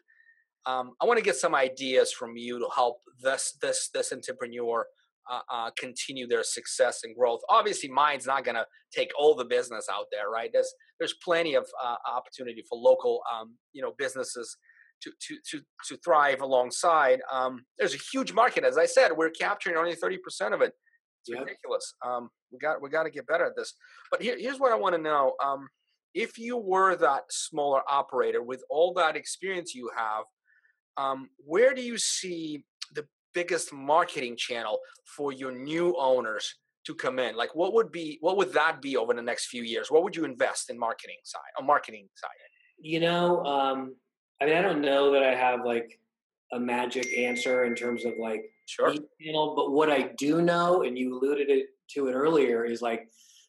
Um, 0.66 0.92
I 1.02 1.06
want 1.06 1.18
to 1.18 1.24
get 1.24 1.36
some 1.36 1.56
ideas 1.56 2.12
from 2.12 2.36
you 2.36 2.60
to 2.60 2.68
help 2.76 3.02
this 3.22 3.58
this 3.62 3.90
this 3.94 4.12
entrepreneur 4.12 4.86
uh, 5.30 5.42
uh, 5.52 5.70
continue 5.78 6.28
their 6.28 6.44
success 6.44 7.02
and 7.04 7.16
growth. 7.16 7.40
Obviously, 7.50 7.90
Mynd's 7.90 8.26
not 8.26 8.44
going 8.44 8.56
to 8.56 8.66
take 8.92 9.12
all 9.18 9.36
the 9.36 9.46
business 9.46 9.88
out 9.92 10.06
there, 10.12 10.30
right? 10.30 10.50
There's 10.52 10.74
there's 11.00 11.16
plenty 11.24 11.56
of 11.56 11.68
uh, 11.84 11.96
opportunity 12.08 12.64
for 12.68 12.78
local, 12.78 13.22
um, 13.32 13.56
you 13.74 13.82
know, 13.82 13.94
businesses 13.98 14.58
to 15.04 15.12
to 15.28 15.38
to 15.52 15.62
to 15.88 15.98
thrive 16.04 16.42
alongside. 16.42 17.22
Um, 17.32 17.64
there's 17.78 17.94
a 17.94 18.00
huge 18.12 18.34
market, 18.34 18.64
as 18.64 18.78
I 18.78 18.86
said. 18.86 19.12
We're 19.16 19.30
capturing 19.30 19.78
only 19.78 19.96
thirty 19.96 20.18
percent 20.18 20.54
of 20.54 20.62
it. 20.62 20.74
It's 21.22 21.30
yep. 21.30 21.40
ridiculous. 21.46 21.94
Um, 22.06 22.30
we 22.52 22.60
got 22.60 22.82
we 22.82 22.90
got 22.90 23.04
to 23.04 23.10
get 23.10 23.28
better 23.28 23.46
at 23.46 23.56
this. 23.56 23.74
But 24.12 24.22
here, 24.22 24.38
here's 24.38 24.60
what 24.60 24.72
I 24.72 24.76
want 24.76 24.96
to 24.96 25.02
know. 25.02 25.34
Um, 25.44 25.68
if 26.14 26.38
you 26.38 26.58
were 26.58 26.96
that 26.96 27.24
smaller 27.30 27.82
operator 27.88 28.42
with 28.42 28.64
all 28.70 28.94
that 28.96 29.16
experience 29.16 29.76
you 29.76 29.90
have, 29.96 30.24
um, 30.98 31.30
where 31.46 31.74
do 31.74 31.82
you 31.82 31.98
see 31.98 32.64
the 32.94 33.06
biggest 33.34 33.72
marketing 33.72 34.36
channel 34.36 34.80
for 35.06 35.32
your 35.32 35.52
new 35.52 35.96
owners 36.00 36.56
to 36.86 36.96
come 36.96 37.20
in? 37.20 37.36
Like, 37.36 37.56
what 37.56 37.74
would 37.74 37.92
be 37.92 38.18
what 38.22 38.38
would 38.38 38.54
that 38.54 38.82
be 38.82 38.98
over 38.98 39.14
the 39.14 39.22
next 39.22 39.48
few 39.48 39.64
years? 39.64 39.92
What 39.92 40.04
would 40.04 40.16
you 40.16 40.26
invest 40.26 40.70
in 40.70 40.80
marketing 40.80 41.18
side 41.24 41.42
on 41.58 41.66
marketing 41.66 42.08
side? 42.16 42.30
You 42.82 43.00
know, 43.00 43.44
um, 43.46 43.96
I 44.42 44.46
mean, 44.46 44.56
I 44.56 44.62
don't 44.62 44.82
know 44.82 45.12
that 45.12 45.24
I 45.24 45.36
have 45.36 45.66
like 45.66 46.00
a 46.52 46.60
magic 46.60 47.16
answer 47.18 47.66
in 47.66 47.76
terms 47.76 48.06
of 48.06 48.14
like 48.20 48.50
sure. 48.70 48.94
but 49.56 49.72
what 49.72 49.92
I 49.92 50.12
do 50.18 50.42
know, 50.42 50.84
and 50.84 50.98
you 50.98 51.18
alluded 51.18 51.48
to 51.96 52.08
it 52.08 52.14
earlier, 52.14 52.66
is 52.66 52.82
like 52.82 53.08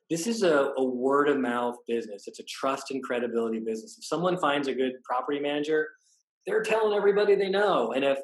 this 0.08 0.26
is 0.26 0.42
a, 0.42 0.72
a 0.76 0.84
word 0.84 1.28
of 1.28 1.38
mouth 1.38 1.76
business. 1.86 2.24
It's 2.26 2.40
a 2.40 2.44
trust 2.44 2.90
and 2.90 3.02
credibility 3.02 3.60
business. 3.60 3.96
If 3.98 4.04
someone 4.04 4.38
finds 4.38 4.66
a 4.66 4.74
good 4.74 4.92
property 5.04 5.38
manager, 5.38 5.88
they're 6.46 6.62
telling 6.62 6.96
everybody 6.96 7.36
they 7.36 7.48
know. 7.48 7.92
And 7.92 8.04
if 8.04 8.18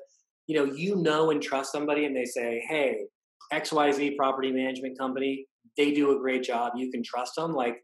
you 0.48 0.56
know 0.56 0.72
you 0.72 0.96
know 0.96 1.30
and 1.30 1.42
trust 1.42 1.72
somebody, 1.72 2.04
and 2.04 2.16
they 2.16 2.24
say, 2.24 2.64
"Hey, 2.68 3.06
X 3.52 3.72
Y 3.72 3.92
Z 3.92 4.16
property 4.16 4.50
management 4.50 4.98
company, 4.98 5.46
they 5.76 5.92
do 5.92 6.16
a 6.16 6.18
great 6.18 6.42
job. 6.42 6.72
You 6.76 6.90
can 6.90 7.02
trust 7.02 7.36
them." 7.36 7.52
Like 7.52 7.76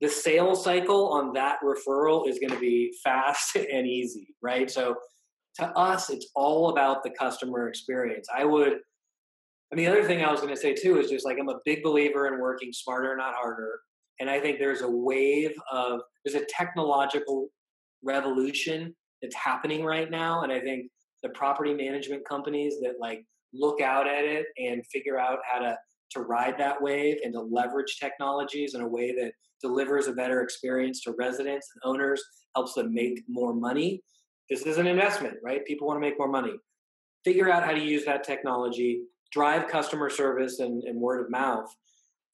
the 0.00 0.08
sales 0.08 0.62
cycle 0.62 1.08
on 1.08 1.32
that 1.32 1.58
referral 1.64 2.28
is 2.28 2.38
going 2.38 2.52
to 2.52 2.60
be 2.60 2.94
fast 3.02 3.56
and 3.72 3.86
easy, 3.86 4.34
right? 4.42 4.70
So 4.70 4.96
to 5.56 5.66
us, 5.78 6.10
it's 6.10 6.28
all 6.34 6.70
about 6.70 7.02
the 7.02 7.10
customer 7.10 7.68
experience. 7.68 8.28
I 8.34 8.44
would, 8.44 8.78
and 9.70 9.78
the 9.78 9.86
other 9.86 10.04
thing 10.04 10.24
I 10.24 10.30
was 10.30 10.40
going 10.40 10.54
to 10.54 10.60
say 10.60 10.74
too 10.74 10.98
is 10.98 11.10
just 11.10 11.24
like 11.24 11.38
I'm 11.38 11.48
a 11.48 11.60
big 11.64 11.82
believer 11.82 12.26
in 12.32 12.40
working 12.40 12.72
smarter, 12.72 13.16
not 13.16 13.34
harder. 13.34 13.80
And 14.20 14.30
I 14.30 14.40
think 14.40 14.58
there's 14.58 14.82
a 14.82 14.90
wave 14.90 15.52
of, 15.72 16.00
there's 16.24 16.40
a 16.40 16.46
technological 16.48 17.48
revolution 18.02 18.94
that's 19.22 19.34
happening 19.34 19.84
right 19.84 20.10
now. 20.10 20.42
And 20.42 20.52
I 20.52 20.60
think 20.60 20.90
the 21.22 21.30
property 21.30 21.74
management 21.74 22.22
companies 22.28 22.74
that 22.82 22.94
like 23.00 23.24
look 23.52 23.80
out 23.80 24.06
at 24.06 24.24
it 24.24 24.46
and 24.58 24.84
figure 24.86 25.18
out 25.18 25.38
how 25.50 25.58
to 25.60 25.76
to 26.14 26.20
ride 26.20 26.56
that 26.58 26.80
wave 26.80 27.18
and 27.24 27.32
to 27.34 27.40
leverage 27.40 27.98
technologies 28.00 28.74
in 28.74 28.80
a 28.80 28.88
way 28.88 29.12
that 29.12 29.32
delivers 29.60 30.06
a 30.06 30.12
better 30.12 30.42
experience 30.42 31.00
to 31.02 31.14
residents 31.18 31.68
and 31.74 31.90
owners, 31.90 32.22
helps 32.54 32.74
them 32.74 32.94
make 32.94 33.20
more 33.28 33.52
money. 33.52 34.00
This 34.50 34.62
is 34.62 34.78
an 34.78 34.86
investment, 34.86 35.36
right? 35.42 35.64
People 35.64 35.86
want 35.86 35.96
to 35.96 36.00
make 36.00 36.18
more 36.18 36.28
money. 36.28 36.54
Figure 37.24 37.50
out 37.50 37.64
how 37.64 37.72
to 37.72 37.80
use 37.80 38.04
that 38.04 38.24
technology, 38.24 39.02
drive 39.32 39.68
customer 39.68 40.10
service 40.10 40.60
and, 40.60 40.84
and 40.84 41.00
word 41.00 41.24
of 41.24 41.30
mouth 41.30 41.74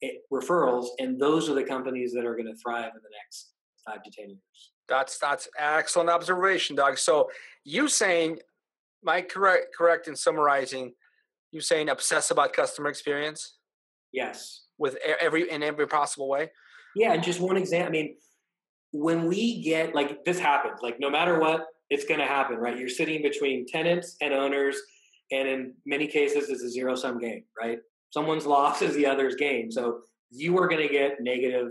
eh, 0.03 0.09
referrals, 0.31 0.87
and 0.99 1.19
those 1.19 1.49
are 1.49 1.53
the 1.53 1.63
companies 1.63 2.11
that 2.13 2.25
are 2.25 2.35
going 2.35 2.47
to 2.47 2.55
thrive 2.55 2.91
in 2.93 3.01
the 3.01 3.09
next 3.23 3.51
five 3.85 4.03
to 4.03 4.11
ten 4.11 4.29
years. 4.29 4.71
That's 4.87 5.17
that's 5.17 5.47
excellent 5.57 6.09
observation, 6.09 6.75
Doug. 6.75 6.97
So 6.97 7.29
you 7.63 7.87
saying, 7.87 8.39
am 9.03 9.09
I 9.09 9.21
correct 9.21 9.73
correct 9.75 10.07
in 10.07 10.15
summarizing? 10.15 10.93
You 11.51 11.61
saying 11.61 11.89
obsess 11.89 12.31
about 12.31 12.53
customer 12.53 12.89
experience? 12.89 13.55
Yes. 14.11 14.63
With 14.77 14.97
every 15.21 15.49
in 15.49 15.63
every 15.63 15.87
possible 15.87 16.27
way. 16.27 16.51
Yeah, 16.95 17.13
and 17.13 17.23
just 17.23 17.39
one 17.39 17.55
example. 17.55 17.87
I 17.87 17.91
mean, 17.91 18.15
when 18.91 19.25
we 19.25 19.61
get 19.61 19.95
like 19.95 20.25
this 20.25 20.39
happens, 20.39 20.79
like 20.81 20.99
no 20.99 21.09
matter 21.09 21.39
what, 21.39 21.65
it's 21.91 22.05
going 22.05 22.21
to 22.21 22.25
happen, 22.25 22.57
right? 22.57 22.79
You're 22.79 22.89
sitting 22.89 23.21
between 23.21 23.67
tenants 23.67 24.15
and 24.21 24.33
owners, 24.33 24.77
and 25.31 25.47
in 25.47 25.73
many 25.85 26.07
cases, 26.07 26.49
it's 26.49 26.63
a 26.63 26.69
zero 26.69 26.95
sum 26.95 27.19
game, 27.19 27.43
right? 27.61 27.79
Someone's 28.11 28.45
loss 28.45 28.81
is 28.81 28.95
the 28.95 29.05
other's 29.05 29.35
gain. 29.35 29.69
So 29.69 29.99
you 30.31 30.57
are 30.57 30.69
going 30.69 30.81
to 30.87 30.91
get 30.91 31.17
negative 31.19 31.67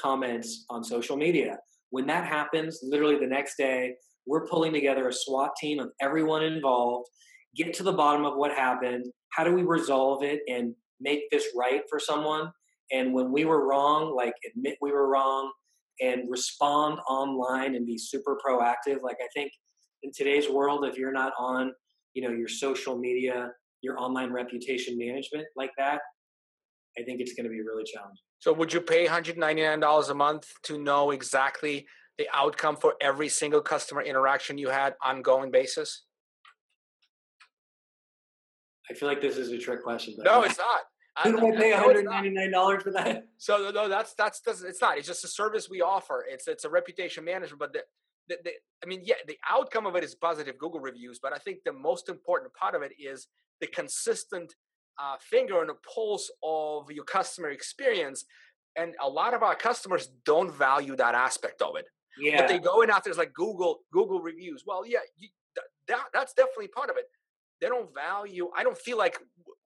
comments 0.00 0.64
on 0.70 0.82
social 0.82 1.18
media. 1.18 1.58
When 1.90 2.06
that 2.06 2.26
happens, 2.26 2.80
literally 2.82 3.18
the 3.18 3.26
next 3.26 3.56
day, 3.56 3.94
we're 4.26 4.46
pulling 4.46 4.72
together 4.72 5.08
a 5.08 5.12
SWAT 5.12 5.54
team 5.60 5.80
of 5.80 5.90
everyone 6.00 6.42
involved, 6.42 7.08
get 7.54 7.74
to 7.74 7.82
the 7.82 7.92
bottom 7.92 8.24
of 8.24 8.36
what 8.36 8.52
happened. 8.52 9.04
How 9.32 9.44
do 9.44 9.52
we 9.52 9.62
resolve 9.62 10.22
it 10.22 10.40
and 10.48 10.74
make 10.98 11.30
this 11.30 11.46
right 11.54 11.82
for 11.90 11.98
someone? 11.98 12.50
And 12.90 13.12
when 13.12 13.32
we 13.32 13.44
were 13.44 13.68
wrong, 13.68 14.16
like 14.16 14.34
admit 14.50 14.76
we 14.80 14.92
were 14.92 15.08
wrong 15.08 15.52
and 16.00 16.22
respond 16.28 16.98
online 17.08 17.74
and 17.74 17.86
be 17.86 17.98
super 17.98 18.36
proactive. 18.44 19.02
Like 19.02 19.18
I 19.20 19.28
think 19.34 19.52
in 20.02 20.12
today's 20.14 20.48
world, 20.48 20.84
if 20.84 20.96
you're 20.96 21.12
not 21.12 21.32
on, 21.38 21.72
you 22.14 22.22
know, 22.22 22.34
your 22.34 22.48
social 22.48 22.98
media, 22.98 23.50
your 23.82 23.98
online 23.98 24.32
reputation 24.32 24.96
management 24.98 25.46
like 25.56 25.70
that, 25.78 26.00
I 26.98 27.02
think 27.02 27.20
it's 27.20 27.32
going 27.34 27.44
to 27.44 27.50
be 27.50 27.60
really 27.60 27.84
challenging. 27.84 28.22
So 28.40 28.52
would 28.52 28.72
you 28.72 28.80
pay 28.80 29.06
$199 29.06 30.10
a 30.10 30.14
month 30.14 30.46
to 30.64 30.78
know 30.78 31.10
exactly 31.10 31.86
the 32.18 32.26
outcome 32.34 32.76
for 32.76 32.94
every 33.00 33.28
single 33.28 33.60
customer 33.60 34.02
interaction 34.02 34.58
you 34.58 34.68
had 34.68 34.94
ongoing 35.02 35.50
basis? 35.50 36.04
I 38.90 38.94
feel 38.94 39.08
like 39.08 39.20
this 39.20 39.36
is 39.36 39.50
a 39.50 39.58
trick 39.58 39.82
question. 39.82 40.14
no, 40.18 40.42
it's 40.42 40.58
not. 40.58 40.80
Who 41.22 41.32
do 41.32 41.46
I 41.48 41.56
pay 41.56 41.72
one 41.72 41.82
hundred 41.82 42.04
ninety 42.04 42.30
nine 42.30 42.50
dollars 42.50 42.82
for 42.82 42.92
that? 42.92 43.24
So 43.38 43.70
no, 43.72 43.88
that's, 43.88 44.14
that's 44.14 44.40
that's 44.40 44.62
it's 44.62 44.80
not. 44.80 44.98
It's 44.98 45.06
just 45.06 45.24
a 45.24 45.28
service 45.28 45.68
we 45.70 45.80
offer. 45.80 46.24
It's 46.28 46.48
it's 46.48 46.64
a 46.64 46.68
reputation 46.70 47.24
management. 47.24 47.60
But 47.60 47.72
the, 47.72 47.80
the, 48.28 48.36
the 48.44 48.50
I 48.82 48.86
mean, 48.86 49.02
yeah, 49.04 49.14
the 49.26 49.38
outcome 49.48 49.86
of 49.86 49.94
it 49.96 50.04
is 50.04 50.14
positive 50.14 50.58
Google 50.58 50.80
reviews. 50.80 51.18
But 51.22 51.32
I 51.32 51.38
think 51.38 51.58
the 51.64 51.72
most 51.72 52.08
important 52.08 52.52
part 52.54 52.74
of 52.74 52.82
it 52.82 52.92
is 52.98 53.28
the 53.60 53.66
consistent 53.68 54.54
uh, 55.00 55.16
finger 55.20 55.60
on 55.60 55.68
the 55.68 55.76
pulse 55.94 56.30
of 56.42 56.90
your 56.90 57.04
customer 57.04 57.50
experience. 57.50 58.24
And 58.76 58.94
a 59.02 59.08
lot 59.08 59.34
of 59.34 59.42
our 59.42 59.54
customers 59.54 60.08
don't 60.24 60.52
value 60.52 60.94
that 60.96 61.14
aspect 61.14 61.62
of 61.62 61.76
it. 61.76 61.86
Yeah. 62.20 62.40
But 62.40 62.48
they 62.48 62.58
go 62.58 62.82
in 62.82 62.90
after 62.90 63.08
it's 63.08 63.18
like 63.18 63.32
Google 63.34 63.80
Google 63.92 64.20
reviews. 64.20 64.64
Well, 64.66 64.84
yeah, 64.86 64.98
you, 65.16 65.28
that 65.86 66.00
that's 66.12 66.34
definitely 66.34 66.68
part 66.68 66.90
of 66.90 66.96
it 66.96 67.06
they 67.60 67.68
don't 67.68 67.92
value 67.94 68.50
i 68.56 68.62
don't 68.62 68.78
feel 68.78 68.98
like 68.98 69.18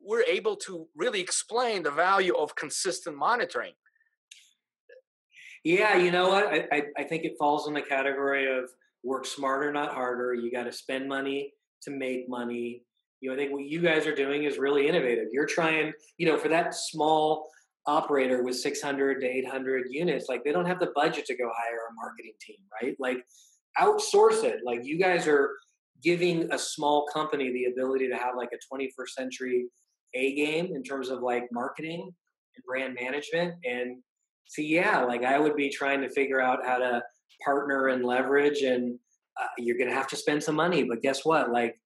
we're 0.05 0.25
able 0.25 0.57
to 0.57 0.87
really 0.97 1.21
explain 1.21 1.83
the 1.83 1.91
value 1.91 2.35
of 2.35 2.55
consistent 2.57 3.17
monitoring. 3.17 3.73
Yeah 5.65 5.97
you 5.97 6.11
know 6.11 6.29
what? 6.29 6.47
I, 6.47 6.67
I, 6.73 6.83
I 6.99 7.05
think 7.05 7.25
it 7.25 7.37
falls 7.39 7.69
in 7.69 7.75
the 7.75 7.83
category 7.83 8.53
of 8.53 8.69
work 9.05 9.27
smarter 9.27 9.73
not 9.73 9.95
harder. 9.95 10.35
You 10.35 10.51
got 10.51 10.65
to 10.65 10.73
spend 10.73 11.09
money 11.09 11.55
to 11.83 11.91
make 11.91 12.29
money. 12.29 12.83
You 13.21 13.31
know 13.31 13.37
i 13.37 13.39
think 13.39 13.53
what 13.53 13.65
you 13.65 13.81
guys 13.81 14.07
are 14.09 14.15
doing 14.15 14.45
is 14.45 14.59
really 14.59 14.89
innovative. 14.89 15.29
You're 15.33 15.47
trying 15.47 15.93
you 16.19 16.27
know 16.27 16.37
for 16.37 16.49
that 16.49 16.75
small 16.75 17.49
operator 17.87 18.43
with 18.43 18.57
600 18.57 19.21
to 19.21 19.27
800 19.27 19.89
units 19.91 20.27
like 20.29 20.45
they 20.45 20.53
don't 20.53 20.67
have 20.67 20.79
the 20.79 20.93
budget 20.95 21.27
to 21.27 21.37
go 21.37 21.51
hire 21.53 21.81
a 21.91 21.95
marketing 21.95 22.35
team 22.41 22.59
right? 22.81 22.97
Like 22.99 23.25
outsource 23.79 24.43
it. 24.43 24.61
Like 24.65 24.85
you 24.85 24.99
guys 24.99 25.29
are 25.29 25.51
giving 26.03 26.53
a 26.53 26.59
small 26.59 27.07
company 27.13 27.53
the 27.53 27.67
ability 27.67 28.09
to 28.09 28.17
have 28.17 28.35
like 28.37 28.51
a 28.53 28.75
21st 28.75 29.09
century 29.17 29.67
A 30.15 30.35
game 30.35 30.75
in 30.75 30.83
terms 30.83 31.09
of 31.09 31.21
like 31.21 31.45
marketing 31.53 32.11
and 32.57 32.65
brand 32.67 32.97
management. 33.01 33.55
And 33.65 34.03
so, 34.47 34.63
yeah, 34.63 35.05
like 35.05 35.25
I 35.25 35.39
would 35.39 35.57
be 35.57 35.71
trying 35.71 36.01
to 36.03 36.11
figure 36.11 36.41
out 36.41 36.65
how 36.65 36.79
to 36.79 37.03
partner 37.45 37.89
and 37.89 38.05
leverage, 38.05 38.63
and 38.63 38.99
uh, 39.41 39.47
you're 39.59 39.79
going 39.79 39.89
to 39.89 39.97
have 39.97 40.09
to 40.09 40.17
spend 40.17 40.43
some 40.43 40.57
money. 40.57 40.85
But 40.85 41.01
guess 41.03 41.25
what? 41.25 41.51
Like, 41.51 41.77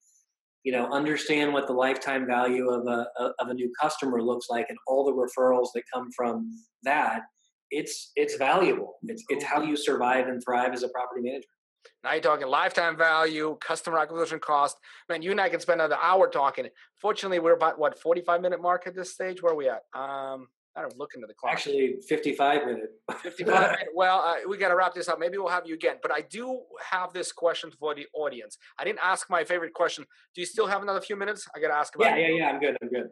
you 0.64 0.72
know, 0.72 0.90
understand 0.90 1.52
what 1.52 1.66
the 1.66 1.72
lifetime 1.72 2.26
value 2.26 2.68
of 2.70 2.86
a 2.86 3.06
of 3.38 3.48
a 3.48 3.54
new 3.54 3.70
customer 3.80 4.20
looks 4.22 4.46
like, 4.50 4.66
and 4.68 4.78
all 4.86 5.04
the 5.04 5.12
referrals 5.12 5.68
that 5.74 5.84
come 5.92 6.10
from 6.16 6.50
that. 6.82 7.22
It's 7.70 8.12
it's 8.16 8.36
valuable. 8.36 8.94
It's 9.04 9.24
it's 9.28 9.44
how 9.44 9.62
you 9.62 9.76
survive 9.76 10.28
and 10.28 10.42
thrive 10.44 10.72
as 10.72 10.82
a 10.82 10.88
property 10.88 11.22
manager. 11.22 11.46
Now 12.05 12.12
you're 12.12 12.20
talking 12.22 12.47
lifetime 12.47 12.97
value, 12.97 13.57
customer 13.61 13.99
acquisition 13.99 14.39
cost. 14.39 14.76
Man, 15.09 15.22
you 15.22 15.30
and 15.30 15.41
I 15.41 15.49
can 15.49 15.61
spend 15.61 15.80
another 15.80 15.99
hour 16.03 16.28
talking. 16.28 16.66
Fortunately, 17.01 17.39
we're 17.39 17.55
about 17.55 17.78
what 17.78 17.99
45 17.99 18.41
minute 18.41 18.61
mark 18.62 18.87
at 18.87 18.95
this 18.95 19.12
stage. 19.12 19.43
Where 19.43 19.53
are 19.53 19.57
we 19.57 19.68
at? 19.68 19.82
Um, 19.95 20.49
I 20.78 20.82
don't 20.82 20.99
look 20.99 21.12
into 21.14 21.26
the 21.26 21.32
clock. 21.32 21.55
Actually, 21.55 21.97
55 22.07 22.66
minute. 22.66 22.91
55 23.22 23.47
minutes. 23.61 23.82
Well, 23.95 24.18
uh, 24.18 24.34
we 24.49 24.59
got 24.59 24.68
to 24.68 24.76
wrap 24.76 24.93
this 24.95 25.09
up. 25.09 25.18
Maybe 25.18 25.39
we'll 25.39 25.49
have 25.49 25.66
you 25.66 25.74
again. 25.74 25.97
But 26.03 26.12
I 26.12 26.20
do 26.20 26.61
have 26.91 27.14
this 27.14 27.32
question 27.32 27.70
for 27.70 27.95
the 27.95 28.07
audience. 28.14 28.59
I 28.78 28.84
didn't 28.84 28.99
ask 29.03 29.30
my 29.30 29.43
favorite 29.45 29.72
question. 29.72 30.05
Do 30.34 30.41
you 30.43 30.47
still 30.47 30.66
have 30.66 30.82
another 30.82 31.01
few 31.01 31.16
minutes? 31.16 31.47
I 31.57 31.61
got 31.61 31.68
to 31.68 31.74
ask 31.76 31.95
about 31.95 32.18
Yeah, 32.18 32.28
yeah, 32.28 32.37
yeah. 32.37 32.49
I'm 32.51 32.61
good. 32.61 32.76
I'm 32.82 32.89
good. 32.91 33.09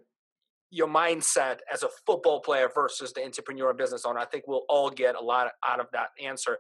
your 0.71 0.89
mindset 0.89 1.61
as 1.73 1.83
a 1.83 1.89
football 2.07 2.41
player 2.41 2.69
versus 2.75 3.13
the 3.15 3.25
entrepreneur 3.25 3.73
business 3.73 4.05
owner. 4.05 4.19
I 4.19 4.27
think 4.27 4.45
we'll 4.47 4.65
all 4.69 4.91
get 4.91 5.15
a 5.15 5.21
lot 5.23 5.51
out 5.67 5.81
of 5.81 5.87
that 5.93 6.09
answer. 6.23 6.59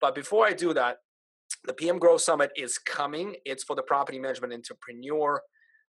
But 0.00 0.14
before 0.14 0.46
I 0.46 0.52
do 0.54 0.72
that, 0.72 0.98
the 1.64 1.74
PM 1.74 1.98
Grow 1.98 2.16
Summit 2.16 2.50
is 2.56 2.78
coming. 2.78 3.36
It's 3.44 3.64
for 3.64 3.76
the 3.76 3.82
property 3.82 4.18
management 4.18 4.52
entrepreneur 4.52 5.40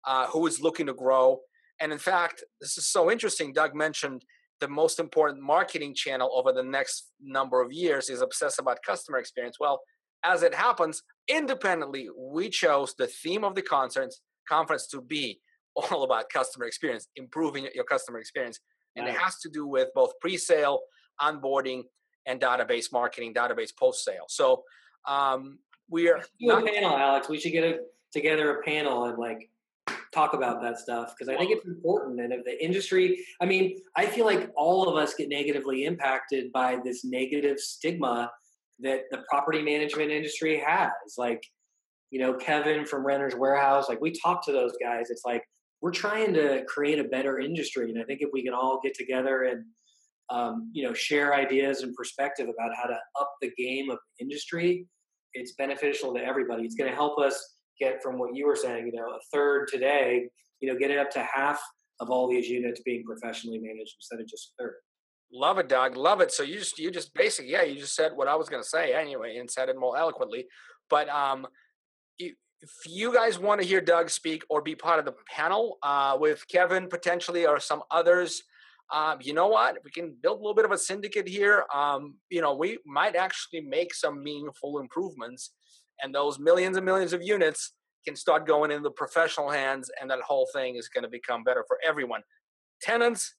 uh, 0.05 0.28
who 0.28 0.45
is 0.47 0.61
looking 0.61 0.88
to 0.88 0.93
grow. 0.93 1.39
And 1.80 1.91
in 1.91 1.97
fact, 1.97 2.43
this 2.61 2.78
is 2.78 2.88
so 2.88 3.11
interesting. 3.11 3.53
Doug 3.53 3.76
mentioned 3.76 4.24
the 4.59 4.68
most 4.68 4.99
important 4.99 5.41
marketing 5.41 5.93
channel 5.95 6.32
over 6.34 6.51
the 6.51 6.64
next 6.64 7.11
number 7.22 7.61
of 7.61 7.72
years 7.72 8.09
is 8.09 8.22
obsessed 8.22 8.59
about 8.59 8.78
customer 8.86 9.18
experience. 9.18 9.57
Well, 9.59 9.82
as 10.24 10.43
it 10.43 10.53
happens, 10.53 11.03
independently, 11.28 12.07
we 12.18 12.49
chose 12.49 12.93
the 12.97 13.07
theme 13.07 13.43
of 13.43 13.55
the 13.55 13.61
conference 13.61 14.22
conference 14.47 14.88
to 14.88 15.01
be 15.01 15.39
all 15.76 16.03
about 16.03 16.30
customer 16.30 16.66
experience, 16.66 17.07
improving 17.16 17.68
your 17.74 17.84
customer 17.84 18.20
experience. 18.20 18.59
And 18.95 19.05
nice. 19.05 19.16
it 19.16 19.20
has 19.20 19.39
to 19.39 19.49
do 19.49 19.66
with 19.66 19.88
both 19.95 20.11
pre-sale, 20.22 20.82
onboarding, 21.20 21.84
and 22.26 22.39
database 22.39 22.91
marketing, 22.91 23.34
database 23.34 23.72
post-sale. 23.78 24.26
So 24.28 24.64
um, 25.08 25.60
we 25.89 26.10
are 26.10 26.22
do 26.39 26.51
a 26.51 26.64
panel, 26.64 26.97
Alex. 26.97 27.30
We 27.30 27.39
should 27.39 27.51
get 27.51 27.64
a, 27.64 27.80
together 28.12 28.58
a 28.58 28.64
panel 28.64 29.06
and 29.06 29.18
like 29.18 29.49
talk 30.14 30.34
about 30.34 30.62
that 30.62 30.78
stuff 30.78 31.14
because 31.18 31.34
I 31.34 31.38
think 31.38 31.51
it's 31.51 31.66
important. 31.66 32.20
And 32.20 32.32
if 32.32 32.45
the 32.45 32.64
industry, 32.64 33.26
I 33.41 33.45
mean, 33.45 33.80
I 33.95 34.06
feel 34.06 34.26
like 34.26 34.51
all 34.56 34.88
of 34.88 34.95
us 34.95 35.14
get 35.16 35.30
negatively 35.30 35.86
impacted 35.86 36.51
by 36.51 36.78
this 36.84 37.04
negative 37.04 37.60
stigma 37.60 38.32
that 38.80 39.04
the 39.12 39.24
property 39.30 39.62
management 39.62 40.12
industry 40.12 40.62
has. 40.66 40.91
Like, 41.18 41.43
you 42.12 42.20
know, 42.20 42.34
Kevin 42.34 42.86
from 42.86 43.06
Renters 43.06 43.36
Warehouse, 43.36 43.89
like 43.89 44.01
we 44.01 44.12
talk 44.12 44.45
to 44.45 44.51
those 44.51 44.74
guys. 44.82 45.10
It's 45.10 45.24
like 45.26 45.43
we're 45.82 45.91
trying 45.91 46.34
to 46.36 46.64
create 46.66 46.99
a 46.99 47.04
better 47.04 47.39
industry, 47.39 47.91
and 47.91 47.99
I 47.99 48.06
think 48.06 48.22
if 48.22 48.30
we 48.32 48.43
can 48.43 48.54
all 48.54 48.80
get 48.82 48.93
together 48.93 49.43
and 49.43 49.66
um, 50.30 50.72
you 50.74 50.84
know 50.84 50.93
share 50.93 51.34
ideas 51.34 51.82
and 51.82 51.93
perspective 51.95 52.47
about 52.47 52.76
how 52.76 52.88
to 52.88 52.97
up 53.20 53.34
the 53.41 53.51
game 53.58 53.89
of 53.89 53.97
the 53.97 54.24
industry, 54.24 54.88
it's 55.34 55.54
beneficial 55.54 56.14
to 56.14 56.24
everybody. 56.24 56.64
It's 56.64 56.76
going 56.76 56.90
to 56.90 56.96
help 56.96 57.20
us 57.20 57.56
get 57.80 58.02
from 58.02 58.20
what 58.20 58.36
you 58.36 58.48
were 58.48 58.56
saying, 58.56 58.88
you 58.88 58.94
know, 58.94 59.10
a 59.10 59.20
third 59.32 59.68
today, 59.68 60.28
you 60.60 60.72
know, 60.72 60.78
get 60.78 60.92
it 60.92 60.98
up 60.98 61.10
to 61.12 61.24
half 61.24 61.62
of 62.00 62.10
all 62.10 62.30
these 62.30 62.48
units 62.48 62.82
being 62.82 63.04
professionally 63.04 63.60
managed 63.60 63.96
instead 63.98 64.20
of 64.20 64.28
just 64.28 64.54
a 64.54 64.64
third. 64.64 64.76
Love 65.32 65.58
it, 65.58 65.68
Doug. 65.68 65.98
Love 65.98 66.22
it. 66.22 66.32
So 66.32 66.44
you 66.44 66.60
just 66.60 66.78
you 66.78 66.92
just 66.92 67.14
basically 67.16 67.52
yeah, 67.52 67.64
you 67.64 67.80
just 67.80 67.96
said 67.96 68.12
what 68.14 68.28
I 68.28 68.36
was 68.36 68.50
going 68.50 68.62
to 68.62 68.70
say 68.70 68.94
anyway, 68.94 69.38
and 69.38 69.50
said 69.50 69.68
it 69.68 69.80
more 69.80 69.98
eloquently. 69.98 70.46
But 70.92 71.10
um, 71.10 71.48
if 72.20 72.36
you 72.86 73.14
guys 73.14 73.40
want 73.40 73.60
to 73.60 73.68
hear 73.68 73.82
Doug 73.82 74.10
speak 74.10 74.44
or 74.50 74.62
be 74.62 74.76
part 74.76 75.00
of 75.00 75.06
the 75.06 75.16
panel 75.30 75.80
uh, 75.84 76.18
with 76.20 76.48
Kevin 76.48 76.88
potentially 76.88 77.46
or 77.46 77.60
some 77.60 77.82
others, 77.92 78.44
um, 78.92 79.20
you 79.22 79.34
know 79.34 79.48
what? 79.48 79.78
We 79.84 79.92
can 79.92 80.16
build 80.22 80.40
a 80.40 80.42
little 80.42 80.54
bit 80.54 80.66
of 80.66 80.72
a 80.72 80.78
syndicate 80.78 81.28
here. 81.28 81.66
Um, 81.74 82.16
you 82.30 82.42
know, 82.42 82.56
we 82.56 82.78
might 82.86 83.16
actually 83.16 83.62
make 83.62 83.94
some 83.94 84.24
meaningful 84.24 84.80
improvements 84.80 85.52
and 86.02 86.14
those 86.14 86.40
millions 86.40 86.78
and 86.78 86.86
millions 86.86 87.14
of 87.14 87.22
units 87.22 87.74
can 88.06 88.16
start 88.16 88.46
going 88.46 88.72
in 88.72 88.84
the 88.84 88.92
professional 88.92 89.50
hands 89.50 89.90
and 90.00 90.10
that 90.10 90.20
whole 90.22 90.48
thing 90.54 90.76
is 90.76 90.90
going 90.90 91.04
to 91.04 91.10
become 91.10 91.44
better 91.44 91.64
for 91.68 91.78
everyone 91.86 92.22
tenants 92.82 93.36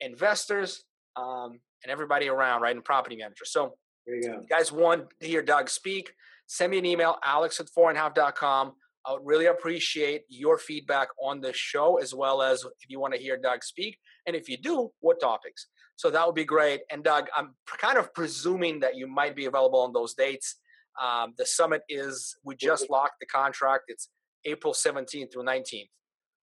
investors 0.00 0.84
um, 1.16 1.58
and 1.82 1.90
everybody 1.90 2.28
around 2.28 2.62
right 2.62 2.74
and 2.74 2.84
property 2.84 3.16
managers 3.16 3.50
so 3.50 3.74
there 4.06 4.16
you 4.16 4.22
go 4.22 4.40
you 4.40 4.46
guys 4.48 4.70
want 4.70 5.04
to 5.20 5.26
hear 5.26 5.42
doug 5.42 5.68
speak 5.68 6.12
send 6.46 6.70
me 6.70 6.78
an 6.78 6.86
email 6.86 7.16
alex 7.24 7.58
at 7.60 7.66
fourandhalf.com 7.76 8.72
i 9.06 9.12
would 9.12 9.22
really 9.24 9.46
appreciate 9.46 10.22
your 10.28 10.58
feedback 10.58 11.08
on 11.22 11.40
this 11.40 11.56
show 11.56 11.96
as 11.96 12.14
well 12.14 12.42
as 12.42 12.62
if 12.62 12.88
you 12.88 13.00
want 13.00 13.12
to 13.14 13.20
hear 13.20 13.36
doug 13.36 13.64
speak 13.64 13.98
and 14.26 14.34
if 14.36 14.48
you 14.48 14.56
do 14.56 14.90
what 15.00 15.20
topics 15.20 15.66
so 15.96 16.10
that 16.10 16.24
would 16.26 16.34
be 16.34 16.44
great 16.44 16.80
and 16.90 17.04
doug 17.04 17.28
i'm 17.36 17.54
kind 17.78 17.98
of 17.98 18.12
presuming 18.14 18.80
that 18.80 18.96
you 18.96 19.06
might 19.06 19.34
be 19.36 19.46
available 19.46 19.80
on 19.80 19.92
those 19.92 20.14
dates 20.14 20.56
um, 21.00 21.34
the 21.36 21.46
summit 21.46 21.82
is, 21.88 22.36
we 22.44 22.54
just 22.56 22.90
locked 22.90 23.20
the 23.20 23.26
contract. 23.26 23.84
It's 23.88 24.08
April 24.44 24.72
17th 24.72 25.32
through 25.32 25.44
19th. 25.44 25.88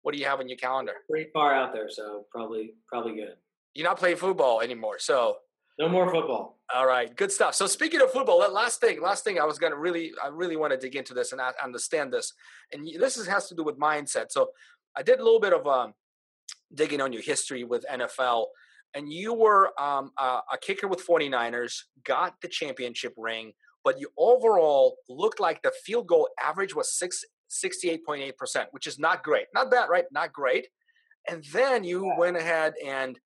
What 0.02 0.14
do 0.14 0.20
you 0.20 0.26
have 0.26 0.40
on 0.40 0.50
your 0.50 0.58
calendar? 0.58 0.94
Pretty 1.10 1.30
far 1.32 1.54
out 1.54 1.74
there, 1.74 1.88
so 1.88 2.26
probably 2.32 2.74
probably 2.88 3.14
good. 3.16 3.36
You're 3.76 3.88
not 3.88 3.98
playing 3.98 4.18
football 4.18 4.62
anymore, 4.62 4.98
so 4.98 5.38
no 5.78 5.88
more 5.88 6.12
football. 6.12 6.60
All 6.74 6.88
right, 6.88 7.16
good 7.16 7.32
stuff. 7.32 7.54
So 7.54 7.68
speaking 7.68 8.02
of 8.02 8.12
football, 8.12 8.40
last 8.52 8.82
thing, 8.82 9.00
last 9.00 9.24
thing, 9.24 9.40
I 9.40 9.46
was 9.46 9.60
gonna 9.60 9.78
really, 9.78 10.12
I 10.22 10.30
really 10.30 10.56
want 10.56 10.74
to 10.74 10.78
dig 10.78 10.96
into 10.96 11.14
this 11.14 11.34
and 11.34 11.42
understand 11.64 12.12
this, 12.12 12.34
and 12.74 12.88
this 13.00 13.16
is, 13.16 13.28
has 13.28 13.48
to 13.50 13.56
do 13.56 13.64
with 13.64 13.78
mindset. 13.78 14.32
So 14.32 14.50
I 14.98 15.04
did 15.04 15.20
a 15.20 15.24
little 15.24 15.40
bit 15.40 15.54
of 15.54 15.68
um, 15.68 15.94
digging 16.74 17.02
on 17.02 17.14
your 17.14 17.22
history 17.22 17.64
with 17.64 17.86
NFL, 17.92 18.46
and 18.94 19.12
you 19.12 19.34
were 19.34 19.72
um, 19.82 20.12
a, 20.18 20.42
a 20.54 20.58
kicker 20.62 20.88
with 20.88 21.06
49ers, 21.06 21.76
got 22.04 22.36
the 22.42 22.48
championship 22.48 23.14
ring 23.18 23.54
but 23.84 24.00
you 24.00 24.10
overall 24.18 24.98
looked 25.10 25.40
like 25.40 25.62
the 25.62 25.72
field 25.84 26.08
goal 26.08 26.30
average 26.42 26.76
was 26.76 26.94
six, 26.98 27.24
68.8%, 27.50 28.66
which 28.72 28.88
is 28.88 29.00
not 29.00 29.24
great. 29.24 29.48
Not 29.54 29.72
bad, 29.72 29.90
right? 29.90 30.06
Not 30.12 30.34
great. 30.34 30.68
And 31.28 31.44
then 31.54 31.84
you 31.84 32.06
yeah. 32.06 32.18
went 32.18 32.38
ahead 32.38 32.74
and 32.84 33.20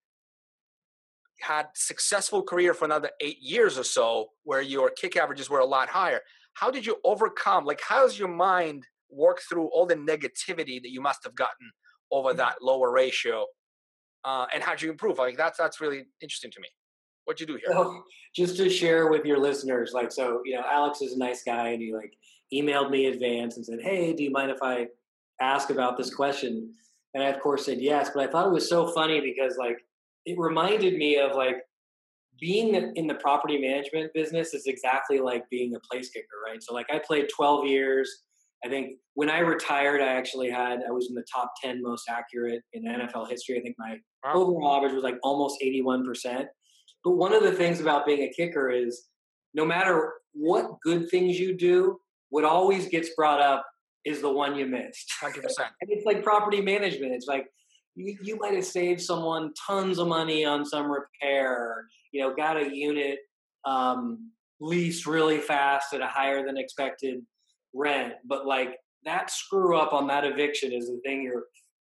had 1.40 1.66
successful 1.74 2.42
career 2.42 2.74
for 2.74 2.84
another 2.84 3.10
eight 3.20 3.38
years 3.40 3.78
or 3.78 3.84
so 3.84 4.28
where 4.44 4.62
your 4.62 4.90
kick 4.90 5.16
averages 5.16 5.50
were 5.50 5.58
a 5.58 5.64
lot 5.64 5.88
higher. 5.88 6.20
How 6.54 6.70
did 6.70 6.86
you 6.86 6.96
overcome, 7.04 7.64
like 7.64 7.80
how's 7.86 8.18
your 8.18 8.28
mind 8.28 8.84
work 9.10 9.40
through 9.48 9.66
all 9.68 9.86
the 9.86 9.96
negativity 9.96 10.80
that 10.80 10.90
you 10.90 11.00
must 11.00 11.24
have 11.24 11.34
gotten 11.34 11.70
over 12.14 12.30
mm-hmm. 12.30 12.38
that 12.38 12.62
lower 12.62 12.90
ratio? 12.90 13.46
Uh, 14.24 14.46
and 14.54 14.62
how'd 14.62 14.80
you 14.80 14.90
improve? 14.90 15.18
Like 15.18 15.36
that's 15.36 15.58
that's 15.58 15.80
really 15.80 16.04
interesting 16.22 16.50
to 16.52 16.60
me. 16.60 16.68
What'd 17.24 17.40
you 17.40 17.46
do 17.46 17.54
here? 17.54 17.72
So, 17.72 18.04
just 18.34 18.56
to 18.56 18.68
share 18.68 19.08
with 19.08 19.24
your 19.24 19.38
listeners, 19.38 19.92
like, 19.94 20.12
so, 20.12 20.42
you 20.44 20.54
know, 20.56 20.62
Alex 20.70 21.00
is 21.00 21.14
a 21.14 21.18
nice 21.18 21.42
guy 21.42 21.68
and 21.68 21.80
he 21.80 21.94
like 21.94 22.12
emailed 22.52 22.90
me 22.90 23.06
advance 23.06 23.56
and 23.56 23.64
said, 23.64 23.80
Hey, 23.80 24.12
do 24.12 24.22
you 24.22 24.30
mind 24.30 24.50
if 24.50 24.62
I 24.62 24.88
ask 25.40 25.70
about 25.70 25.96
this 25.96 26.14
question? 26.14 26.72
And 27.14 27.22
I, 27.22 27.28
of 27.28 27.40
course, 27.40 27.66
said 27.66 27.80
yes. 27.80 28.10
But 28.12 28.28
I 28.28 28.30
thought 28.30 28.46
it 28.46 28.52
was 28.52 28.68
so 28.68 28.88
funny 28.88 29.20
because, 29.20 29.56
like, 29.56 29.78
it 30.26 30.38
reminded 30.38 30.96
me 30.96 31.18
of 31.18 31.36
like 31.36 31.56
being 32.40 32.74
in 32.74 33.06
the 33.06 33.14
property 33.14 33.58
management 33.58 34.12
business 34.14 34.52
is 34.52 34.66
exactly 34.66 35.20
like 35.20 35.48
being 35.48 35.74
a 35.76 35.80
place 35.80 36.10
kicker, 36.10 36.26
right? 36.44 36.62
So, 36.62 36.74
like, 36.74 36.86
I 36.90 36.98
played 36.98 37.28
12 37.34 37.66
years. 37.66 38.24
I 38.64 38.68
think 38.68 38.96
when 39.14 39.30
I 39.30 39.40
retired, 39.40 40.00
I 40.00 40.14
actually 40.14 40.50
had, 40.50 40.80
I 40.88 40.90
was 40.90 41.08
in 41.08 41.14
the 41.14 41.24
top 41.32 41.52
10 41.62 41.82
most 41.82 42.08
accurate 42.08 42.62
in 42.72 42.84
NFL 42.84 43.28
history. 43.28 43.58
I 43.58 43.60
think 43.60 43.76
my 43.78 43.96
wow. 44.24 44.32
overall 44.34 44.76
average 44.76 44.94
was 44.94 45.04
like 45.04 45.18
almost 45.22 45.58
81%. 45.62 46.46
But 47.04 47.12
one 47.12 47.34
of 47.34 47.42
the 47.42 47.52
things 47.52 47.80
about 47.80 48.06
being 48.06 48.22
a 48.22 48.32
kicker 48.32 48.70
is 48.70 49.08
no 49.52 49.64
matter 49.66 50.14
what 50.32 50.80
good 50.82 51.10
things 51.10 51.38
you 51.38 51.56
do, 51.56 51.98
what 52.30 52.44
always 52.44 52.88
gets 52.88 53.10
brought 53.14 53.40
up 53.40 53.64
is 54.04 54.20
the 54.20 54.32
one 54.32 54.56
you 54.56 54.66
missed. 54.66 55.12
100%. 55.22 55.34
and 55.36 55.90
it's 55.90 56.06
like 56.06 56.22
property 56.22 56.62
management. 56.62 57.12
It's 57.12 57.26
like 57.26 57.46
you, 57.94 58.16
you 58.22 58.36
might 58.36 58.54
have 58.54 58.64
saved 58.64 59.00
someone 59.00 59.52
tons 59.66 59.98
of 59.98 60.08
money 60.08 60.44
on 60.44 60.64
some 60.64 60.90
repair, 60.90 61.84
you 62.12 62.22
know, 62.22 62.34
got 62.34 62.56
a 62.56 62.74
unit 62.74 63.18
um, 63.66 64.30
leased 64.60 65.06
really 65.06 65.38
fast 65.38 65.92
at 65.92 66.00
a 66.00 66.06
higher 66.06 66.44
than 66.44 66.56
expected 66.56 67.20
rent, 67.74 68.14
but 68.24 68.46
like 68.46 68.76
that 69.04 69.30
screw 69.30 69.76
up 69.76 69.92
on 69.92 70.06
that 70.08 70.24
eviction 70.24 70.72
is 70.72 70.86
the 70.86 71.00
thing 71.04 71.22
you're 71.22 71.44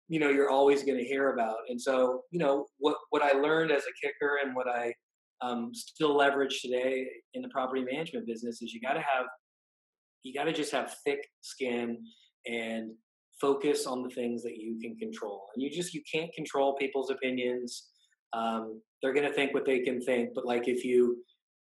you 0.08 0.18
know 0.18 0.30
you're 0.30 0.50
always 0.50 0.82
going 0.82 0.98
to 0.98 1.04
hear 1.04 1.32
about. 1.32 1.58
And 1.68 1.80
so 1.80 2.22
you 2.30 2.38
know 2.38 2.66
what 2.78 2.96
what 3.10 3.22
i 3.22 3.32
learned 3.32 3.70
as 3.70 3.82
a 3.84 4.06
kicker 4.06 4.38
and 4.42 4.54
what 4.54 4.68
i 4.68 4.92
um, 5.40 5.70
still 5.72 6.16
leverage 6.16 6.60
today 6.60 7.06
in 7.34 7.42
the 7.42 7.48
property 7.48 7.84
management 7.84 8.26
business 8.26 8.60
is 8.60 8.72
you 8.72 8.80
got 8.80 8.94
to 8.94 9.00
have 9.00 9.26
you 10.24 10.34
got 10.34 10.44
to 10.44 10.52
just 10.52 10.72
have 10.72 10.96
thick 11.04 11.20
skin 11.42 11.98
and 12.46 12.90
focus 13.40 13.86
on 13.86 14.02
the 14.02 14.10
things 14.10 14.42
that 14.42 14.56
you 14.56 14.80
can 14.80 14.96
control. 14.96 15.46
And 15.54 15.62
you 15.62 15.70
just 15.70 15.94
you 15.94 16.02
can't 16.12 16.32
control 16.32 16.74
people's 16.74 17.10
opinions. 17.10 17.88
Um, 18.32 18.82
they're 19.00 19.14
going 19.14 19.28
to 19.28 19.32
think 19.32 19.54
what 19.54 19.64
they 19.64 19.78
can 19.80 20.02
think 20.02 20.34
but 20.34 20.44
like 20.44 20.68
if 20.68 20.84
you 20.84 21.18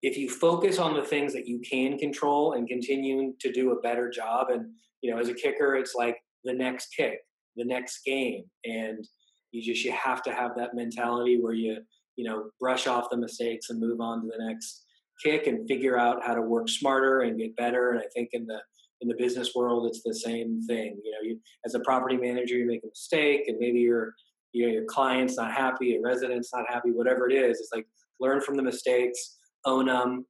if 0.02 0.18
you 0.18 0.30
focus 0.30 0.80
on 0.80 0.94
the 0.94 1.04
things 1.04 1.34
that 1.34 1.48
you 1.48 1.60
can 1.60 1.98
control 1.98 2.54
and 2.54 2.68
continue 2.68 3.34
to 3.40 3.52
do 3.52 3.72
a 3.72 3.82
better 3.82 4.10
job 4.10 4.48
and 4.50 4.66
you 5.02 5.12
know 5.12 5.20
as 5.20 5.30
a 5.30 5.34
kicker 5.34 5.76
it's 5.76 5.96
like 5.96 6.18
the 6.44 6.54
next 6.54 6.94
kick 6.96 7.20
the 7.56 7.66
next 7.66 8.04
game 8.06 8.44
and 8.66 9.08
you 9.52 9.62
just 9.62 9.84
you 9.84 9.92
have 9.92 10.22
to 10.22 10.32
have 10.32 10.52
that 10.56 10.74
mentality 10.74 11.40
where 11.42 11.54
you 11.54 11.78
you 12.16 12.24
know 12.24 12.50
brush 12.60 12.88
off 12.88 13.10
the 13.10 13.18
mistakes 13.18 13.70
and 13.70 13.80
move 13.80 14.00
on 14.00 14.22
to 14.22 14.28
the 14.28 14.46
next 14.46 14.86
kick 15.24 15.48
and 15.48 15.68
figure 15.68 15.98
out 15.98 16.24
how 16.26 16.34
to 16.34 16.42
work 16.42 16.70
smarter 16.70 17.22
and 17.22 17.40
get 17.40 17.56
better 17.56 17.92
and 17.92 18.00
i 18.00 18.06
think 18.14 18.30
in 18.34 18.46
the 18.46 18.60
in 19.02 19.08
the 19.08 19.16
business 19.18 19.54
world 19.56 19.86
it's 19.86 20.02
the 20.04 20.14
same 20.14 20.62
thing 20.68 20.98
you 21.04 21.12
know 21.12 21.22
you 21.22 21.40
as 21.66 21.76
a 21.76 21.80
property 21.82 22.18
manager 22.18 22.56
you 22.56 22.68
make 22.68 22.84
a 22.84 22.88
mistake 22.88 23.44
and 23.48 23.58
maybe 23.60 23.80
you're 23.80 24.14
you 24.52 24.66
know, 24.66 24.74
your 24.74 24.86
client's 24.86 25.38
not 25.38 25.52
happy, 25.52 25.88
your 25.88 26.02
resident's 26.02 26.52
not 26.54 26.66
happy, 26.68 26.92
whatever 26.92 27.30
it 27.30 27.34
is. 27.34 27.60
It's 27.60 27.70
like 27.74 27.88
learn 28.20 28.42
from 28.42 28.56
the 28.56 28.64
mistakes, 28.64 29.38
own 29.66 29.88
them, 29.88 30.26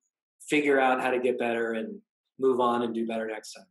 figure 0.50 0.80
out 0.80 1.02
how 1.02 1.12
to 1.12 1.20
get 1.20 1.40
better, 1.40 1.74
and 1.74 2.00
move 2.40 2.60
on 2.60 2.84
and 2.84 2.94
do 2.94 3.06
better 3.06 3.28
next 3.28 3.54
time. 3.54 3.66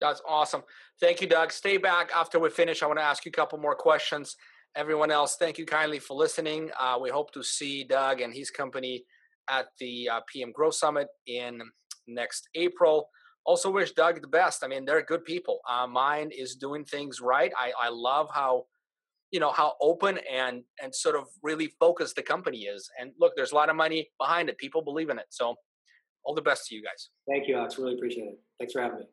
That's 0.00 0.20
awesome. 0.28 0.62
Thank 1.00 1.20
you, 1.20 1.28
Doug. 1.28 1.52
Stay 1.52 1.76
back 1.76 2.10
after 2.14 2.38
we 2.38 2.50
finish. 2.50 2.82
I 2.82 2.86
want 2.86 2.98
to 2.98 3.04
ask 3.04 3.24
you 3.24 3.30
a 3.30 3.32
couple 3.32 3.58
more 3.58 3.76
questions. 3.76 4.36
Everyone 4.74 5.10
else, 5.10 5.36
thank 5.36 5.58
you 5.58 5.66
kindly 5.66 5.98
for 5.98 6.14
listening. 6.14 6.70
Uh, 6.78 6.98
we 7.00 7.10
hope 7.10 7.32
to 7.32 7.42
see 7.42 7.84
Doug 7.84 8.20
and 8.20 8.34
his 8.34 8.50
company 8.50 9.04
at 9.48 9.66
the 9.78 10.08
uh, 10.08 10.20
PM 10.32 10.50
Growth 10.50 10.74
Summit 10.74 11.08
in 11.26 11.60
next 12.08 12.48
April. 12.54 13.08
Also, 13.44 13.70
wish 13.70 13.92
Doug 13.92 14.20
the 14.20 14.28
best. 14.28 14.64
I 14.64 14.68
mean, 14.68 14.84
they're 14.84 15.02
good 15.02 15.24
people. 15.24 15.60
Uh, 15.68 15.86
Mynd 15.86 16.32
is 16.36 16.56
doing 16.56 16.84
things 16.84 17.20
right. 17.20 17.52
I, 17.58 17.72
I 17.80 17.88
love 17.90 18.28
how 18.32 18.64
you 19.32 19.40
know 19.40 19.50
how 19.50 19.74
open 19.80 20.18
and 20.30 20.62
and 20.80 20.94
sort 20.94 21.16
of 21.16 21.24
really 21.42 21.72
focused 21.80 22.14
the 22.14 22.22
company 22.22 22.58
is. 22.60 22.88
And 23.00 23.12
look, 23.18 23.32
there's 23.34 23.52
a 23.52 23.54
lot 23.54 23.70
of 23.70 23.76
money 23.76 24.10
behind 24.20 24.48
it. 24.48 24.58
People 24.58 24.82
believe 24.82 25.10
in 25.10 25.18
it. 25.18 25.26
So, 25.30 25.56
all 26.24 26.34
the 26.34 26.42
best 26.42 26.68
to 26.68 26.74
you 26.76 26.82
guys. 26.82 27.08
Thank 27.28 27.48
you, 27.48 27.56
Alex. 27.56 27.78
Really 27.78 27.94
appreciate 27.94 28.24
it. 28.24 28.38
Thanks 28.60 28.72
for 28.74 28.82
having 28.82 29.00
me. 29.00 29.06